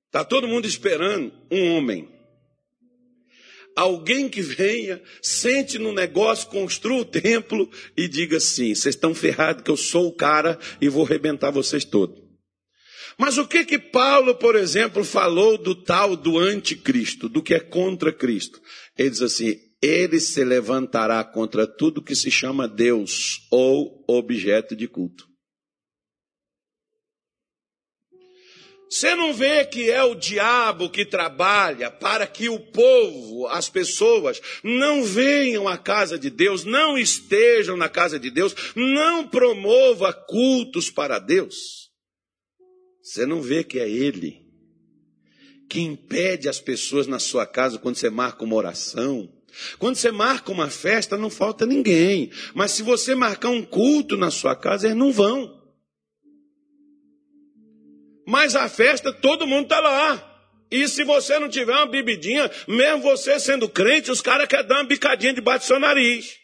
está 0.07 0.25
todo 0.25 0.47
mundo 0.47 0.67
esperando 0.67 1.33
um 1.51 1.77
homem 1.77 2.20
alguém 3.77 4.29
que 4.29 4.43
venha, 4.43 5.01
sente 5.23 5.79
no 5.79 5.93
negócio, 5.93 6.49
construa 6.49 7.01
o 7.01 7.05
templo 7.05 7.71
e 7.97 8.09
diga 8.09 8.37
assim: 8.37 8.75
vocês 8.75 8.95
estão 8.95 9.15
ferrados 9.15 9.63
que 9.63 9.71
eu 9.71 9.77
sou 9.77 10.09
o 10.09 10.15
cara 10.15 10.59
e 10.81 10.89
vou 10.89 11.05
arrebentar 11.05 11.51
vocês 11.51 11.85
todos. 11.85 12.19
Mas 13.19 13.37
o 13.37 13.47
que 13.47 13.65
que 13.65 13.79
Paulo, 13.79 14.35
por 14.35 14.57
exemplo, 14.57 15.05
falou 15.05 15.59
do 15.59 15.75
tal 15.75 16.17
do 16.17 16.39
anticristo, 16.39 17.29
do 17.29 17.43
que 17.43 17.55
é 17.55 17.61
contra 17.61 18.13
Cristo? 18.13 18.61
Ele 18.97 19.11
diz 19.11 19.23
assim: 19.23 19.57
ele 19.83 20.21
se 20.21 20.45
levantará 20.45 21.25
contra 21.25 21.67
tudo 21.67 22.03
que 22.03 22.15
se 22.15 22.31
chama 22.31 22.69
Deus 22.69 23.47
ou 23.51 24.05
objeto 24.09 24.77
de 24.77 24.87
culto. 24.87 25.30
Você 28.91 29.15
não 29.15 29.33
vê 29.33 29.65
que 29.65 29.89
é 29.89 30.03
o 30.03 30.17
diabo 30.17 30.91
que 30.91 31.05
trabalha 31.05 31.93
para 31.93 32.27
que 32.27 32.49
o 32.49 32.59
povo, 32.59 33.47
as 33.47 33.69
pessoas, 33.69 34.41
não 34.65 35.05
venham 35.05 35.69
à 35.69 35.79
casa 35.79 36.19
de 36.19 36.29
Deus, 36.29 36.65
não 36.65 36.99
estejam 36.99 37.77
na 37.77 37.89
casa 37.89 38.19
de 38.19 38.33
Deus, 38.33 38.53
não 38.75 39.29
promova 39.29 40.13
cultos 40.13 40.91
para 40.91 41.21
Deus? 41.21 41.89
Você 43.01 43.25
não 43.25 43.41
vê 43.41 43.63
que 43.63 43.79
é 43.79 43.89
Ele 43.89 44.41
que 45.69 45.81
impede 45.81 46.49
as 46.49 46.59
pessoas 46.59 47.07
na 47.07 47.21
sua 47.21 47.47
casa 47.47 47.79
quando 47.79 47.95
você 47.95 48.11
marca 48.11 48.43
uma 48.43 48.57
oração? 48.57 49.33
Quando 49.79 49.95
você 49.95 50.11
marca 50.11 50.51
uma 50.51 50.69
festa, 50.69 51.17
não 51.17 51.31
falta 51.31 51.65
ninguém. 51.65 52.33
Mas 52.55 52.73
se 52.73 52.83
você 52.83 53.15
marcar 53.15 53.51
um 53.51 53.63
culto 53.63 54.17
na 54.17 54.33
sua 54.33 54.57
casa, 54.57 54.89
eles 54.89 54.99
não 54.99 55.13
vão. 55.13 55.60
Mas 58.31 58.55
a 58.55 58.69
festa, 58.69 59.13
todo 59.13 59.45
mundo 59.45 59.65
está 59.65 59.81
lá. 59.81 60.27
E 60.71 60.87
se 60.87 61.03
você 61.03 61.37
não 61.41 61.49
tiver 61.49 61.73
uma 61.73 61.87
bebidinha, 61.87 62.49
mesmo 62.69 63.03
você 63.03 63.41
sendo 63.41 63.69
crente, 63.69 64.09
os 64.09 64.21
caras 64.21 64.47
querem 64.47 64.69
dar 64.69 64.77
uma 64.77 64.85
bicadinha 64.85 65.35
debaixo 65.35 65.65
do 65.65 65.67
seu 65.67 65.81
nariz. 65.81 66.39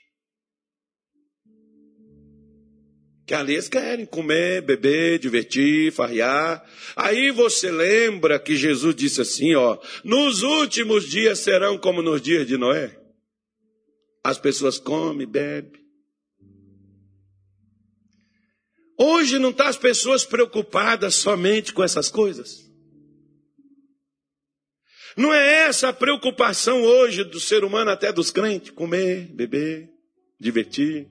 Que 3.25 3.35
ali 3.35 3.53
eles 3.53 3.69
querem 3.69 4.05
comer, 4.05 4.63
beber, 4.63 5.21
divertir, 5.21 5.93
farrear. 5.93 6.69
Aí 6.97 7.31
você 7.31 7.71
lembra 7.71 8.41
que 8.41 8.57
Jesus 8.57 8.93
disse 8.97 9.21
assim, 9.21 9.55
ó, 9.55 9.79
nos 10.03 10.43
últimos 10.43 11.09
dias 11.09 11.39
serão 11.39 11.79
como 11.79 12.03
nos 12.03 12.21
dias 12.21 12.49
de 12.49 12.57
Noé. 12.57 12.99
As 14.25 14.39
pessoas 14.39 14.77
comem, 14.77 15.25
bebem. 15.25 15.86
Hoje 18.99 19.39
não 19.39 19.51
está 19.51 19.69
as 19.69 19.77
pessoas 19.77 20.25
preocupadas 20.25 21.15
somente 21.17 21.73
com 21.73 21.85
essas 21.85 22.09
coisas. 22.09 22.65
Não 25.17 25.33
é 25.33 25.65
essa 25.67 25.89
a 25.89 25.93
preocupação 25.93 26.83
hoje 26.83 27.25
do 27.25 27.41
ser 27.41 27.65
humano, 27.65 27.91
até 27.91 28.13
dos 28.13 28.31
crentes: 28.31 28.71
comer, 28.71 29.29
beber, 29.33 29.89
divertir. 30.39 31.09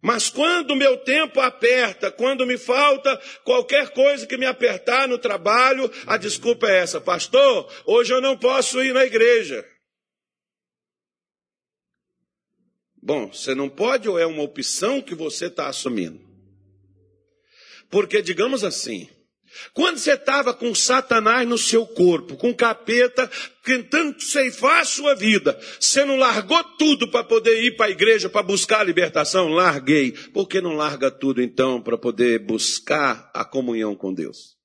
Mas 0.00 0.30
quando 0.30 0.76
meu 0.76 0.96
tempo 0.98 1.40
aperta, 1.40 2.10
quando 2.10 2.46
me 2.46 2.56
falta 2.56 3.20
qualquer 3.44 3.90
coisa 3.90 4.26
que 4.26 4.36
me 4.36 4.46
apertar 4.46 5.08
no 5.08 5.18
trabalho, 5.18 5.90
a 6.06 6.16
desculpa 6.16 6.68
é 6.68 6.78
essa, 6.78 7.00
pastor, 7.00 7.70
hoje 7.84 8.14
eu 8.14 8.20
não 8.20 8.36
posso 8.36 8.82
ir 8.82 8.94
na 8.94 9.04
igreja. 9.04 9.66
Bom, 13.08 13.32
você 13.32 13.54
não 13.54 13.70
pode 13.70 14.06
ou 14.06 14.18
é 14.18 14.26
uma 14.26 14.42
opção 14.42 15.00
que 15.00 15.14
você 15.14 15.46
está 15.46 15.66
assumindo? 15.66 16.20
Porque, 17.88 18.20
digamos 18.20 18.62
assim, 18.62 19.08
quando 19.72 19.96
você 19.96 20.12
estava 20.12 20.52
com 20.52 20.74
Satanás 20.74 21.48
no 21.48 21.56
seu 21.56 21.86
corpo, 21.86 22.36
com 22.36 22.52
capeta, 22.52 23.26
tentando 23.64 24.20
ceifar 24.20 24.80
a 24.80 24.84
sua 24.84 25.14
vida, 25.14 25.58
você 25.80 26.04
não 26.04 26.18
largou 26.18 26.62
tudo 26.76 27.08
para 27.08 27.24
poder 27.24 27.64
ir 27.64 27.76
para 27.78 27.86
a 27.86 27.90
igreja 27.90 28.28
para 28.28 28.42
buscar 28.42 28.80
a 28.80 28.84
libertação? 28.84 29.48
Larguei. 29.48 30.12
Por 30.12 30.46
que 30.46 30.60
não 30.60 30.74
larga 30.74 31.10
tudo 31.10 31.40
então 31.40 31.80
para 31.80 31.96
poder 31.96 32.40
buscar 32.40 33.30
a 33.32 33.42
comunhão 33.42 33.96
com 33.96 34.12
Deus? 34.12 34.57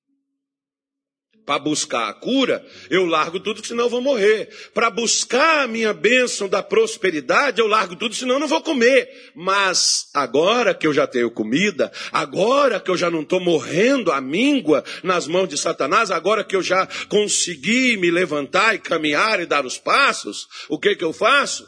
Para 1.45 1.59
buscar 1.59 2.07
a 2.07 2.13
cura, 2.13 2.65
eu 2.89 3.05
largo 3.05 3.37
tudo, 3.37 3.65
senão 3.65 3.85
eu 3.85 3.89
vou 3.89 4.01
morrer. 4.01 4.47
Para 4.73 4.89
buscar 4.89 5.63
a 5.63 5.67
minha 5.67 5.93
bênção 5.93 6.47
da 6.47 6.63
prosperidade, 6.63 7.59
eu 7.59 7.67
largo 7.67 7.97
tudo, 7.97 8.15
senão 8.15 8.35
eu 8.35 8.39
não 8.39 8.47
vou 8.47 8.61
comer. 8.61 9.31
Mas 9.35 10.09
agora 10.13 10.73
que 10.73 10.87
eu 10.87 10.93
já 10.93 11.05
tenho 11.05 11.29
comida, 11.29 11.91
agora 12.13 12.79
que 12.79 12.89
eu 12.89 12.95
já 12.95 13.11
não 13.11 13.23
estou 13.23 13.41
morrendo 13.41 14.09
a 14.09 14.21
míngua 14.21 14.85
nas 15.03 15.27
mãos 15.27 15.49
de 15.49 15.57
Satanás, 15.57 16.11
agora 16.11 16.45
que 16.45 16.55
eu 16.55 16.61
já 16.61 16.87
consegui 17.09 17.97
me 17.97 18.09
levantar 18.09 18.75
e 18.75 18.79
caminhar 18.79 19.41
e 19.41 19.45
dar 19.45 19.65
os 19.65 19.77
passos, 19.77 20.47
o 20.69 20.79
que 20.79 20.95
que 20.95 21.03
eu 21.03 21.11
faço? 21.11 21.67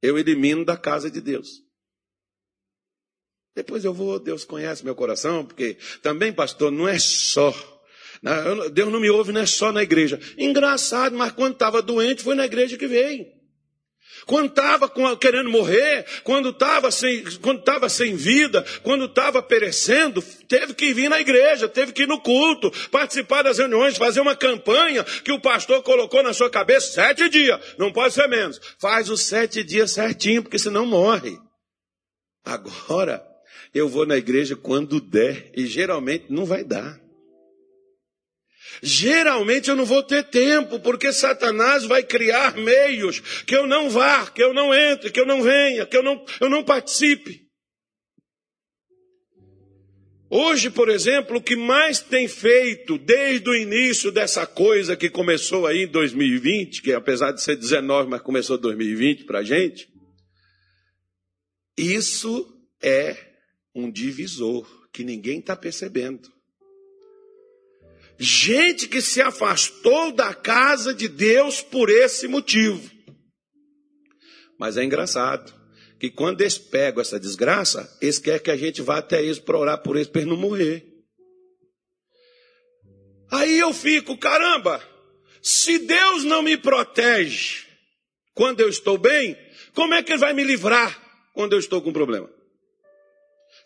Eu 0.00 0.16
elimino 0.16 0.64
da 0.64 0.76
casa 0.76 1.10
de 1.10 1.20
Deus. 1.20 1.48
Depois 3.56 3.84
eu 3.84 3.92
vou, 3.92 4.20
Deus 4.20 4.44
conhece 4.44 4.84
meu 4.84 4.94
coração, 4.94 5.44
porque 5.44 5.76
também, 6.00 6.32
pastor, 6.32 6.70
não 6.70 6.86
é 6.86 7.00
só 7.00 7.52
Deus 8.72 8.92
não 8.92 9.00
me 9.00 9.10
ouve, 9.10 9.32
não 9.32 9.40
é 9.40 9.46
só 9.46 9.72
na 9.72 9.82
igreja. 9.82 10.18
Engraçado, 10.36 11.16
mas 11.16 11.32
quando 11.32 11.52
estava 11.52 11.80
doente, 11.80 12.22
foi 12.22 12.34
na 12.34 12.44
igreja 12.44 12.76
que 12.76 12.86
veio. 12.86 13.26
Quando 14.26 14.48
estava 14.48 14.90
querendo 15.16 15.48
morrer, 15.48 16.04
quando 16.22 16.50
estava 16.50 16.90
sem, 16.90 17.24
quando 17.40 17.60
estava 17.60 17.88
sem 17.88 18.14
vida, 18.14 18.64
quando 18.82 19.06
estava 19.06 19.42
perecendo, 19.42 20.22
teve 20.46 20.74
que 20.74 20.92
vir 20.92 21.08
na 21.08 21.20
igreja, 21.20 21.68
teve 21.68 21.92
que 21.92 22.02
ir 22.02 22.08
no 22.08 22.20
culto, 22.20 22.70
participar 22.90 23.42
das 23.42 23.58
reuniões, 23.58 23.96
fazer 23.96 24.20
uma 24.20 24.36
campanha 24.36 25.02
que 25.04 25.32
o 25.32 25.40
pastor 25.40 25.82
colocou 25.82 26.22
na 26.22 26.34
sua 26.34 26.50
cabeça 26.50 26.92
sete 26.92 27.28
dias. 27.28 27.58
Não 27.78 27.92
pode 27.92 28.12
ser 28.12 28.28
menos. 28.28 28.60
Faz 28.78 29.08
os 29.08 29.22
sete 29.22 29.64
dias 29.64 29.92
certinho, 29.92 30.42
porque 30.42 30.58
senão 30.58 30.84
morre. 30.84 31.38
Agora, 32.44 33.24
eu 33.74 33.88
vou 33.88 34.06
na 34.06 34.16
igreja 34.16 34.56
quando 34.56 35.00
der, 35.00 35.50
e 35.56 35.66
geralmente 35.66 36.26
não 36.28 36.44
vai 36.44 36.64
dar. 36.64 37.00
Geralmente 38.82 39.68
eu 39.68 39.76
não 39.76 39.84
vou 39.84 40.02
ter 40.02 40.24
tempo, 40.24 40.80
porque 40.80 41.12
Satanás 41.12 41.84
vai 41.84 42.02
criar 42.02 42.56
meios 42.56 43.20
que 43.44 43.56
eu 43.56 43.66
não 43.66 43.90
vá, 43.90 44.26
que 44.26 44.42
eu 44.42 44.54
não 44.54 44.74
entre, 44.74 45.10
que 45.10 45.20
eu 45.20 45.26
não 45.26 45.42
venha, 45.42 45.86
que 45.86 45.96
eu 45.96 46.02
não, 46.02 46.24
eu 46.40 46.48
não 46.48 46.62
participe. 46.62 47.48
Hoje, 50.30 50.68
por 50.68 50.90
exemplo, 50.90 51.38
o 51.38 51.42
que 51.42 51.56
mais 51.56 52.00
tem 52.00 52.28
feito 52.28 52.98
desde 52.98 53.48
o 53.48 53.56
início 53.56 54.12
dessa 54.12 54.46
coisa 54.46 54.94
que 54.94 55.08
começou 55.08 55.66
aí 55.66 55.84
em 55.84 55.86
2020, 55.86 56.82
que 56.82 56.92
apesar 56.92 57.32
de 57.32 57.42
ser 57.42 57.56
19, 57.56 58.10
mas 58.10 58.20
começou 58.20 58.58
2020 58.58 59.24
para 59.24 59.38
a 59.38 59.42
gente, 59.42 59.88
isso 61.78 62.46
é 62.82 63.16
um 63.74 63.90
divisor 63.90 64.68
que 64.92 65.02
ninguém 65.02 65.38
está 65.38 65.56
percebendo. 65.56 66.28
Gente 68.18 68.88
que 68.88 69.00
se 69.00 69.20
afastou 69.20 70.12
da 70.12 70.34
casa 70.34 70.92
de 70.92 71.06
Deus 71.06 71.62
por 71.62 71.88
esse 71.88 72.26
motivo. 72.26 72.90
Mas 74.58 74.76
é 74.76 74.84
engraçado 74.84 75.54
que 76.00 76.10
quando 76.10 76.40
eles 76.40 76.58
pegam 76.58 77.00
essa 77.00 77.18
desgraça, 77.18 77.96
eles 78.00 78.18
querem 78.18 78.40
que 78.40 78.50
a 78.50 78.56
gente 78.56 78.82
vá 78.82 78.98
até 78.98 79.22
eles 79.22 79.38
para 79.38 79.56
orar 79.56 79.82
por 79.82 79.96
eles 79.96 80.08
para 80.08 80.22
eles 80.22 80.30
não 80.30 80.36
morrer. 80.36 80.84
Aí 83.30 83.58
eu 83.58 83.72
fico, 83.72 84.16
caramba, 84.16 84.82
se 85.42 85.78
Deus 85.78 86.24
não 86.24 86.42
me 86.42 86.56
protege 86.56 87.66
quando 88.34 88.60
eu 88.60 88.68
estou 88.68 88.98
bem, 88.98 89.36
como 89.74 89.94
é 89.94 90.02
que 90.02 90.12
Ele 90.12 90.18
vai 90.18 90.32
me 90.32 90.42
livrar 90.42 91.30
quando 91.34 91.52
eu 91.52 91.58
estou 91.58 91.80
com 91.82 91.92
problema? 91.92 92.28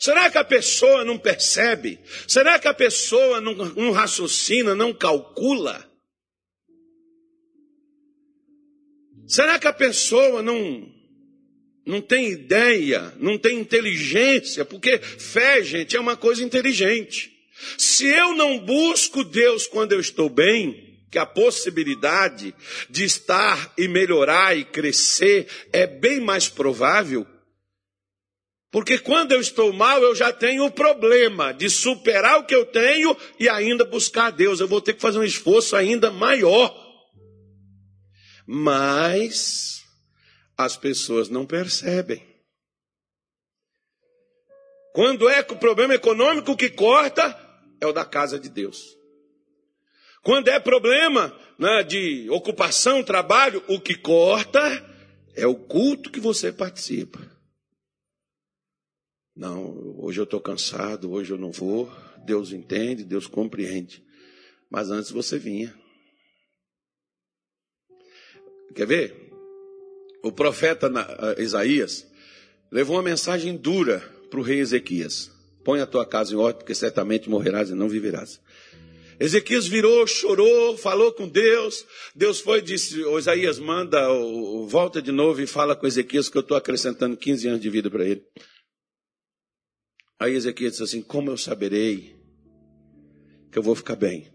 Será 0.03 0.29
que 0.29 0.37
a 0.37 0.43
pessoa 0.43 1.05
não 1.05 1.17
percebe? 1.17 2.01
Será 2.27 2.59
que 2.59 2.67
a 2.67 2.75
pessoa 2.75 3.41
não, 3.41 3.55
não 3.55 3.93
raciocina, 3.93 4.75
não 4.75 4.93
calcula? 4.93 5.89
Será 9.29 9.61
que 9.61 9.69
a 9.69 9.73
pessoa 9.73 10.43
não, 10.43 10.93
não 11.87 12.01
tem 12.01 12.33
ideia, 12.33 13.15
não 13.21 13.39
tem 13.39 13.61
inteligência? 13.61 14.65
Porque 14.65 14.99
fé, 14.99 15.63
gente, 15.63 15.97
é 15.97 16.01
uma 16.01 16.17
coisa 16.17 16.43
inteligente. 16.43 17.31
Se 17.79 18.05
eu 18.05 18.35
não 18.35 18.59
busco 18.59 19.23
Deus 19.23 19.69
quando 19.69 19.93
eu 19.93 20.01
estou 20.01 20.29
bem, 20.29 20.99
que 21.13 21.19
a 21.19 21.25
possibilidade 21.25 22.53
de 22.91 23.05
estar 23.05 23.73
e 23.79 23.87
melhorar 23.87 24.59
e 24.59 24.65
crescer 24.65 25.47
é 25.73 25.87
bem 25.87 26.19
mais 26.19 26.49
provável, 26.49 27.25
porque 28.73 28.99
quando 28.99 29.33
eu 29.33 29.41
estou 29.41 29.71
mal, 29.71 30.03
eu 30.03 30.15
já 30.15 30.33
tenho 30.33 30.65
o 30.65 30.71
problema 30.71 31.53
de 31.53 31.69
superar 31.69 32.39
o 32.39 32.47
que 32.47 32.55
eu 32.55 32.65
tenho 32.65 33.15
e 33.39 33.47
ainda 33.47 33.85
buscar 33.85 34.29
a 34.29 34.31
Deus. 34.31 34.61
Eu 34.61 34.67
vou 34.67 34.81
ter 34.81 34.95
que 34.95 35.01
fazer 35.01 35.19
um 35.19 35.23
esforço 35.23 35.77
ainda 35.77 36.11
maior. 36.11 36.75
Mas 38.47 39.85
as 40.57 40.75
pessoas 40.75 41.29
não 41.29 41.45
percebem. 41.45 42.27
Quando 44.95 45.29
é 45.29 45.43
que 45.43 45.53
o 45.53 45.59
problema 45.59 45.95
econômico 45.95 46.57
que 46.57 46.71
corta 46.71 47.39
é 47.79 47.87
o 47.87 47.93
da 47.93 48.07
casa 48.07 48.39
de 48.39 48.49
Deus. 48.49 48.97
Quando 50.23 50.49
é 50.49 50.59
problema 50.59 51.39
né, 51.59 51.83
de 51.83 52.27
ocupação, 52.31 53.03
trabalho, 53.03 53.63
o 53.69 53.79
que 53.79 53.95
corta 53.95 54.61
é 55.35 55.47
o 55.47 55.55
culto 55.55 56.11
que 56.11 56.21
você 56.21 56.51
participa. 56.51 57.32
Não, 59.35 59.97
hoje 59.99 60.21
eu 60.21 60.25
estou 60.25 60.41
cansado, 60.41 61.11
hoje 61.11 61.33
eu 61.33 61.39
não 61.39 61.51
vou. 61.51 61.91
Deus 62.25 62.53
entende, 62.53 63.05
Deus 63.05 63.27
compreende. 63.27 64.05
Mas 64.71 64.91
antes 64.91 65.11
você 65.11 65.39
vinha. 65.39 65.75
Quer 68.75 68.87
ver? 68.87 69.33
O 70.23 70.31
profeta 70.31 70.91
Isaías 71.39 72.07
levou 72.71 72.97
uma 72.97 73.03
mensagem 73.03 73.57
dura 73.57 74.01
para 74.31 74.41
o 74.41 74.43
rei 74.43 74.61
Ezequias. 74.61 75.31
Põe 75.65 75.81
a 75.81 75.87
tua 75.87 76.07
casa 76.07 76.33
em 76.33 76.37
ordem, 76.37 76.59
porque 76.59 76.75
certamente 76.75 77.29
morrerás 77.29 77.71
e 77.71 77.75
não 77.75 77.89
viverás. 77.89 78.41
Ezequias 79.21 79.67
virou, 79.67 80.07
chorou, 80.07 80.77
falou 80.77 81.13
com 81.13 81.29
Deus. 81.29 81.87
Deus 82.15 82.41
foi 82.41 82.59
e 82.59 82.63
disse: 82.63 83.01
Isaías, 83.19 83.59
manda, 83.59 84.01
volta 84.67 85.01
de 85.01 85.13
novo 85.13 85.41
e 85.41 85.47
fala 85.47 85.77
com 85.77 85.87
Ezequias 85.87 86.29
que 86.29 86.37
eu 86.37 86.41
estou 86.41 86.57
acrescentando 86.57 87.17
15 87.17 87.49
anos 87.49 87.61
de 87.61 87.71
vida 87.71 87.91
para 87.91 88.05
ele. 88.05 88.25
Aí 90.23 90.35
Ezequiel 90.35 90.71
disse 90.71 90.85
assim: 90.85 91.03
Como 91.03 91.33
eu 91.33 91.37
saberei 91.37 92.17
que 93.51 93.59
eu 93.59 93.63
vou 93.63 93.75
ficar 93.75 93.97
bem? 93.97 94.33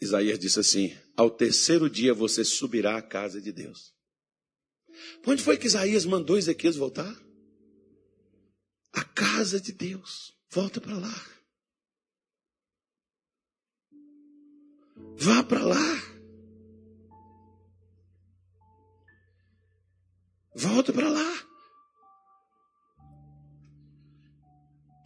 Isaías 0.00 0.36
disse 0.36 0.58
assim: 0.58 0.92
Ao 1.16 1.30
terceiro 1.30 1.88
dia 1.88 2.12
você 2.12 2.44
subirá 2.44 2.96
à 2.96 3.02
casa 3.02 3.40
de 3.40 3.52
Deus. 3.52 3.94
Onde 5.24 5.44
foi 5.44 5.56
que 5.56 5.68
Isaías 5.68 6.04
mandou 6.04 6.36
Ezequiel 6.36 6.72
voltar? 6.72 7.16
A 8.92 9.04
casa 9.04 9.60
de 9.60 9.70
Deus. 9.70 10.36
Volta 10.50 10.80
para 10.80 10.98
lá. 10.98 11.26
Vá 15.16 15.44
para 15.44 15.64
lá. 15.64 16.02
Volta 20.56 20.92
para 20.92 21.08
lá. 21.08 21.49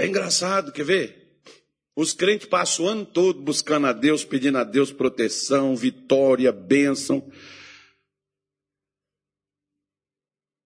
É 0.05 0.07
engraçado, 0.07 0.71
quer 0.71 0.85
ver? 0.85 1.41
Os 1.97 2.13
crentes 2.13 2.47
passam 2.47 2.85
o 2.85 2.89
ano 2.89 3.07
todo 3.07 3.41
buscando 3.41 3.87
a 3.87 3.93
Deus, 3.95 4.23
pedindo 4.23 4.59
a 4.59 4.63
Deus 4.63 4.93
proteção, 4.93 5.75
vitória, 5.75 6.53
bênção. 6.53 7.27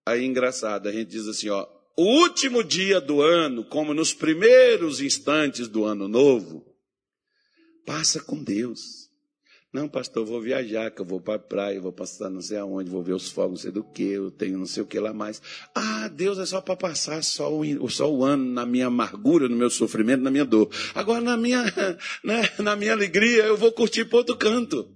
Aí 0.05 0.25
engraçado, 0.25 0.89
a 0.89 0.93
gente 0.93 1.11
diz 1.11 1.29
assim, 1.29 1.51
ó, 1.51 1.69
o 1.97 2.03
último 2.03 2.65
dia 2.65 3.01
do 3.01 3.23
ano, 3.23 3.65
como 3.65 3.95
nos 3.95 4.13
primeiros 4.13 5.01
instantes 5.01 5.69
do 5.69 5.85
ano 5.85 6.09
novo, 6.09 6.77
passa 7.87 8.21
com 8.21 8.43
Deus. 8.43 9.08
Não, 9.71 9.87
pastor, 9.87 10.25
vou 10.25 10.41
viajar, 10.41 10.91
que 10.91 11.03
eu 11.03 11.05
vou 11.05 11.21
para 11.21 11.35
a 11.35 11.39
praia, 11.39 11.79
vou 11.79 11.93
passar 11.93 12.31
não 12.31 12.41
sei 12.41 12.57
aonde, 12.57 12.89
vou 12.89 13.03
ver 13.03 13.13
os 13.13 13.29
fogos, 13.29 13.51
não 13.51 13.57
sei 13.59 13.71
do 13.71 13.85
que, 13.85 14.03
eu 14.03 14.31
tenho 14.31 14.57
não 14.57 14.65
sei 14.65 14.83
o 14.83 14.87
que 14.87 14.99
lá 14.99 15.13
mais. 15.13 15.43
Ah, 15.75 16.09
Deus 16.09 16.39
é 16.39 16.47
só 16.47 16.63
para 16.63 16.75
passar 16.75 17.23
só 17.23 17.53
o, 17.55 17.91
só 17.91 18.11
o 18.11 18.25
ano 18.25 18.51
na 18.51 18.65
minha 18.65 18.87
amargura, 18.87 19.47
no 19.47 19.55
meu 19.55 19.69
sofrimento, 19.69 20.23
na 20.23 20.31
minha 20.31 20.47
dor. 20.47 20.71
Agora, 20.95 21.21
na 21.21 21.37
minha, 21.37 21.63
né, 22.25 22.49
na 22.61 22.75
minha 22.77 22.93
alegria, 22.93 23.45
eu 23.45 23.59
vou 23.59 23.71
curtir 23.71 24.07
para 24.07 24.19
outro 24.19 24.39
canto. 24.39 24.89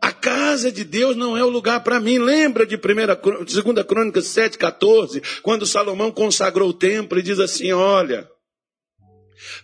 A 0.00 0.10
casa 0.10 0.72
de 0.72 0.82
Deus 0.82 1.14
não 1.14 1.36
é 1.36 1.44
o 1.44 1.50
lugar 1.50 1.84
para 1.84 2.00
mim. 2.00 2.18
Lembra 2.18 2.64
de 2.64 2.78
2 2.78 3.86
Crônicas 3.86 4.24
7, 4.28 4.56
14, 4.56 5.20
quando 5.42 5.66
Salomão 5.66 6.10
consagrou 6.10 6.70
o 6.70 6.74
templo 6.74 7.18
e 7.18 7.22
diz 7.22 7.38
assim: 7.38 7.72
olha. 7.72 8.26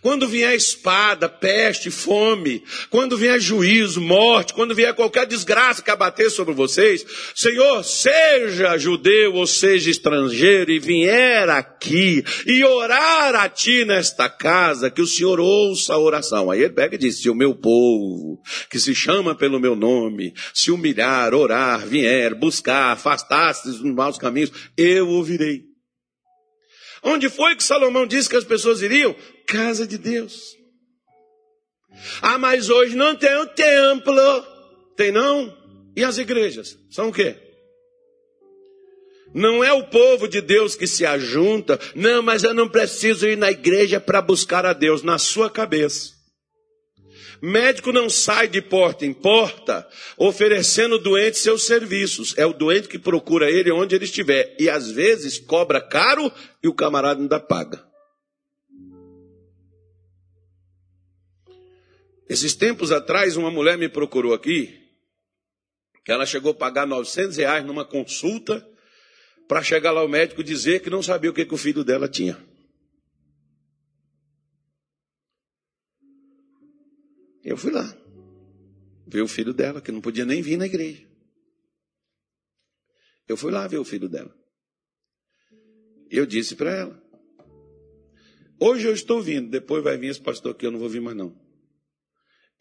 Quando 0.01 0.27
vier 0.27 0.55
espada, 0.55 1.29
peste, 1.29 1.89
fome, 1.89 2.63
quando 2.89 3.17
vier 3.17 3.39
juízo, 3.39 4.01
morte, 4.01 4.53
quando 4.53 4.75
vier 4.75 4.93
qualquer 4.93 5.25
desgraça 5.25 5.81
que 5.81 5.91
abater 5.91 6.29
sobre 6.29 6.53
vocês, 6.53 7.05
Senhor, 7.35 7.83
seja 7.83 8.77
judeu 8.77 9.35
ou 9.35 9.47
seja 9.47 9.89
estrangeiro 9.89 10.71
e 10.71 10.79
vier 10.79 11.49
aqui 11.49 12.23
e 12.45 12.63
orar 12.63 13.35
a 13.35 13.49
ti 13.49 13.85
nesta 13.85 14.29
casa, 14.29 14.89
que 14.89 15.01
o 15.01 15.07
Senhor 15.07 15.39
ouça 15.39 15.93
a 15.93 15.99
oração. 15.99 16.51
Aí 16.51 16.61
ele 16.61 16.73
pega 16.73 16.95
e 16.95 16.99
diz: 16.99 17.21
se 17.21 17.29
o 17.29 17.35
meu 17.35 17.55
povo, 17.55 18.41
que 18.69 18.79
se 18.79 18.93
chama 18.93 19.35
pelo 19.35 19.59
meu 19.59 19.75
nome, 19.75 20.33
se 20.53 20.71
humilhar, 20.71 21.33
orar, 21.33 21.85
vier, 21.87 22.35
buscar, 22.35 22.91
afastar-se 22.93 23.67
dos 23.67 23.81
maus 23.81 24.17
caminhos, 24.17 24.51
eu 24.77 25.07
ouvirei. 25.09 25.67
Onde 27.03 27.29
foi 27.29 27.55
que 27.55 27.63
Salomão 27.63 28.05
disse 28.05 28.29
que 28.29 28.35
as 28.35 28.43
pessoas 28.43 28.81
iriam? 28.81 29.15
Casa 29.47 29.87
de 29.87 29.97
Deus. 29.97 30.55
Ah, 32.21 32.37
mas 32.37 32.69
hoje 32.69 32.95
não 32.95 33.15
tem 33.15 33.35
o 33.37 33.47
templo. 33.47 34.45
Tem 34.95 35.11
não? 35.11 35.55
E 35.95 36.03
as 36.03 36.17
igrejas? 36.17 36.77
São 36.91 37.09
o 37.09 37.13
quê? 37.13 37.35
Não 39.33 39.63
é 39.63 39.71
o 39.73 39.87
povo 39.87 40.27
de 40.27 40.41
Deus 40.41 40.75
que 40.75 40.85
se 40.85 41.05
ajunta. 41.05 41.79
Não, 41.95 42.21
mas 42.21 42.43
eu 42.43 42.53
não 42.53 42.67
preciso 42.67 43.27
ir 43.27 43.37
na 43.37 43.51
igreja 43.51 43.99
para 43.99 44.21
buscar 44.21 44.65
a 44.65 44.73
Deus 44.73 45.01
na 45.01 45.17
sua 45.17 45.49
cabeça. 45.49 46.15
Médico 47.41 47.91
não 47.91 48.09
sai 48.09 48.47
de 48.47 48.61
porta 48.61 49.05
em 49.05 49.13
porta 49.13 49.87
oferecendo 50.17 50.97
doente 50.97 51.37
seus 51.37 51.65
serviços. 51.65 52.33
É 52.37 52.45
o 52.45 52.53
doente 52.53 52.87
que 52.87 52.97
procura 52.97 53.49
ele 53.49 53.71
onde 53.71 53.95
ele 53.95 54.05
estiver. 54.05 54.55
E 54.59 54.69
às 54.69 54.89
vezes 54.89 55.37
cobra 55.37 55.79
caro 55.79 56.31
e 56.63 56.67
o 56.67 56.73
camarada 56.73 57.21
ainda 57.21 57.39
paga. 57.39 57.86
Esses 62.29 62.53
tempos 62.53 62.91
atrás, 62.91 63.37
uma 63.37 63.49
mulher 63.49 63.77
me 63.77 63.87
procurou 63.87 64.33
aqui, 64.33 64.85
que 66.03 66.11
ela 66.11 66.25
chegou 66.25 66.51
a 66.51 66.55
pagar 66.55 66.85
900 66.85 67.37
reais 67.37 67.65
numa 67.65 67.85
consulta 67.85 68.67
para 69.47 69.63
chegar 69.63 69.91
lá 69.91 70.03
o 70.03 70.09
médico 70.09 70.43
dizer 70.43 70.81
que 70.81 70.89
não 70.89 71.01
sabia 71.01 71.29
o 71.29 71.33
que, 71.33 71.45
que 71.45 71.53
o 71.53 71.57
filho 71.57 71.83
dela 71.83 72.07
tinha. 72.07 72.37
Eu 77.43 77.55
fui 77.55 77.71
lá, 77.71 77.97
ver 79.07 79.21
o 79.21 79.27
filho 79.27 79.53
dela, 79.53 79.81
que 79.81 79.91
não 79.91 80.01
podia 80.01 80.25
nem 80.25 80.41
vir 80.41 80.57
na 80.57 80.65
igreja. 80.65 81.07
Eu 83.25 83.37
fui 83.37 83.51
lá 83.51 83.65
ver 83.67 83.77
o 83.77 83.85
filho 83.85 84.09
dela. 84.09 84.35
Eu 86.09 86.25
disse 86.25 86.57
para 86.57 86.71
ela: 86.71 87.03
Hoje 88.59 88.85
eu 88.85 88.93
estou 88.93 89.21
vindo, 89.21 89.49
depois 89.49 89.81
vai 89.81 89.97
vir 89.97 90.09
esse 90.09 90.21
pastor 90.21 90.51
aqui, 90.51 90.65
eu 90.65 90.71
não 90.71 90.79
vou 90.79 90.89
vir 90.89 91.01
mais 91.01 91.15
não. 91.15 91.46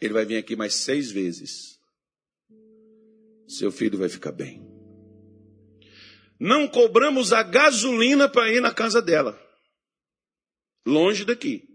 Ele 0.00 0.12
vai 0.12 0.24
vir 0.24 0.36
aqui 0.36 0.54
mais 0.54 0.74
seis 0.74 1.10
vezes. 1.10 1.78
Seu 3.48 3.70
filho 3.70 3.98
vai 3.98 4.08
ficar 4.08 4.32
bem. 4.32 4.64
Não 6.38 6.68
cobramos 6.68 7.32
a 7.32 7.42
gasolina 7.42 8.28
para 8.28 8.52
ir 8.52 8.60
na 8.60 8.72
casa 8.72 9.00
dela. 9.00 9.40
Longe 10.86 11.24
daqui. 11.24 11.66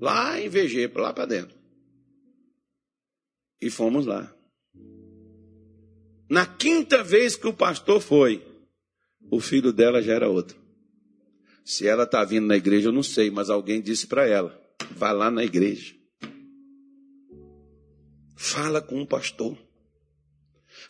Lá 0.00 0.40
em 0.40 0.48
VG, 0.48 0.92
lá 0.94 1.12
para 1.12 1.26
dentro. 1.26 1.56
E 3.60 3.70
fomos 3.70 4.06
lá. 4.06 4.32
Na 6.28 6.46
quinta 6.46 7.02
vez 7.02 7.36
que 7.36 7.46
o 7.46 7.52
pastor 7.52 8.00
foi, 8.00 8.44
o 9.30 9.40
filho 9.40 9.72
dela 9.72 10.02
já 10.02 10.14
era 10.14 10.28
outro. 10.28 10.56
Se 11.64 11.86
ela 11.86 12.04
está 12.04 12.24
vindo 12.24 12.46
na 12.46 12.56
igreja, 12.56 12.88
eu 12.88 12.92
não 12.92 13.02
sei, 13.02 13.30
mas 13.30 13.50
alguém 13.50 13.80
disse 13.80 14.06
para 14.06 14.26
ela: 14.26 14.60
vá 14.92 15.12
lá 15.12 15.30
na 15.30 15.44
igreja. 15.44 15.94
Fala 18.36 18.82
com 18.82 19.00
o 19.00 19.06
pastor. 19.06 19.56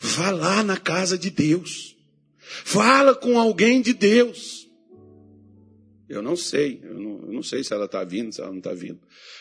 Vá 0.00 0.30
lá 0.30 0.62
na 0.64 0.76
casa 0.76 1.16
de 1.16 1.30
Deus. 1.30 1.96
Fala 2.38 3.14
com 3.14 3.38
alguém 3.38 3.80
de 3.80 3.94
Deus. 3.94 4.68
Eu 6.08 6.22
não 6.22 6.36
sei, 6.36 6.80
eu 6.82 6.94
não, 6.94 7.22
eu 7.22 7.32
não 7.32 7.42
sei 7.42 7.64
se 7.64 7.72
ela 7.72 7.86
está 7.86 8.04
vindo, 8.04 8.32
se 8.32 8.40
ela 8.40 8.50
não 8.50 8.58
está 8.58 8.72
vindo. 8.72 9.00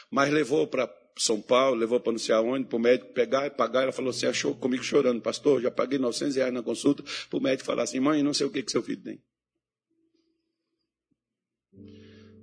Mas 0.09 0.31
levou 0.31 0.67
para 0.67 0.91
São 1.17 1.39
Paulo, 1.41 1.75
levou 1.75 1.99
para 1.99 2.11
não 2.11 2.19
sei 2.19 2.33
aonde, 2.33 2.67
para 2.67 2.77
o 2.77 2.79
médico 2.79 3.13
pegar 3.13 3.45
e 3.47 3.51
pagar. 3.51 3.83
Ela 3.83 3.91
falou 3.91 4.09
assim: 4.09 4.25
achou 4.25 4.55
comigo 4.55 4.83
chorando, 4.83 5.21
pastor, 5.21 5.61
já 5.61 5.69
paguei 5.69 5.99
900 5.99 6.35
reais 6.35 6.53
na 6.53 6.63
consulta. 6.63 7.03
Para 7.29 7.37
o 7.37 7.41
médico 7.41 7.65
falar 7.65 7.83
assim: 7.83 7.99
mãe, 7.99 8.23
não 8.23 8.33
sei 8.33 8.47
o 8.47 8.49
que, 8.49 8.63
que 8.63 8.71
seu 8.71 8.81
filho 8.81 9.01
tem. 9.01 9.21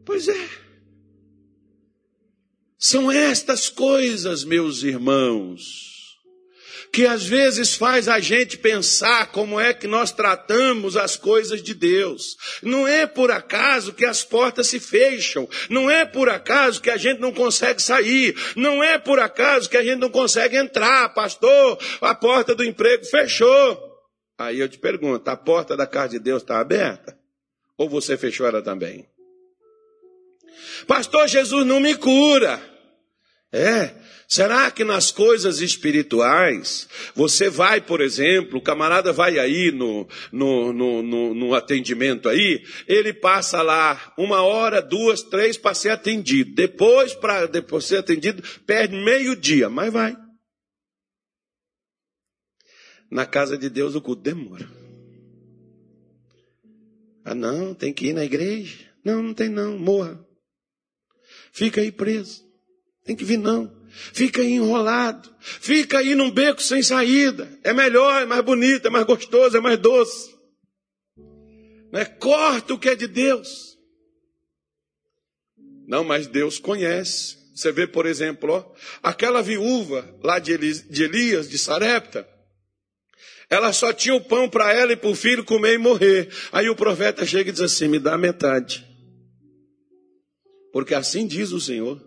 Pois 0.05 0.29
é. 0.29 0.72
São 2.85 3.13
estas 3.13 3.69
coisas, 3.69 4.43
meus 4.43 4.83
irmãos, 4.83 6.19
que 6.93 7.07
às 7.07 7.25
vezes 7.25 7.77
faz 7.77 8.09
a 8.09 8.19
gente 8.19 8.59
pensar 8.59 9.31
como 9.31 9.61
é 9.61 9.73
que 9.73 9.87
nós 9.87 10.11
tratamos 10.11 10.97
as 10.97 11.15
coisas 11.15 11.63
de 11.63 11.75
Deus. 11.75 12.37
Não 12.61 12.89
é 12.89 13.07
por 13.07 13.31
acaso 13.31 13.93
que 13.93 14.05
as 14.05 14.25
portas 14.25 14.67
se 14.67 14.81
fecham, 14.81 15.49
não 15.71 15.89
é 15.89 16.05
por 16.05 16.29
acaso 16.29 16.83
que 16.83 16.91
a 16.91 16.97
gente 16.97 17.21
não 17.21 17.31
consegue 17.31 17.81
sair, 17.81 18.35
não 18.57 18.83
é 18.83 18.99
por 18.99 19.21
acaso 19.21 19.71
que 19.71 19.77
a 19.77 19.85
gente 19.85 20.01
não 20.01 20.11
consegue 20.11 20.57
entrar, 20.57 21.15
pastor, 21.15 21.79
a 22.01 22.17
porta 22.17 22.53
do 22.53 22.65
emprego 22.65 23.05
fechou. 23.05 23.81
Aí 24.37 24.59
eu 24.59 24.69
te 24.69 24.81
pergunto, 24.81 25.31
a 25.31 25.37
porta 25.37 25.77
da 25.77 25.87
casa 25.87 26.09
de 26.09 26.19
Deus 26.19 26.43
está 26.43 26.59
aberta? 26.59 27.17
Ou 27.79 27.89
você 27.89 28.17
fechou 28.17 28.45
ela 28.45 28.61
também? 28.61 29.07
Pastor, 30.87 31.29
Jesus 31.29 31.67
não 31.67 31.81
me 31.81 31.95
cura. 31.95 32.61
É. 33.53 34.03
Será 34.27 34.71
que 34.71 34.83
nas 34.83 35.11
coisas 35.11 35.61
espirituais, 35.61 36.89
você 37.15 37.51
vai, 37.51 37.83
por 37.83 38.01
exemplo, 38.01 38.59
o 38.59 38.63
camarada 38.63 39.13
vai 39.13 39.39
aí 39.39 39.71
no, 39.71 40.09
no, 40.33 40.73
no, 40.73 41.03
no, 41.03 41.35
no 41.35 41.55
atendimento 41.55 42.31
aí, 42.31 42.65
ele 42.89 43.13
passa 43.13 43.61
lá 43.61 44.15
uma 44.17 44.41
hora, 44.41 44.81
duas, 44.81 45.23
três 45.23 45.59
para 45.59 45.75
ser 45.75 45.91
atendido. 45.91 46.55
Depois, 46.55 47.13
para 47.13 47.45
depois 47.45 47.85
ser 47.85 47.99
atendido, 47.99 48.43
perde 48.67 48.97
meio 48.97 49.37
dia, 49.37 49.69
mas 49.69 49.93
vai. 49.93 50.17
Na 53.11 53.27
casa 53.27 53.59
de 53.59 53.69
Deus 53.69 53.95
o 53.95 54.01
culto 54.01 54.23
demora. 54.23 54.67
Ah, 57.23 57.35
não, 57.35 57.75
tem 57.75 57.93
que 57.93 58.07
ir 58.07 58.13
na 58.15 58.25
igreja. 58.25 58.79
Não, 59.05 59.23
não 59.23 59.35
tem 59.35 59.51
não, 59.51 59.79
morra. 59.79 60.19
Fica 61.53 61.81
aí 61.81 61.93
preso. 61.93 62.43
Tem 63.05 63.15
que 63.15 63.25
vir 63.25 63.37
não. 63.37 63.71
Fica 63.91 64.41
aí 64.41 64.53
enrolado. 64.53 65.31
Fica 65.39 65.99
aí 65.99 66.15
num 66.15 66.31
beco 66.31 66.63
sem 66.63 66.83
saída. 66.83 67.49
É 67.63 67.75
melhor, 67.75 68.23
é 68.23 68.27
mais 68.27 68.43
bonito, 68.43 68.87
é 68.87 68.91
mais 68.91 69.05
gostoso, 69.05 69.57
é 69.57 69.61
mais 69.61 69.79
doce. 69.79 70.35
é 71.93 72.05
Corta 72.05 72.75
o 72.75 72.79
que 72.79 72.89
é 72.89 72.95
de 72.95 73.07
Deus. 73.07 73.79
Não, 75.87 76.03
mas 76.03 76.27
Deus 76.27 76.59
conhece. 76.59 77.37
Você 77.55 77.71
vê, 77.71 77.87
por 77.87 78.07
exemplo, 78.07 78.51
ó, 78.51 78.73
aquela 79.03 79.43
viúva 79.43 80.17
lá 80.23 80.39
de, 80.39 80.53
Elias, 80.53 81.49
de 81.49 81.59
Sarepta, 81.59 82.27
ela 83.51 83.75
só 83.75 83.93
tinha 83.93 84.15
o 84.15 84.25
pão 84.25 84.49
para 84.49 84.73
ela 84.73 84.93
e 84.93 84.97
para 84.97 85.11
o 85.11 85.15
filho 85.15 85.45
comer 85.45 85.75
e 85.75 85.79
morrer. 85.79 86.31
Aí 86.51 86.71
o 86.71 86.77
profeta 86.77 87.27
chega 87.27 87.51
e 87.51 87.53
diz 87.53 87.61
assim: 87.61 87.89
me 87.89 87.99
dá 87.99 88.17
metade. 88.17 88.87
Porque 90.73 90.95
assim 90.95 91.27
diz 91.27 91.53
o 91.53 91.61
Senhor. 91.61 92.01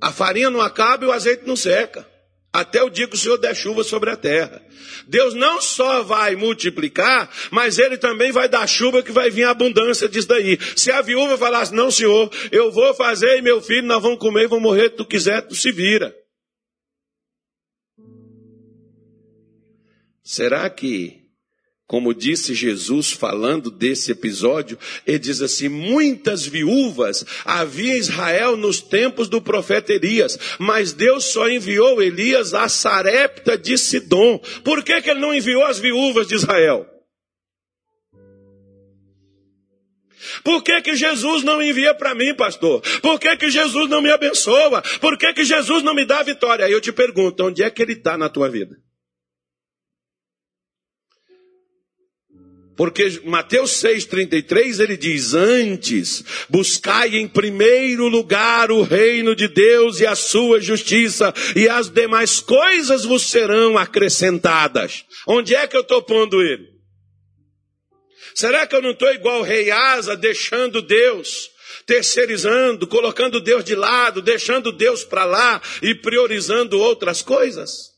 A 0.00 0.10
farinha 0.10 0.50
não 0.50 0.60
acaba 0.60 1.04
e 1.04 1.08
o 1.08 1.12
azeite 1.12 1.46
não 1.46 1.56
seca. 1.56 2.10
até 2.52 2.82
o 2.82 2.90
dia 2.90 3.08
que 3.08 3.14
o 3.14 3.18
Senhor 3.18 3.38
der 3.38 3.54
chuva 3.54 3.82
sobre 3.82 4.10
a 4.10 4.16
terra. 4.16 4.62
Deus 5.08 5.32
não 5.32 5.60
só 5.60 6.02
vai 6.02 6.36
multiplicar, 6.36 7.30
mas 7.50 7.78
Ele 7.78 7.96
também 7.96 8.30
vai 8.30 8.46
dar 8.48 8.66
chuva 8.66 9.02
que 9.02 9.10
vai 9.10 9.30
vir 9.30 9.44
abundância 9.44 10.06
disso 10.06 10.28
daí. 10.28 10.58
Se 10.76 10.90
a 10.90 11.00
viúva 11.00 11.38
falasse, 11.38 11.74
não 11.74 11.90
senhor, 11.90 12.30
eu 12.50 12.70
vou 12.70 12.92
fazer 12.94 13.38
e 13.38 13.42
meu 13.42 13.62
filho, 13.62 13.86
nós 13.86 14.02
vamos 14.02 14.18
comer 14.18 14.44
e 14.44 14.48
vamos 14.48 14.62
morrer, 14.62 14.90
tu 14.90 15.04
quiser, 15.06 15.40
tu 15.42 15.54
se 15.54 15.72
vira. 15.72 16.14
Será 20.22 20.68
que 20.68 21.21
como 21.92 22.14
disse 22.14 22.54
Jesus 22.54 23.12
falando 23.12 23.70
desse 23.70 24.12
episódio, 24.12 24.78
ele 25.06 25.18
diz 25.18 25.42
assim: 25.42 25.68
muitas 25.68 26.46
viúvas 26.46 27.22
havia 27.44 27.92
em 27.92 27.98
Israel 27.98 28.56
nos 28.56 28.80
tempos 28.80 29.28
do 29.28 29.42
profeta 29.42 29.92
Elias, 29.92 30.38
mas 30.58 30.94
Deus 30.94 31.24
só 31.24 31.50
enviou 31.50 32.02
Elias 32.02 32.54
a 32.54 32.66
Sarepta 32.66 33.58
de 33.58 33.76
Sidom. 33.76 34.38
Por 34.64 34.82
que, 34.82 35.02
que 35.02 35.10
ele 35.10 35.20
não 35.20 35.34
enviou 35.34 35.66
as 35.66 35.78
viúvas 35.78 36.26
de 36.26 36.36
Israel? 36.36 36.86
Por 40.42 40.62
que, 40.62 40.80
que 40.80 40.96
Jesus 40.96 41.42
não 41.42 41.60
envia 41.60 41.92
para 41.92 42.14
mim, 42.14 42.34
pastor? 42.34 42.80
Por 43.02 43.20
que, 43.20 43.36
que 43.36 43.50
Jesus 43.50 43.90
não 43.90 44.00
me 44.00 44.10
abençoa? 44.10 44.80
Por 44.98 45.18
que, 45.18 45.30
que 45.34 45.44
Jesus 45.44 45.82
não 45.82 45.94
me 45.94 46.06
dá 46.06 46.22
vitória? 46.22 46.64
Aí 46.64 46.72
eu 46.72 46.80
te 46.80 46.90
pergunto: 46.90 47.44
onde 47.44 47.62
é 47.62 47.68
que 47.68 47.82
ele 47.82 47.92
está 47.92 48.16
na 48.16 48.30
tua 48.30 48.48
vida? 48.48 48.78
Porque 52.76 53.20
Mateus 53.24 53.82
6,33 53.82 54.80
ele 54.80 54.96
diz: 54.96 55.34
Antes, 55.34 56.24
buscai 56.48 57.16
em 57.16 57.28
primeiro 57.28 58.08
lugar 58.08 58.70
o 58.70 58.82
reino 58.82 59.36
de 59.36 59.46
Deus 59.46 60.00
e 60.00 60.06
a 60.06 60.14
sua 60.14 60.60
justiça, 60.60 61.34
e 61.54 61.68
as 61.68 61.90
demais 61.90 62.40
coisas 62.40 63.04
vos 63.04 63.30
serão 63.30 63.76
acrescentadas. 63.76 65.04
Onde 65.26 65.54
é 65.54 65.66
que 65.66 65.76
eu 65.76 65.82
estou 65.82 66.02
pondo 66.02 66.42
ele? 66.42 66.72
Será 68.34 68.66
que 68.66 68.74
eu 68.74 68.80
não 68.80 68.92
estou 68.92 69.12
igual 69.12 69.40
o 69.40 69.44
rei 69.44 69.70
Asa, 69.70 70.16
deixando 70.16 70.80
Deus, 70.80 71.50
terceirizando, 71.86 72.86
colocando 72.86 73.38
Deus 73.38 73.62
de 73.62 73.74
lado, 73.74 74.22
deixando 74.22 74.72
Deus 74.72 75.04
para 75.04 75.26
lá 75.26 75.60
e 75.82 75.94
priorizando 75.94 76.78
outras 76.78 77.20
coisas? 77.20 77.91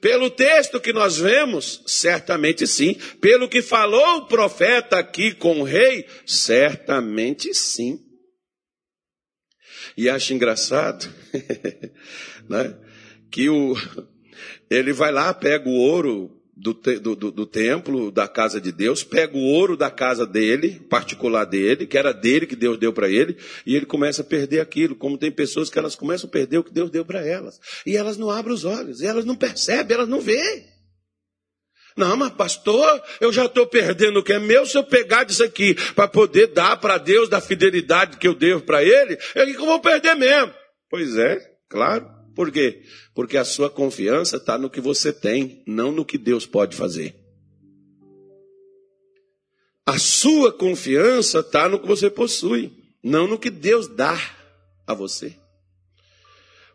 Pelo 0.00 0.30
texto 0.30 0.80
que 0.80 0.92
nós 0.92 1.18
vemos, 1.18 1.82
certamente 1.86 2.66
sim. 2.66 2.94
Pelo 3.20 3.48
que 3.48 3.62
falou 3.62 4.18
o 4.18 4.26
profeta 4.26 4.98
aqui 4.98 5.34
com 5.34 5.60
o 5.60 5.64
rei, 5.64 6.06
certamente 6.24 7.54
sim. 7.54 8.00
E 9.96 10.08
acho 10.08 10.34
engraçado 10.34 11.06
né, 12.48 12.76
que 13.30 13.48
o, 13.48 13.74
ele 14.70 14.92
vai 14.92 15.10
lá, 15.10 15.32
pega 15.32 15.68
o 15.68 15.78
ouro 15.78 16.35
do, 16.56 16.72
do, 16.72 17.30
do, 17.30 17.46
templo, 17.46 18.10
da 18.10 18.26
casa 18.26 18.58
de 18.58 18.72
Deus, 18.72 19.04
pega 19.04 19.36
o 19.36 19.44
ouro 19.44 19.76
da 19.76 19.90
casa 19.90 20.26
dele, 20.26 20.80
particular 20.88 21.44
dele, 21.44 21.86
que 21.86 21.98
era 21.98 22.12
dele, 22.12 22.46
que 22.46 22.56
Deus 22.56 22.78
deu 22.78 22.94
para 22.94 23.10
ele, 23.10 23.36
e 23.66 23.76
ele 23.76 23.84
começa 23.84 24.22
a 24.22 24.24
perder 24.24 24.60
aquilo, 24.60 24.96
como 24.96 25.18
tem 25.18 25.30
pessoas 25.30 25.68
que 25.68 25.78
elas 25.78 25.94
começam 25.94 26.28
a 26.28 26.32
perder 26.32 26.58
o 26.58 26.64
que 26.64 26.72
Deus 26.72 26.90
deu 26.90 27.04
para 27.04 27.20
elas. 27.20 27.60
E 27.84 27.94
elas 27.94 28.16
não 28.16 28.30
abrem 28.30 28.54
os 28.54 28.64
olhos, 28.64 29.02
e 29.02 29.06
elas 29.06 29.26
não 29.26 29.36
percebem, 29.36 29.94
elas 29.94 30.08
não 30.08 30.20
veem. 30.20 30.64
Não, 31.94 32.16
mas 32.16 32.32
pastor, 32.32 33.02
eu 33.20 33.32
já 33.32 33.44
estou 33.44 33.66
perdendo 33.66 34.20
o 34.20 34.22
que 34.22 34.32
é 34.32 34.38
meu 34.38 34.66
se 34.66 34.76
eu 34.76 34.84
pegar 34.84 35.24
disso 35.24 35.44
aqui 35.44 35.74
para 35.94 36.08
poder 36.08 36.48
dar 36.48 36.76
para 36.78 36.98
Deus 36.98 37.28
da 37.28 37.40
fidelidade 37.40 38.18
que 38.18 38.28
eu 38.28 38.34
devo 38.34 38.62
para 38.62 38.82
Ele, 38.82 39.18
é 39.34 39.46
que 39.46 39.56
eu 39.56 39.64
vou 39.64 39.80
perder 39.80 40.14
mesmo. 40.14 40.52
Pois 40.90 41.16
é, 41.16 41.38
claro. 41.70 42.15
Por 42.36 42.52
quê? 42.52 42.82
Porque 43.14 43.38
a 43.38 43.44
sua 43.44 43.70
confiança 43.70 44.36
está 44.36 44.58
no 44.58 44.68
que 44.68 44.80
você 44.80 45.10
tem, 45.10 45.62
não 45.66 45.90
no 45.90 46.04
que 46.04 46.18
Deus 46.18 46.44
pode 46.44 46.76
fazer. 46.76 47.16
A 49.86 49.98
sua 49.98 50.52
confiança 50.52 51.40
está 51.40 51.66
no 51.66 51.80
que 51.80 51.86
você 51.86 52.10
possui, 52.10 52.70
não 53.02 53.26
no 53.26 53.38
que 53.38 53.48
Deus 53.48 53.88
dá 53.88 54.20
a 54.86 54.92
você. 54.92 55.34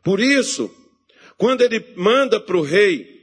Por 0.04 0.20
isso, 0.20 0.74
quando 1.38 1.62
ele 1.62 1.94
manda 1.96 2.40
para 2.40 2.58
o 2.58 2.64
rei 2.64 3.22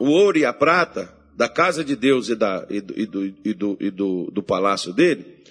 o 0.00 0.08
ouro 0.08 0.38
e 0.38 0.44
a 0.44 0.52
prata 0.52 1.16
da 1.36 1.48
casa 1.48 1.84
de 1.84 1.94
Deus 1.94 2.28
e, 2.28 2.34
da, 2.34 2.66
e, 2.68 2.80
do, 2.80 2.98
e, 2.98 3.06
do, 3.06 3.24
e, 3.24 3.54
do, 3.54 3.76
e 3.78 3.90
do, 3.90 4.30
do 4.32 4.42
palácio 4.42 4.92
dele, 4.92 5.44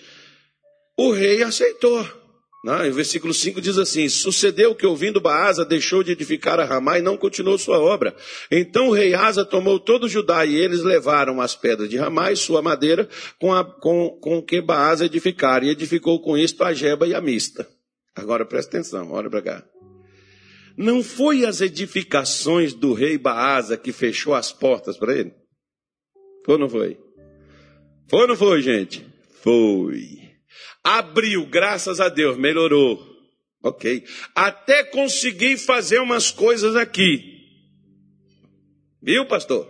o 0.98 1.12
rei 1.12 1.44
aceitou. 1.44 2.25
Não, 2.66 2.90
o 2.90 2.94
versículo 2.94 3.32
5 3.32 3.62
diz 3.62 3.78
assim: 3.78 4.10
Sucedeu 4.10 4.74
que, 4.74 4.88
ouvindo 4.88 5.22
Baasa, 5.22 5.64
deixou 5.64 6.02
de 6.02 6.14
edificar 6.14 6.60
a 6.60 6.66
Ramá 6.66 6.98
e 6.98 7.02
não 7.04 7.16
continuou 7.16 7.60
sua 7.60 7.80
obra. 7.80 8.16
Então 8.50 8.88
o 8.88 8.92
rei 8.92 9.14
Asa 9.14 9.46
tomou 9.46 9.80
todo 9.80 10.06
o 10.06 10.10
Judá 10.10 10.44
e 10.48 10.56
eles 10.56 10.82
levaram 10.82 11.40
as 11.40 11.56
pedras 11.56 11.88
de 11.88 11.96
Ramá 11.96 12.32
e 12.32 12.36
sua 12.36 12.64
madeira 12.64 13.08
com, 13.40 13.54
a, 13.54 13.64
com, 13.64 14.18
com 14.20 14.42
que 14.42 14.60
Baasa 14.62 15.06
edificara. 15.06 15.64
E 15.64 15.70
edificou 15.70 16.20
com 16.20 16.36
isto 16.36 16.64
a 16.64 16.74
Jeba 16.74 17.06
e 17.06 17.14
a 17.14 17.22
Mista. 17.22 17.70
Agora 18.16 18.44
presta 18.44 18.78
atenção, 18.78 19.12
olha 19.12 19.30
para 19.30 19.44
cá. 19.44 19.64
Não 20.76 21.04
foi 21.04 21.46
as 21.46 21.62
edificações 21.62 22.74
do 22.74 22.94
rei 22.94 23.16
Baasa 23.16 23.78
que 23.78 23.92
fechou 23.92 24.34
as 24.34 24.52
portas 24.52 24.98
para 24.98 25.16
ele? 25.16 25.32
Foi 26.44 26.56
ou 26.56 26.60
não 26.60 26.68
foi? 26.68 26.98
Foi 28.10 28.22
ou 28.22 28.28
não 28.28 28.36
foi, 28.36 28.60
gente? 28.64 29.06
Foi. 29.44 30.25
Abriu, 30.86 31.48
graças 31.48 32.00
a 32.00 32.10
Deus, 32.10 32.38
melhorou. 32.38 33.04
Ok. 33.64 34.06
Até 34.36 34.84
consegui 34.84 35.58
fazer 35.58 35.98
umas 35.98 36.30
coisas 36.30 36.76
aqui. 36.76 37.42
Viu, 39.02 39.26
pastor? 39.26 39.68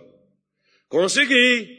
Consegui. 0.90 1.74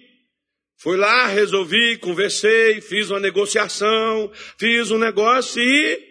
Fui 0.80 0.98
lá, 0.98 1.28
resolvi, 1.28 1.98
conversei, 1.98 2.82
fiz 2.82 3.12
uma 3.12 3.20
negociação, 3.20 4.32
fiz 4.58 4.90
um 4.90 4.98
negócio 4.98 5.62
e 5.62 6.04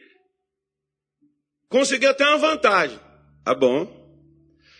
consegui 1.69 2.07
até 2.07 2.25
uma 2.29 2.39
vantagem. 2.39 3.01
Tá 3.45 3.57
bom. 3.57 3.93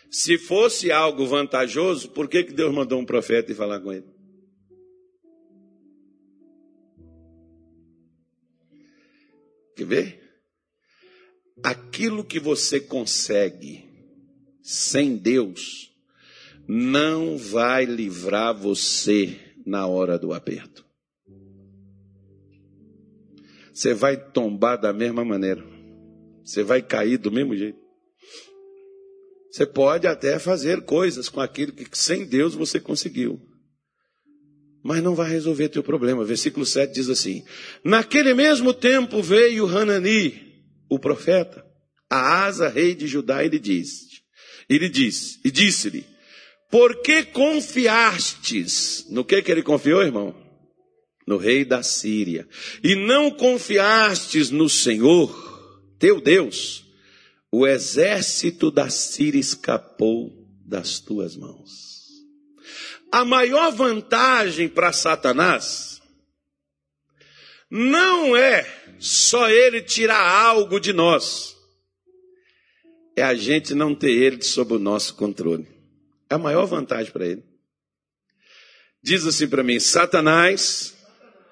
Se 0.09 0.39
fosse 0.39 0.93
algo 0.93 1.27
vantajoso, 1.27 2.11
por 2.11 2.29
que, 2.29 2.45
que 2.45 2.53
Deus 2.53 2.73
mandou 2.73 3.01
um 3.01 3.05
profeta 3.05 3.51
e 3.51 3.57
falar 3.57 3.81
com 3.81 3.93
ele? 3.93 4.16
Quer 9.77 9.85
ver? 9.85 10.21
Aquilo 11.63 12.25
que 12.25 12.41
você 12.41 12.81
consegue 12.81 13.85
sem 14.63 15.17
Deus 15.17 15.93
não 16.67 17.37
vai 17.37 17.85
livrar 17.85 18.57
você 18.57 19.39
na 19.67 19.87
hora 19.87 20.19
do 20.19 20.33
aperto. 20.33 20.85
Você 23.73 23.93
vai 23.93 24.17
tombar 24.17 24.77
da 24.77 24.93
mesma 24.93 25.25
maneira. 25.25 25.63
Você 26.43 26.63
vai 26.63 26.81
cair 26.81 27.19
do 27.19 27.31
mesmo 27.31 27.55
jeito. 27.55 27.79
Você 29.51 29.67
pode 29.67 30.07
até 30.07 30.39
fazer 30.39 30.83
coisas 30.85 31.29
com 31.29 31.41
aquilo 31.41 31.73
que 31.73 31.87
sem 31.93 32.27
Deus 32.27 32.55
você 32.55 32.81
conseguiu 32.81 33.41
mas 34.87 35.03
não 35.03 35.15
vai 35.15 35.29
resolver 35.29 35.69
teu 35.69 35.83
problema. 35.83 36.25
Versículo 36.25 36.65
7 36.65 36.95
diz 36.95 37.09
assim: 37.09 37.45
Naquele 37.83 38.33
mesmo 38.33 38.73
tempo 38.73 39.21
veio 39.21 39.67
Hanani, 39.67 40.41
o 40.89 40.99
profeta, 40.99 41.67
a 42.09 42.45
Asa, 42.45 42.69
rei 42.69 42.95
de 42.95 43.07
Judá, 43.07 43.45
e 43.45 43.49
lhe 43.49 43.59
disse, 43.59 44.07
ele 44.69 44.89
disse, 44.89 45.41
e 45.45 45.51
disse-lhe, 45.51 46.05
por 46.71 47.03
que 47.03 47.25
confiastes? 47.25 49.07
No 49.11 49.25
que 49.25 49.43
que 49.43 49.51
ele 49.51 49.63
confiou, 49.63 50.03
irmão? 50.03 50.35
No 51.27 51.37
rei 51.37 51.65
da 51.65 51.83
Síria. 51.83 52.49
E 52.83 52.95
não 52.95 53.31
confiastes 53.31 54.51
no 54.51 54.69
Senhor, 54.69 55.31
teu 55.99 56.21
Deus. 56.21 56.85
O 57.51 57.67
exército 57.67 58.71
da 58.71 58.89
Síria 58.89 59.41
escapou 59.41 60.33
das 60.65 60.99
tuas 61.01 61.37
mãos. 61.37 61.96
A 63.13 63.25
maior 63.25 63.73
vantagem 63.73 64.69
para 64.69 64.93
Satanás 64.93 66.01
não 67.71 68.37
é 68.37 68.67
só 68.99 69.49
ele 69.49 69.83
tirar 69.83 70.21
algo 70.21 70.79
de 70.81 70.93
nós, 70.93 71.57
é 73.17 73.23
a 73.23 73.35
gente 73.35 73.75
não 73.75 73.95
ter 73.95 74.11
ele 74.11 74.43
sob 74.43 74.75
o 74.75 74.79
nosso 74.79 75.15
controle. 75.15 75.67
É 76.29 76.35
a 76.35 76.39
maior 76.39 76.67
vantagem 76.67 77.13
para 77.13 77.27
ele. 77.27 77.43
Diz 79.03 79.27
assim 79.27 79.49
para 79.49 79.63
mim: 79.63 79.79
Satanás, 79.81 80.95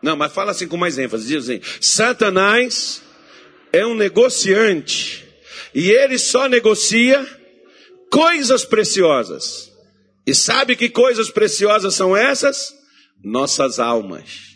não, 0.03 0.17
mas 0.17 0.33
fala 0.33 0.51
assim 0.51 0.69
com 0.69 0.77
mais 0.77 0.99
ênfase: 0.99 1.27
diz 1.27 1.45
assim, 1.45 1.61
Satanás 1.81 3.01
é 3.73 3.87
um 3.87 3.95
negociante 3.95 5.25
e 5.75 5.91
ele 5.91 6.19
só 6.19 6.49
negocia 6.49 7.27
coisas 8.11 8.65
preciosas. 8.65 9.73
E 10.27 10.35
sabe 10.35 10.75
que 10.77 10.89
coisas 10.89 11.31
preciosas 11.31 11.95
são 11.95 12.17
essas? 12.17 12.73
Nossas 13.23 13.79
almas. 13.79 14.55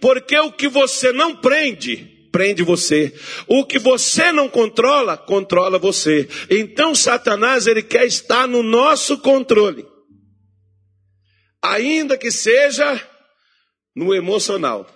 Porque 0.00 0.36
o 0.38 0.50
que 0.50 0.68
você 0.68 1.12
não 1.12 1.36
prende, 1.36 2.28
prende 2.32 2.62
você. 2.62 3.14
O 3.46 3.64
que 3.64 3.78
você 3.78 4.32
não 4.32 4.48
controla, 4.48 5.16
controla 5.16 5.78
você. 5.78 6.28
Então 6.50 6.94
Satanás, 6.94 7.66
ele 7.66 7.82
quer 7.82 8.06
estar 8.06 8.48
no 8.48 8.62
nosso 8.62 9.18
controle. 9.18 9.86
Ainda 11.62 12.18
que 12.18 12.30
seja 12.30 13.00
no 13.94 14.14
emocional. 14.14 14.88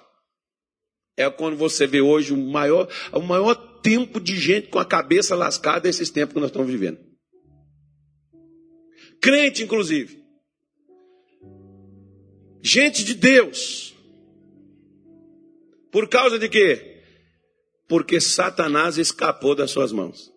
É 1.16 1.30
quando 1.30 1.56
você 1.56 1.86
vê 1.86 2.00
hoje 2.00 2.32
o 2.32 2.36
maior, 2.36 2.88
o 3.12 3.20
maior 3.20 3.54
tempo 3.54 4.20
de 4.20 4.36
gente 4.36 4.68
com 4.68 4.78
a 4.78 4.84
cabeça 4.84 5.36
lascada 5.36 5.88
esses 5.88 6.10
tempos 6.10 6.34
que 6.34 6.40
nós 6.40 6.50
estamos 6.50 6.68
vivendo. 6.68 7.05
Crente, 9.26 9.64
inclusive. 9.64 10.22
Gente 12.62 13.02
de 13.02 13.12
Deus. 13.12 13.92
Por 15.90 16.08
causa 16.08 16.38
de 16.38 16.48
quê? 16.48 17.02
Porque 17.88 18.20
Satanás 18.20 18.98
escapou 18.98 19.56
das 19.56 19.72
suas 19.72 19.90
mãos. 19.90 20.32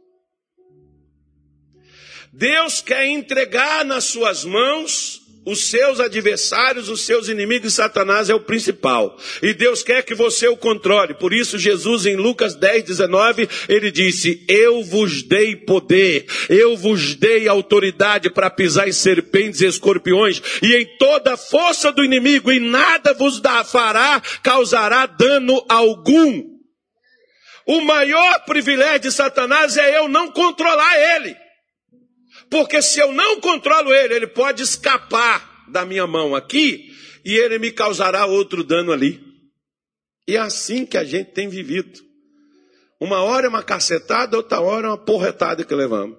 Deus 2.34 2.82
quer 2.82 3.06
entregar 3.06 3.86
nas 3.86 4.06
suas 4.06 4.44
mãos 4.44 5.22
os 5.46 5.70
seus 5.70 6.00
adversários, 6.00 6.90
os 6.90 7.02
seus 7.02 7.28
inimigos, 7.28 7.74
Satanás 7.74 8.30
é 8.30 8.36
o 8.36 8.42
principal. 8.42 9.18
E 9.42 9.54
Deus 9.54 9.82
quer 9.82 10.04
que 10.04 10.14
você 10.14 10.48
o 10.48 10.58
controle. 10.58 11.14
Por 11.14 11.34
isso, 11.34 11.58
Jesus, 11.58 12.06
em 12.06 12.16
Lucas 12.16 12.56
10, 12.56 12.84
19, 12.84 13.50
ele 13.68 13.92
disse: 13.92 14.46
Eu 14.48 14.84
vos 14.84 15.24
dei 15.24 15.56
poder, 15.56 16.26
eu 16.50 16.76
vos 16.76 17.16
dei 17.16 17.48
autoridade 17.48 18.30
para 18.30 18.50
pisar 18.50 18.88
em 18.88 18.92
serpentes 18.92 19.62
e 19.62 19.66
escorpiões, 19.66 20.42
e 20.62 20.76
em 20.76 20.86
toda 20.98 21.34
a 21.34 21.38
força 21.38 21.92
do 21.92 22.04
inimigo, 22.04 22.52
e 22.52 22.60
nada 22.60 23.14
vos 23.14 23.40
dá, 23.40 23.64
fará, 23.64 24.22
causará 24.44 25.06
dano 25.06 25.64
algum. 25.68 26.60
O 27.66 27.82
maior 27.82 28.46
privilégio 28.46 29.02
de 29.02 29.12
Satanás 29.12 29.78
é 29.78 29.98
eu 29.98 30.08
não 30.08 30.32
controlar 30.32 31.16
ele. 31.16 31.49
Porque 32.50 32.82
se 32.82 33.00
eu 33.00 33.12
não 33.12 33.40
controlo 33.40 33.94
ele, 33.94 34.16
ele 34.16 34.28
pode 34.28 34.64
escapar 34.64 35.66
da 35.68 35.86
minha 35.86 36.08
mão 36.08 36.36
aqui 36.36 36.92
e 37.24 37.36
ele 37.36 37.60
me 37.60 37.72
causará 37.72 38.26
outro 38.26 38.64
dano 38.64 38.92
ali. 38.92 39.22
E 40.28 40.36
é 40.36 40.40
assim 40.40 40.86
que 40.86 40.98
a 40.98 41.04
gente 41.04 41.32
tem 41.32 41.48
vivido. 41.48 42.00
Uma 43.00 43.22
hora 43.22 43.46
é 43.46 43.50
uma 43.50 43.64
cacetada, 43.64 44.36
outra 44.36 44.60
hora 44.60 44.88
é 44.88 44.90
uma 44.90 44.98
porretada 44.98 45.64
que 45.64 45.74
levamos. 45.74 46.18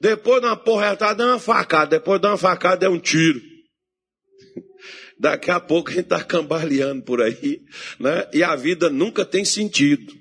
Depois 0.00 0.40
de 0.40 0.46
uma 0.46 0.56
porretada 0.56 1.22
é 1.22 1.26
uma 1.26 1.38
facada, 1.38 1.98
depois 1.98 2.20
de 2.20 2.26
uma 2.26 2.38
facada 2.38 2.86
é 2.86 2.88
um 2.88 2.98
tiro. 2.98 3.40
Daqui 5.18 5.50
a 5.50 5.60
pouco 5.60 5.90
a 5.90 5.92
gente 5.92 6.04
está 6.04 6.22
cambaleando 6.22 7.02
por 7.02 7.20
aí, 7.20 7.60
né? 7.98 8.28
E 8.32 8.42
a 8.42 8.54
vida 8.54 8.88
nunca 8.88 9.24
tem 9.24 9.44
sentido. 9.44 10.19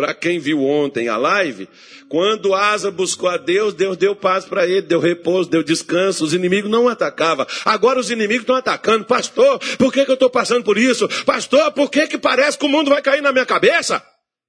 Para 0.00 0.14
quem 0.14 0.38
viu 0.38 0.62
ontem 0.62 1.08
a 1.08 1.18
live, 1.18 1.68
quando 2.08 2.54
Asa 2.54 2.90
buscou 2.90 3.28
a 3.28 3.36
Deus, 3.36 3.74
Deus 3.74 3.98
deu 3.98 4.16
paz 4.16 4.46
para 4.46 4.66
ele, 4.66 4.80
deu 4.80 4.98
repouso, 4.98 5.50
deu 5.50 5.62
descanso, 5.62 6.24
os 6.24 6.32
inimigos 6.32 6.70
não 6.70 6.88
atacavam. 6.88 7.46
Agora 7.66 8.00
os 8.00 8.10
inimigos 8.10 8.44
estão 8.44 8.56
atacando. 8.56 9.04
Pastor, 9.04 9.58
por 9.76 9.92
que, 9.92 10.06
que 10.06 10.10
eu 10.10 10.14
estou 10.14 10.30
passando 10.30 10.64
por 10.64 10.78
isso? 10.78 11.06
Pastor, 11.26 11.70
por 11.72 11.90
que, 11.90 12.08
que 12.08 12.16
parece 12.16 12.56
que 12.58 12.64
o 12.64 12.68
mundo 12.70 12.88
vai 12.88 13.02
cair 13.02 13.20
na 13.20 13.30
minha 13.30 13.44
cabeça? 13.44 14.02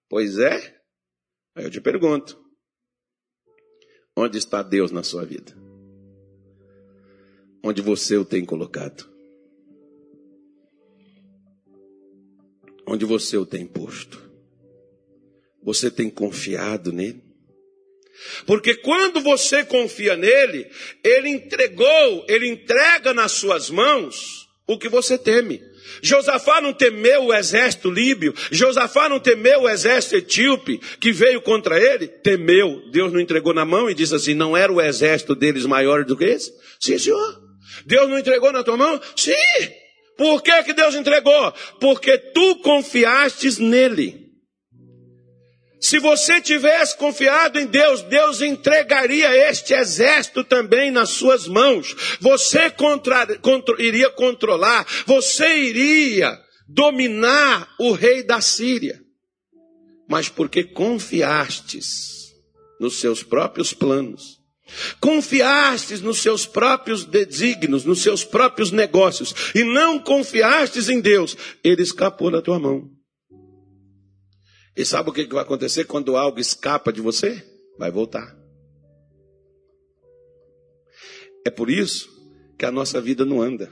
Pois 0.10 0.40
é. 0.40 0.74
Aí 1.54 1.66
eu 1.66 1.70
te 1.70 1.82
pergunto: 1.82 2.40
onde 4.16 4.38
está 4.38 4.64
Deus 4.64 4.90
na 4.90 5.04
sua 5.04 5.26
vida? 5.26 5.54
Onde 7.62 7.82
você 7.82 8.16
o 8.16 8.24
tem 8.24 8.46
colocado? 8.46 9.06
Onde 12.88 13.04
você 13.04 13.36
o 13.36 13.46
tem 13.46 13.68
posto? 13.68 14.31
Você 15.64 15.92
tem 15.92 16.10
confiado 16.10 16.92
nele? 16.92 17.22
Porque 18.46 18.76
quando 18.76 19.20
você 19.22 19.64
confia 19.64 20.16
nele, 20.16 20.68
ele 21.04 21.30
entregou, 21.30 22.26
ele 22.28 22.48
entrega 22.48 23.14
nas 23.14 23.32
suas 23.32 23.70
mãos 23.70 24.48
o 24.68 24.78
que 24.78 24.90
você 24.90 25.18
teme. 25.18 25.62
Josafá 26.02 26.62
não 26.62 26.74
temeu 26.74 27.26
o 27.26 27.34
exército 27.34 27.90
líbio, 27.90 28.34
Josafá 28.52 29.10
não 29.10 29.20
temeu 29.20 29.62
o 29.62 29.70
exército 29.70 30.16
etíope 30.16 30.80
que 31.00 31.12
veio 31.12 31.42
contra 31.42 31.80
ele, 31.80 32.08
temeu. 32.08 32.82
Deus 32.92 33.12
não 33.12 33.20
entregou 33.20 33.54
na 33.54 33.66
mão 33.66 33.90
e 33.90 33.94
disse 33.94 34.16
assim: 34.16 34.34
não 34.34 34.56
era 34.56 34.72
o 34.72 34.82
exército 34.82 35.36
deles 35.36 35.66
maior 35.66 36.06
do 36.06 36.16
que 36.16 36.26
esse? 36.26 36.52
Sim, 36.80 36.98
senhor. 36.98 37.42
Deus 37.86 38.10
não 38.10 38.20
entregou 38.20 38.52
na 38.52 38.64
tua 38.64 38.78
mão? 38.78 39.00
Sim. 39.16 39.34
Por 40.18 40.42
que, 40.42 40.64
que 40.64 40.74
Deus 40.74 40.96
entregou? 40.96 41.54
Porque 41.80 42.18
tu 42.18 42.58
confiastes 42.58 43.58
nele. 43.58 44.31
Se 45.82 45.98
você 45.98 46.40
tivesse 46.40 46.96
confiado 46.96 47.60
em 47.60 47.66
Deus, 47.66 48.04
Deus 48.04 48.40
entregaria 48.40 49.50
este 49.50 49.74
exército 49.74 50.44
também 50.44 50.92
nas 50.92 51.10
suas 51.10 51.48
mãos. 51.48 51.96
Você 52.20 52.70
contra, 52.70 53.26
contra, 53.40 53.82
iria 53.82 54.12
controlar, 54.12 54.86
você 55.08 55.58
iria 55.58 56.40
dominar 56.68 57.68
o 57.80 57.94
rei 57.94 58.22
da 58.22 58.40
Síria. 58.40 59.02
Mas 60.08 60.30
porque 60.30 60.64
confiastes 60.64 62.32
nos 62.80 63.00
seus 63.00 63.24
próprios 63.24 63.74
planos, 63.74 64.38
confiastes 65.00 66.00
nos 66.00 66.20
seus 66.20 66.46
próprios 66.46 67.06
desígnios, 67.06 67.86
nos 67.86 68.04
seus 68.04 68.24
próprios 68.24 68.72
negócios, 68.72 69.34
e 69.56 69.64
não 69.64 69.98
confiastes 69.98 70.90
em 70.90 71.00
Deus, 71.00 71.36
ele 71.64 71.82
escapou 71.82 72.30
da 72.30 72.42
tua 72.42 72.60
mão. 72.60 73.01
E 74.82 74.86
sabe 74.86 75.12
o 75.12 75.14
que 75.14 75.28
vai 75.28 75.44
acontecer 75.44 75.86
quando 75.86 76.18
algo 76.18 76.40
escapa 76.40 76.92
de 76.92 77.02
você? 77.02 77.46
Vai 77.78 77.92
voltar. 77.92 78.36
É 81.46 81.52
por 81.52 81.70
isso 81.70 82.10
que 82.58 82.66
a 82.66 82.72
nossa 82.72 83.00
vida 83.00 83.24
não 83.24 83.44
anda. 83.44 83.72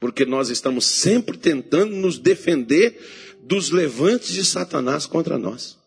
Porque 0.00 0.26
nós 0.26 0.50
estamos 0.50 0.86
sempre 0.86 1.38
tentando 1.38 1.94
nos 1.94 2.18
defender 2.18 3.00
dos 3.44 3.70
levantes 3.70 4.32
de 4.32 4.44
Satanás 4.44 5.06
contra 5.06 5.38
nós. 5.38 5.78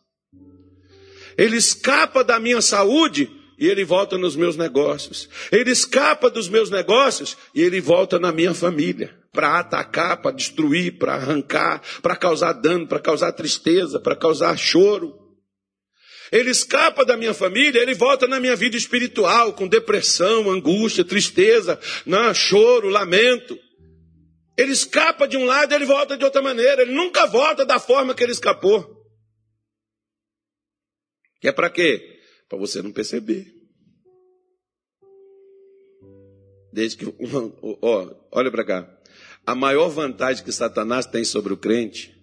Ele 1.38 1.58
escapa 1.58 2.24
da 2.24 2.40
minha 2.40 2.62
saúde 2.62 3.30
e 3.60 3.68
ele 3.68 3.84
volta 3.84 4.18
nos 4.18 4.38
meus 4.38 4.56
negócios. 4.56 5.28
Ele 5.52 5.72
escapa 5.72 6.30
dos 6.30 6.48
meus 6.48 6.70
negócios 6.70 7.36
e 7.54 7.62
ele 7.62 7.82
volta 7.82 8.18
na 8.18 8.32
minha 8.32 8.54
família 8.54 9.14
para 9.36 9.60
atacar, 9.60 10.22
para 10.22 10.36
destruir, 10.36 10.98
para 10.98 11.14
arrancar, 11.14 11.84
para 12.02 12.16
causar 12.16 12.54
dano, 12.54 12.88
para 12.88 13.00
causar 13.00 13.34
tristeza, 13.34 14.00
para 14.00 14.16
causar 14.16 14.58
choro. 14.58 15.14
Ele 16.32 16.50
escapa 16.50 17.06
da 17.06 17.16
minha 17.16 17.34
família, 17.34 17.82
ele 17.82 17.94
volta 17.94 18.26
na 18.28 18.40
minha 18.40 18.56
vida 18.56 18.76
espiritual 18.76 19.54
com 19.54 19.68
depressão, 19.68 20.50
angústia, 20.50 21.04
tristeza, 21.04 21.80
não, 22.06 22.34
choro, 22.34 22.90
lamento. 22.90 23.60
Ele 24.58 24.72
escapa 24.72 25.28
de 25.28 25.38
um 25.38 25.46
lado, 25.46 25.74
ele 25.74 25.86
volta 25.86 26.18
de 26.18 26.24
outra 26.24 26.42
maneira. 26.42 26.82
Ele 26.82 26.94
nunca 26.94 27.28
volta 27.28 27.66
da 27.66 27.78
forma 27.78 28.16
que 28.16 28.24
ele 28.24 28.32
escapou. 28.32 28.96
Que 31.42 31.50
é 31.50 31.52
para 31.52 31.70
quê? 31.70 32.20
Para 32.48 32.58
você 32.58 32.82
não 32.82 32.92
perceber. 32.92 33.54
Desde 36.72 36.98
que. 36.98 37.06
Ó, 37.82 38.28
olha 38.32 38.52
para 38.52 38.66
cá. 38.66 38.95
A 39.46 39.54
maior 39.54 39.90
vantagem 39.90 40.44
que 40.44 40.52
Satanás 40.52 41.06
tem 41.06 41.24
sobre 41.24 41.54
o 41.54 41.58
crente 41.58 42.16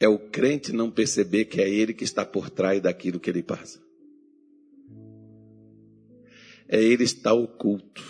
é 0.00 0.08
o 0.08 0.18
crente 0.18 0.72
não 0.72 0.90
perceber 0.90 1.46
que 1.46 1.60
é 1.60 1.68
ele 1.68 1.92
que 1.92 2.04
está 2.04 2.24
por 2.24 2.48
trás 2.48 2.80
daquilo 2.80 3.20
que 3.20 3.28
ele 3.28 3.42
passa. 3.42 3.80
É 6.68 6.80
ele 6.80 7.04
estar 7.04 7.34
oculto. 7.34 8.02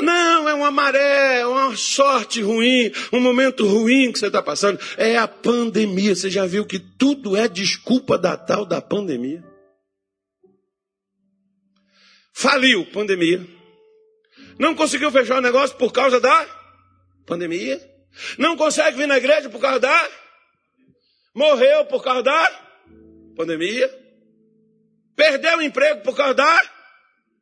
Não, 0.00 0.48
é 0.48 0.54
uma 0.54 0.70
maré, 0.70 1.40
é 1.40 1.46
uma 1.46 1.76
sorte 1.76 2.40
ruim, 2.42 2.90
um 3.12 3.20
momento 3.20 3.66
ruim 3.66 4.12
que 4.12 4.18
você 4.18 4.26
está 4.26 4.42
passando. 4.42 4.78
É 4.96 5.16
a 5.16 5.28
pandemia. 5.28 6.14
Você 6.14 6.30
já 6.30 6.46
viu 6.46 6.66
que 6.66 6.78
tudo 6.78 7.36
é 7.36 7.48
desculpa 7.48 8.18
da 8.18 8.36
tal 8.36 8.64
da 8.64 8.80
pandemia? 8.80 9.44
Faliu, 12.32 12.86
pandemia. 12.92 13.44
Não 14.58 14.74
conseguiu 14.74 15.10
fechar 15.10 15.38
o 15.38 15.42
negócio 15.42 15.76
por 15.76 15.92
causa 15.92 16.20
da 16.20 16.57
pandemia. 17.28 17.78
Não 18.38 18.56
consegue 18.56 18.96
vir 18.96 19.06
na 19.06 19.18
igreja 19.18 19.50
por 19.50 19.60
causa 19.60 19.78
da. 19.78 20.10
Morreu 21.34 21.84
por 21.84 22.02
causa 22.02 22.22
da 22.22 22.50
pandemia. 23.36 23.88
Perdeu 25.14 25.58
o 25.58 25.62
emprego 25.62 26.00
por 26.00 26.16
causa 26.16 26.34
da 26.34 26.70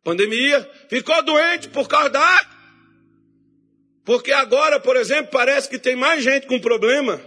pandemia. 0.03 0.68
Ficou 0.91 1.22
doente 1.22 1.68
por 1.68 1.89
causa 1.89 2.11
da. 2.11 2.57
Porque 4.05 4.32
agora, 4.32 4.78
por 4.80 4.97
exemplo, 4.97 5.30
parece 5.30 5.68
que 5.68 5.78
tem 5.78 5.97
mais 5.97 6.22
gente 6.22 6.47
com 6.47 6.61
problema 6.61 7.20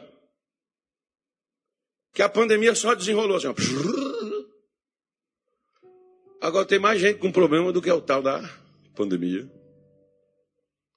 que 2.14 2.22
a 2.22 2.30
pandemia 2.30 2.76
só 2.76 2.93
desenrolou 2.93 3.38
assim. 3.38 3.47
Agora 6.41 6.66
tem 6.66 6.80
mais 6.80 6.99
gente 6.99 7.20
com 7.20 7.32
problema 7.32 7.72
do 7.72 7.82
que 7.82 7.91
o 7.91 8.01
tal 8.01 8.22
da 8.22 8.41
pandemia. 8.95 9.49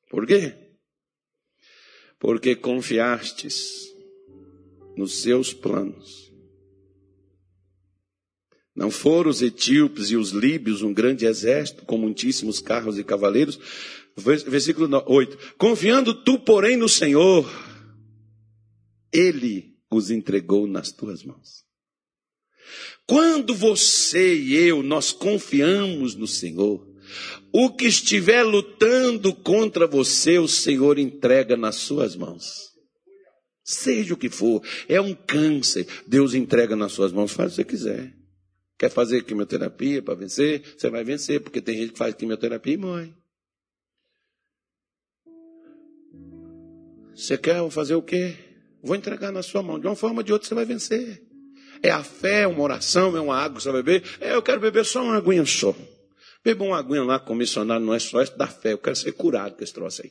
Por 0.09 0.27
quê? 0.27 0.62
Porque 2.23 2.55
confiastes 2.55 3.93
nos 4.97 5.23
seus 5.23 5.53
planos. 5.53 6.33
Não 8.73 8.93
foram 8.93 9.29
os 9.29 9.43
etíopes 9.43 10.13
e 10.13 10.17
os 10.17 10.31
líbios 10.31 10.83
um 10.83 10.95
grande 10.95 11.27
exército 11.27 11.85
com 11.85 11.99
muitíssimos 11.99 12.61
carros 12.61 12.97
e 12.97 13.03
cavaleiros? 13.03 13.59
Versículo 14.17 14.89
8. 15.05 15.57
Confiando 15.59 16.15
tu, 16.15 16.39
porém, 16.39 16.77
no 16.77 16.89
Senhor, 16.89 17.45
Ele 19.13 19.77
os 19.91 20.09
entregou 20.09 20.69
nas 20.69 20.93
tuas 20.93 21.25
mãos. 21.25 21.65
Quando 23.05 23.53
você 23.53 24.37
e 24.37 24.55
eu, 24.55 24.81
nós 24.81 25.11
confiamos 25.11 26.15
no 26.15 26.29
Senhor, 26.29 26.87
o 27.53 27.71
que 27.71 27.87
estiver 27.87 28.43
lutando 28.43 29.35
contra 29.35 29.87
você, 29.87 30.39
o 30.39 30.49
Senhor 30.49 30.99
entrega 30.99 31.57
nas 31.57 31.77
suas 31.77 32.17
mãos. 32.17 32.73
Seja 33.65 34.15
o 34.15 34.17
que 34.17 34.29
for, 34.29 34.63
é 34.89 35.01
um 35.01 35.15
câncer, 35.15 35.87
Deus 36.07 36.35
entrega 36.35 36.75
nas 36.75 36.93
suas 36.93 37.13
mãos, 37.13 37.33
faz 37.33 37.53
o 37.53 37.57
que 37.57 37.63
você 37.63 37.65
quiser. 37.65 38.23
Quer 38.79 38.91
fazer 38.91 39.23
quimioterapia 39.23 40.03
para 40.03 40.15
vencer? 40.15 40.63
Você 40.77 40.91
vai 40.91 41.05
vencer, 41.05 41.41
porque 41.41 41.61
tem 41.61 41.77
gente 41.77 41.93
que 41.93 41.99
faz 41.99 42.15
quimioterapia 42.15 42.75
e 42.75 42.77
morre. 42.77 43.15
Você 47.15 47.39
quer 47.39 47.71
fazer 47.71 47.95
o 47.95 48.03
quê? 48.03 48.35
Vou 48.83 48.97
entregar 48.97 49.31
na 49.31 49.43
sua 49.43 49.63
mão. 49.63 49.79
De 49.79 49.87
uma 49.87 49.95
forma 49.95 50.19
ou 50.19 50.23
de 50.25 50.33
outra 50.33 50.49
você 50.49 50.55
vai 50.55 50.65
vencer. 50.65 51.23
É 51.81 51.91
a 51.91 52.03
fé, 52.03 52.43
é 52.43 52.47
uma 52.47 52.63
oração, 52.63 53.17
é 53.17 53.21
uma 53.21 53.37
água 53.37 53.59
que 53.59 53.63
você 53.63 53.71
vai 53.71 53.83
beber. 53.83 54.03
É, 54.21 54.35
eu 54.35 54.43
quero 54.43 54.61
beber 54.61 54.85
só 54.85 55.03
uma 55.03 55.17
aguinha 55.17 55.45
só. 55.45 55.75
Beba 56.45 56.65
uma 56.65 56.79
aguinha 56.79 57.05
lá 57.05 57.19
com 57.21 57.35
missionário, 57.35 57.85
não 57.85 57.95
é 57.95 57.99
só 57.99 58.23
isso 58.23 58.37
da 58.37 58.47
fé. 58.47 58.73
Eu 58.73 58.79
quero 58.79 58.97
ser 58.97 59.13
curado 59.13 59.55
com 59.55 59.63
esse 59.63 59.73
troço 59.73 60.03
aí. 60.03 60.11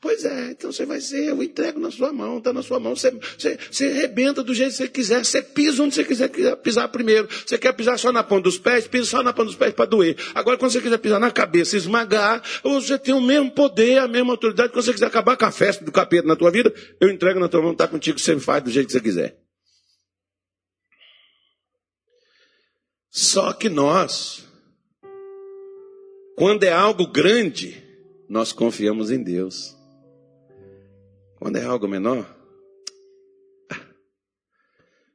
Pois 0.00 0.24
é, 0.24 0.50
então 0.50 0.70
você 0.70 0.84
vai 0.84 1.00
ser, 1.00 1.30
eu 1.30 1.42
entrego 1.42 1.78
na 1.80 1.90
sua 1.90 2.12
mão, 2.12 2.38
está 2.38 2.52
na 2.52 2.62
sua 2.62 2.78
mão. 2.78 2.94
Você, 2.94 3.10
você, 3.10 3.58
você 3.70 3.86
arrebenta 3.86 4.42
do 4.42 4.54
jeito 4.54 4.70
que 4.72 4.76
você 4.76 4.88
quiser, 4.88 5.24
você 5.24 5.42
pisa 5.42 5.82
onde 5.82 5.94
você 5.94 6.04
quiser 6.04 6.28
pisar 6.56 6.88
primeiro. 6.88 7.28
Você 7.28 7.56
quer 7.56 7.72
pisar 7.72 7.98
só 7.98 8.12
na 8.12 8.22
ponta 8.22 8.42
dos 8.42 8.58
pés, 8.58 8.86
pisa 8.86 9.06
só 9.06 9.22
na 9.22 9.32
ponta 9.32 9.46
dos 9.46 9.56
pés 9.56 9.72
para 9.72 9.86
doer. 9.86 10.16
Agora, 10.34 10.58
quando 10.58 10.72
você 10.72 10.80
quiser 10.80 10.98
pisar 10.98 11.18
na 11.18 11.30
cabeça, 11.30 11.76
esmagar, 11.76 12.42
você 12.62 12.98
tem 12.98 13.14
o 13.14 13.20
mesmo 13.20 13.50
poder, 13.50 13.98
a 13.98 14.08
mesma 14.08 14.32
autoridade. 14.32 14.72
Quando 14.72 14.84
você 14.84 14.92
quiser 14.92 15.06
acabar 15.06 15.36
com 15.36 15.44
a 15.46 15.50
festa 15.50 15.84
do 15.84 15.92
capeta 15.92 16.26
na 16.26 16.36
tua 16.36 16.50
vida, 16.50 16.72
eu 17.00 17.10
entrego 17.10 17.40
na 17.40 17.48
tua 17.48 17.62
mão, 17.62 17.72
está 17.72 17.88
contigo, 17.88 18.18
você 18.18 18.38
faz 18.38 18.62
do 18.62 18.70
jeito 18.70 18.86
que 18.86 18.92
você 18.92 19.00
quiser. 19.00 19.38
Só 23.10 23.52
que 23.52 23.68
nós, 23.68 24.43
quando 26.36 26.64
é 26.64 26.72
algo 26.72 27.06
grande, 27.06 27.82
nós 28.28 28.52
confiamos 28.52 29.10
em 29.10 29.22
Deus. 29.22 29.76
Quando 31.36 31.56
é 31.56 31.64
algo 31.64 31.86
menor, 31.86 32.34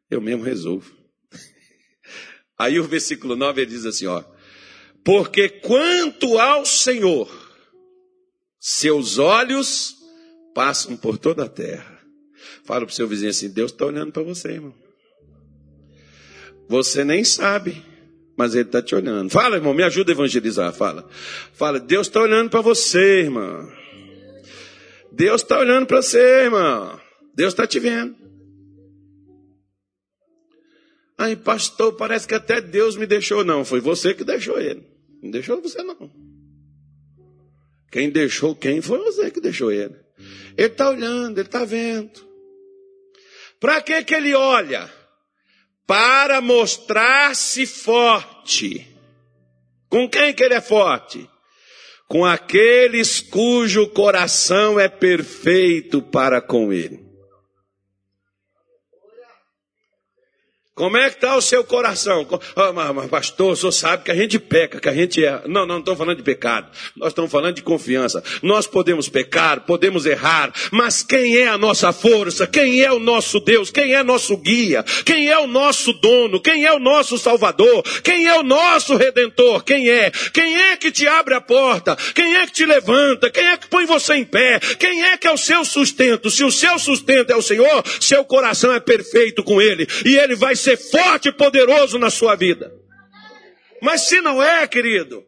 eu 0.10 0.22
mesmo 0.22 0.44
resolvo. 0.44 0.92
Aí 2.58 2.80
o 2.80 2.84
versículo 2.84 3.36
9 3.36 3.62
ele 3.62 3.72
diz 3.72 3.86
assim, 3.86 4.06
ó: 4.06 4.24
Porque 5.04 5.50
quanto 5.50 6.38
ao 6.38 6.66
Senhor, 6.66 7.30
seus 8.60 9.18
olhos 9.18 9.96
passam 10.54 10.96
por 10.98 11.18
toda 11.18 11.46
a 11.46 11.50
terra. 11.50 12.00
Fala 12.64 12.86
para 12.86 12.92
o 12.92 12.96
seu 12.96 13.08
vizinho 13.08 13.32
assim: 13.32 13.50
Deus 13.50 13.72
está 13.72 13.86
olhando 13.86 14.12
para 14.12 14.24
você, 14.24 14.50
irmão. 14.50 14.76
Você 16.68 17.04
nem 17.04 17.24
sabe, 17.24 17.84
mas 18.40 18.56
Ele 18.56 18.64
está 18.64 18.82
te 18.82 18.96
olhando. 18.96 19.30
Fala, 19.30 19.58
irmão, 19.58 19.74
me 19.74 19.84
ajuda 19.84 20.14
a 20.14 20.14
evangelizar. 20.14 20.72
Fala. 20.72 21.06
Fala, 21.52 21.78
Deus 21.78 22.08
está 22.08 22.22
olhando 22.22 22.50
para 22.50 22.62
você, 22.62 23.20
irmão. 23.20 23.70
Deus 25.12 25.42
está 25.42 25.60
olhando 25.60 25.86
para 25.86 26.02
você, 26.02 26.46
irmão. 26.46 26.98
Deus 27.36 27.52
está 27.52 27.68
te 27.68 27.82
vendo. 27.82 28.16
Aí, 31.18 31.36
pastor, 31.36 31.92
parece 31.98 32.26
que 32.26 32.34
até 32.34 32.62
Deus 32.62 32.96
me 32.96 33.06
deixou. 33.06 33.44
Não, 33.44 33.66
foi 33.66 33.82
você 33.82 34.14
que 34.14 34.24
deixou 34.24 34.58
ele. 34.58 34.88
Não 35.22 35.32
deixou 35.32 35.62
você, 35.62 35.84
não. 35.84 36.10
Quem 37.92 38.10
deixou 38.10 38.56
quem 38.56 38.82
foi 38.82 39.00
você 39.00 39.30
que 39.30 39.42
deixou 39.42 39.70
ele. 39.70 39.98
Ele 40.58 40.68
está 40.68 40.90
olhando, 40.90 41.40
ele 41.40 41.48
está 41.48 41.66
vendo. 41.66 42.26
Para 43.60 43.82
que 43.82 44.02
que 44.06 44.16
ele 44.16 44.34
olha? 44.34 44.99
Para 45.90 46.40
mostrar-se 46.40 47.66
forte. 47.66 48.88
Com 49.90 50.08
quem 50.08 50.36
que 50.36 50.44
ele 50.44 50.54
é 50.54 50.62
forte? 50.62 51.28
Com 52.08 52.24
aqueles 52.24 53.20
cujo 53.20 53.88
coração 53.88 54.80
é 54.80 54.88
perfeito 54.88 56.00
para 56.00 56.42
com 56.42 56.72
ele. 56.72 57.09
Como 60.80 60.96
é 60.96 61.10
que 61.10 61.18
está 61.18 61.36
o 61.36 61.42
seu 61.42 61.62
coração? 61.62 62.26
Oh, 62.56 62.72
mas, 62.72 62.96
mas, 62.96 63.10
pastor, 63.10 63.52
o 63.52 63.56
senhor 63.58 63.72
sabe 63.74 64.06
que 64.06 64.12
a 64.12 64.16
gente 64.16 64.40
peca, 64.40 64.80
que 64.80 64.88
a 64.88 64.94
gente 64.94 65.22
erra. 65.22 65.44
Não, 65.46 65.66
não 65.66 65.80
estamos 65.80 65.98
falando 65.98 66.16
de 66.16 66.24
pecado. 66.24 66.70
Nós 66.96 67.10
estamos 67.10 67.30
falando 67.30 67.56
de 67.56 67.62
confiança. 67.62 68.24
Nós 68.42 68.66
podemos 68.66 69.10
pecar, 69.10 69.66
podemos 69.66 70.06
errar, 70.06 70.54
mas 70.72 71.04
quem 71.04 71.36
é 71.36 71.50
a 71.50 71.58
nossa 71.58 71.92
força? 71.92 72.48
Quem 72.48 72.82
é 72.82 72.90
o 72.94 72.98
nosso 72.98 73.42
Deus? 73.42 73.70
Quem 73.70 73.94
é 73.94 74.02
nosso 74.02 74.38
guia? 74.38 74.82
Quem 75.04 75.28
é 75.28 75.38
o 75.38 75.48
nosso 75.48 75.92
dono? 75.92 76.40
Quem 76.40 76.66
é 76.66 76.72
o 76.72 76.80
nosso 76.80 77.18
salvador? 77.18 77.84
Quem 78.02 78.28
é 78.28 78.40
o 78.40 78.44
nosso 78.44 78.96
redentor? 78.96 79.66
Quem 79.66 79.90
é? 79.90 80.10
Quem 80.32 80.56
é 80.56 80.78
que 80.78 80.94
te 80.94 81.06
abre 81.06 81.34
a 81.34 81.42
porta? 81.42 81.98
Quem 82.16 82.38
é 82.38 82.46
que 82.46 82.54
te 82.54 82.66
levanta? 82.66 83.30
Quem 83.30 83.46
é 83.46 83.58
que 83.58 83.68
põe 83.68 83.86
você 83.86 84.14
em 84.14 84.24
pé? 84.24 84.62
Quem 84.80 85.04
é 85.04 85.18
que 85.18 85.28
é 85.28 85.32
o 85.34 85.38
seu 85.38 85.66
sustento? 85.66 86.32
Se 86.32 86.46
o 86.46 86.50
seu 86.50 86.80
sustento 86.80 87.32
é 87.32 87.36
o 87.36 87.42
Senhor, 87.42 87.84
seu 88.00 88.24
coração 88.24 88.72
é 88.72 88.80
perfeito 88.80 89.44
com 89.44 89.62
ele 89.62 89.86
e 90.06 90.16
ele 90.16 90.38
vai 90.38 90.56
ser 90.56 90.69
ser 90.70 90.78
forte 90.78 91.30
e 91.30 91.32
poderoso 91.32 91.98
na 91.98 92.10
sua 92.10 92.36
vida. 92.36 92.72
Mas 93.82 94.08
se 94.08 94.22
não 94.22 94.44
é, 94.44 94.68
querido, 94.68 95.24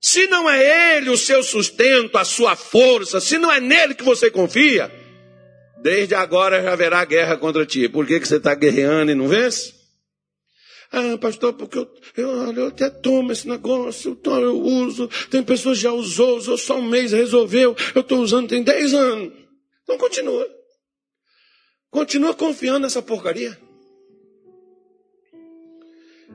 se 0.00 0.26
não 0.26 0.48
é 0.50 0.96
Ele 0.96 1.10
o 1.10 1.16
seu 1.16 1.42
sustento, 1.42 2.18
a 2.18 2.24
sua 2.24 2.56
força, 2.56 3.20
se 3.20 3.38
não 3.38 3.50
é 3.50 3.60
nele 3.60 3.94
que 3.94 4.02
você 4.02 4.30
confia, 4.30 4.90
desde 5.82 6.14
agora 6.14 6.62
já 6.62 6.72
haverá 6.72 7.04
guerra 7.04 7.36
contra 7.36 7.64
ti. 7.64 7.88
Por 7.88 8.06
que, 8.06 8.20
que 8.20 8.26
você 8.26 8.36
está 8.36 8.54
guerreando 8.54 9.12
e 9.12 9.14
não 9.14 9.28
vence? 9.28 9.78
Ah, 10.92 11.16
pastor, 11.18 11.52
porque 11.52 11.78
eu, 11.78 11.88
eu, 12.16 12.52
eu 12.52 12.66
até 12.66 12.90
tomo 12.90 13.30
esse 13.30 13.48
negócio, 13.48 14.10
eu, 14.10 14.16
tomo, 14.16 14.40
eu 14.40 14.60
uso. 14.60 15.08
Tem 15.30 15.40
pessoas 15.40 15.78
que 15.78 15.84
já 15.84 15.92
usou, 15.92 16.36
usou 16.36 16.58
só 16.58 16.78
um 16.78 16.88
mês, 16.88 17.12
resolveu. 17.12 17.76
Eu 17.94 18.00
estou 18.00 18.18
usando 18.18 18.48
tem 18.48 18.62
10 18.62 18.94
anos. 18.94 19.32
Então 19.84 19.96
continua. 19.96 20.48
Continua 21.90 22.34
confiando 22.34 22.80
nessa 22.80 23.00
porcaria. 23.00 23.56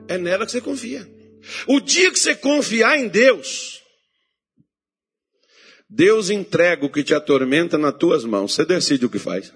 É 0.08 0.18
nela 0.18 0.46
que 0.46 0.52
você 0.52 0.60
confia. 0.60 1.08
O 1.66 1.80
dia 1.80 2.10
que 2.10 2.18
você 2.18 2.34
confiar 2.34 2.98
em 2.98 3.08
Deus, 3.08 3.80
Deus 5.88 6.30
entrega 6.30 6.84
o 6.84 6.90
que 6.90 7.04
te 7.04 7.14
atormenta 7.14 7.78
nas 7.78 7.96
tuas 7.96 8.24
mãos. 8.24 8.54
Você 8.54 8.64
decide 8.64 9.06
o 9.06 9.10
que 9.10 9.18
faz. 9.18 9.52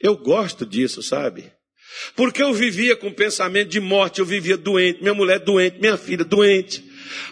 Eu 0.00 0.16
gosto 0.16 0.66
disso, 0.66 1.02
sabe? 1.02 1.50
Porque 2.16 2.42
eu 2.42 2.52
vivia 2.52 2.96
com 2.96 3.12
pensamento 3.12 3.68
de 3.68 3.80
morte, 3.80 4.20
eu 4.20 4.26
vivia 4.26 4.56
doente, 4.56 5.00
minha 5.00 5.14
mulher 5.14 5.38
doente, 5.38 5.78
minha 5.78 5.96
filha 5.96 6.24
doente. 6.24 6.84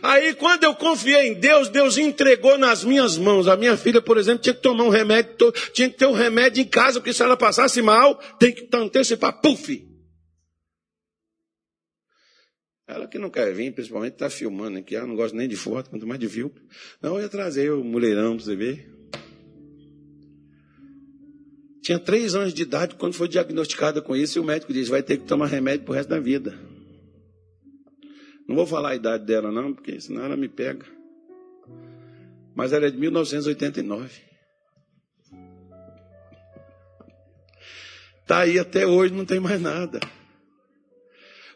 Aí 0.02 0.34
quando 0.34 0.64
eu 0.64 0.74
confiei 0.74 1.28
em 1.28 1.34
Deus, 1.34 1.68
Deus 1.68 1.98
entregou 1.98 2.56
nas 2.56 2.84
minhas 2.84 3.16
mãos. 3.16 3.48
A 3.48 3.56
minha 3.56 3.76
filha, 3.76 4.00
por 4.00 4.16
exemplo, 4.16 4.42
tinha 4.42 4.54
que 4.54 4.62
tomar 4.62 4.84
um 4.84 4.88
remédio, 4.88 5.52
tinha 5.72 5.90
que 5.90 5.96
ter 5.96 6.06
um 6.06 6.12
remédio 6.12 6.62
em 6.62 6.66
casa, 6.66 7.00
porque 7.00 7.12
se 7.12 7.22
ela 7.22 7.36
passasse 7.36 7.82
mal, 7.82 8.14
tem 8.38 8.52
que 8.52 8.68
antecipar, 8.72 9.40
puf, 9.40 9.82
ela 12.87 13.07
que 13.07 13.18
não 13.18 13.30
quer 13.30 13.53
vir, 13.55 13.72
principalmente 13.72 14.14
está 14.14 14.28
filmando 14.28 14.78
aqui. 14.78 14.97
Ela 14.97 15.07
não 15.07 15.16
gosta 15.16 15.37
nem 15.37 15.49
de 15.49 15.57
foto, 15.57 15.91
quanto 15.91 16.07
mais 16.07 16.20
de 16.20 16.26
view. 16.26 16.53
Não, 17.01 17.16
eu 17.16 17.22
ia 17.22 17.28
trazer 17.28 17.70
o 17.72 17.83
mulherão 17.85 18.37
para 18.37 18.45
você 18.45 18.57
ver. 18.57 18.91
Tinha 21.83 21.99
três 21.99 22.35
anos 22.35 22.55
de 22.55 22.62
idade 22.62 22.95
quando 22.95 23.14
foi 23.14 23.26
diagnosticada 23.28 24.01
com 24.01 24.14
isso 24.14 24.39
e 24.39 24.41
o 24.41 24.45
médico 24.45 24.72
disse, 24.72 24.91
vai 24.91 25.03
ter 25.03 25.16
que 25.16 25.24
tomar 25.24 25.47
remédio 25.47 25.85
pro 25.85 25.95
resto 25.95 26.11
da 26.11 26.20
vida. 26.20 26.57
Não 28.47 28.55
vou 28.55 28.66
falar 28.66 28.91
a 28.91 28.95
idade 28.95 29.24
dela 29.24 29.51
não, 29.51 29.72
porque 29.72 30.01
senão 30.01 30.24
ela 30.24 30.37
me 30.37 30.49
pega. 30.49 30.87
Mas 32.55 32.72
ela 32.72 32.87
é 32.87 32.91
de 32.91 32.99
1989. 32.99 34.11
Está 38.20 38.41
aí 38.41 38.59
até 38.59 38.87
hoje, 38.87 39.12
não 39.12 39.24
tem 39.24 39.41
mais 39.41 39.61
nada. 39.61 39.99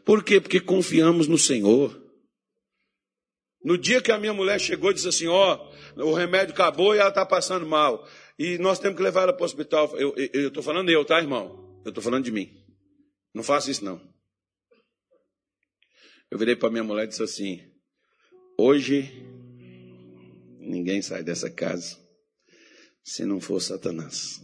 Por 0.07 0.23
quê? 0.23 0.41
Porque 0.41 0.61
confiamos 0.61 1.27
no 1.27 1.37
Senhor. 1.37 2.01
No 3.63 3.77
dia 3.77 4.01
que 4.01 4.13
a 4.13 4.19
minha 4.19 4.33
mulher 4.33 4.61
chegou 4.61 4.93
e 4.93 4.95
disse 4.95 5.09
assim: 5.09 5.27
Ó, 5.27 5.73
oh, 5.97 6.05
o 6.05 6.15
remédio 6.15 6.55
acabou 6.55 6.95
e 6.95 6.99
ela 6.99 7.09
está 7.09 7.27
passando 7.27 7.67
mal. 7.67 8.09
E 8.39 8.57
nós 8.59 8.79
temos 8.79 8.97
que 8.97 9.03
levar 9.03 9.23
ela 9.23 9.33
para 9.33 9.43
o 9.43 9.45
hospital. 9.45 9.93
Eu 9.99 10.47
estou 10.47 10.63
falando 10.63 10.89
eu, 10.91 11.05
tá, 11.05 11.19
irmão? 11.19 11.83
Eu 11.85 11.89
estou 11.89 12.05
falando 12.05 12.25
de 12.25 12.31
mim. 12.31 12.65
Não 13.35 13.43
faça 13.43 13.69
isso, 13.69 13.85
não. 13.85 14.01
Eu 16.31 16.39
virei 16.39 16.55
para 16.55 16.71
minha 16.71 16.85
mulher 16.85 17.07
e 17.07 17.09
disse 17.09 17.25
assim: 17.25 17.61
Hoje, 18.57 19.11
ninguém 20.61 21.03
sai 21.03 21.25
dessa 21.25 21.51
casa 21.51 21.99
se 23.03 23.25
não 23.25 23.41
for 23.41 23.61
Satanás. 23.61 24.41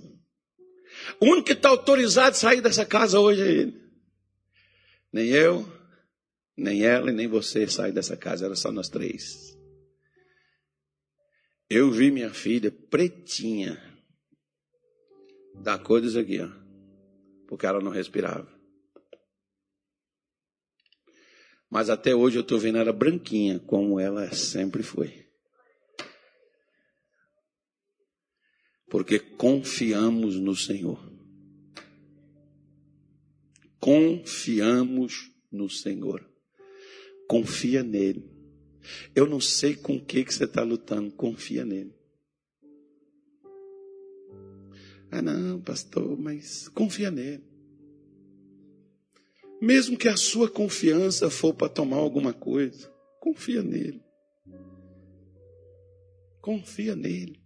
O 1.21 1.27
único 1.27 1.47
que 1.47 1.53
está 1.53 1.69
autorizado 1.69 2.31
a 2.31 2.35
sair 2.35 2.61
dessa 2.61 2.85
casa 2.85 3.21
hoje 3.21 3.43
é 3.43 3.47
ele. 3.47 3.82
Nem 5.13 5.29
eu, 5.29 5.67
nem 6.57 6.85
ela 6.85 7.11
e 7.11 7.15
nem 7.15 7.29
você 7.29 7.67
sair 7.69 7.93
dessa 7.93 8.17
casa, 8.17 8.47
era 8.47 8.57
só 8.57 8.73
nós 8.73 8.89
três. 8.89 9.57
Eu 11.69 11.91
vi 11.91 12.11
minha 12.11 12.33
filha 12.33 12.71
pretinha, 12.71 13.81
da 15.55 15.79
cor 15.79 16.01
disso 16.01 16.19
aqui, 16.19 16.41
ó, 16.41 16.49
porque 17.47 17.67
ela 17.67 17.81
não 17.81 17.91
respirava. 17.91 18.51
Mas 21.71 21.89
até 21.89 22.15
hoje 22.15 22.37
eu 22.37 22.43
estou 22.43 22.59
vendo 22.59 22.79
ela 22.79 22.93
branquinha, 22.93 23.59
como 23.59 23.99
ela 23.99 24.31
sempre 24.33 24.83
foi. 24.83 25.27
Porque 28.91 29.19
confiamos 29.19 30.37
no 30.37 30.55
Senhor. 30.55 31.12
Confiamos 33.83 35.33
no 35.51 35.69
Senhor. 35.69 36.25
Confia 37.27 37.83
nele. 37.83 38.31
Eu 39.13 39.27
não 39.27 39.41
sei 39.41 39.75
com 39.75 39.97
o 39.97 40.05
que, 40.05 40.25
que 40.25 40.33
você 40.33 40.45
está 40.45 40.63
lutando, 40.63 41.11
confia 41.11 41.65
nele. 41.65 41.93
Ah, 45.11 45.21
não, 45.21 45.61
pastor, 45.61 46.17
mas 46.17 46.69
confia 46.69 47.11
nele. 47.11 47.43
Mesmo 49.61 49.99
que 49.99 50.07
a 50.07 50.17
sua 50.17 50.49
confiança 50.49 51.29
for 51.29 51.53
para 51.53 51.69
tomar 51.69 51.97
alguma 51.97 52.33
coisa, 52.33 52.89
confia 53.19 53.65
nele. 53.65 54.01
Confia 56.41 56.95
nele. 56.95 57.42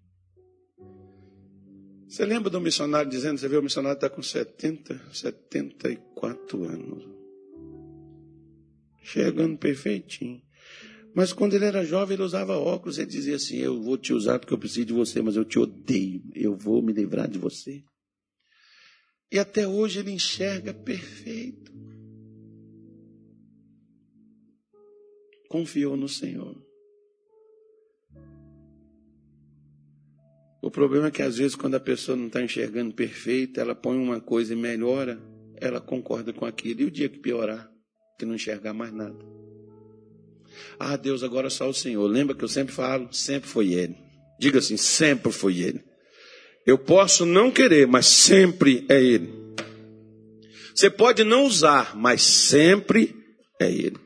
Você 2.17 2.25
lembra 2.25 2.49
do 2.49 2.59
missionário 2.59 3.11
dizendo, 3.11 3.39
você 3.39 3.47
vê 3.47 3.59
o 3.59 3.63
missionário 3.63 3.97
está 3.97 4.09
com 4.09 4.23
70, 4.23 4.99
74 5.13 6.65
anos. 6.65 7.05
Chegando 9.03 9.59
perfeitinho. 9.59 10.41
Mas 11.15 11.35
quando 11.35 11.53
ele 11.53 11.67
era 11.67 11.85
jovem, 11.85 12.15
ele 12.15 12.23
usava 12.23 12.57
óculos. 12.57 12.97
Ele 12.97 13.07
dizia 13.11 13.37
assim: 13.37 13.59
Eu 13.59 13.83
vou 13.83 13.99
te 13.99 14.15
usar 14.15 14.39
porque 14.39 14.55
eu 14.55 14.59
preciso 14.59 14.87
de 14.87 14.95
você, 14.95 15.21
mas 15.21 15.37
eu 15.37 15.45
te 15.45 15.59
odeio. 15.59 16.23
Eu 16.35 16.57
vou 16.57 16.81
me 16.81 16.91
livrar 16.91 17.29
de 17.29 17.39
você. 17.39 17.85
E 19.31 19.39
até 19.39 19.69
hoje 19.69 19.99
ele 19.99 20.11
enxerga 20.11 20.73
perfeito. 20.73 21.71
confiou 25.51 25.99
no 25.99 26.09
Senhor. 26.09 26.66
O 30.67 30.71
problema 30.71 31.07
é 31.07 31.11
que 31.13 31.23
às 31.23 31.39
vezes 31.39 31.55
quando 31.55 31.77
a 31.77 31.81
pessoa 31.81 32.17
não 32.17 32.27
está 32.27 32.43
enxergando 32.43 32.93
perfeito, 32.93 33.61
ela 33.61 33.73
põe 33.73 33.97
uma 33.97 34.21
coisa 34.21 34.53
e 34.53 34.57
melhora, 34.57 35.17
ela 35.61 35.81
concorda 35.81 36.33
com 36.33 36.45
aquilo. 36.45 36.81
E 36.81 36.85
o 36.87 36.91
dia 36.91 37.09
que 37.09 37.21
piorar, 37.21 37.71
que 38.19 38.27
não 38.27 38.35
enxergar 38.35 38.75
mais 38.75 38.93
nada. 38.93 39.15
Ah, 40.77 40.97
Deus, 40.97 41.23
agora 41.23 41.49
só 41.51 41.69
o 41.69 41.73
Senhor. 41.73 42.05
Lembra 42.09 42.35
que 42.35 42.43
eu 42.43 42.49
sempre 42.49 42.75
falo? 42.75 43.09
Sempre 43.13 43.49
foi 43.49 43.75
Ele. 43.75 43.97
Diga 44.41 44.59
assim, 44.59 44.77
sempre 44.77 45.31
foi 45.31 45.61
Ele. 45.61 45.85
Eu 46.67 46.77
posso 46.77 47.25
não 47.25 47.49
querer, 47.49 47.87
mas 47.87 48.07
sempre 48.07 48.85
é 48.89 49.01
Ele. 49.01 49.33
Você 50.75 50.91
pode 50.91 51.23
não 51.23 51.45
usar, 51.45 51.97
mas 51.97 52.23
sempre 52.23 53.15
é 53.61 53.71
Ele. 53.71 54.06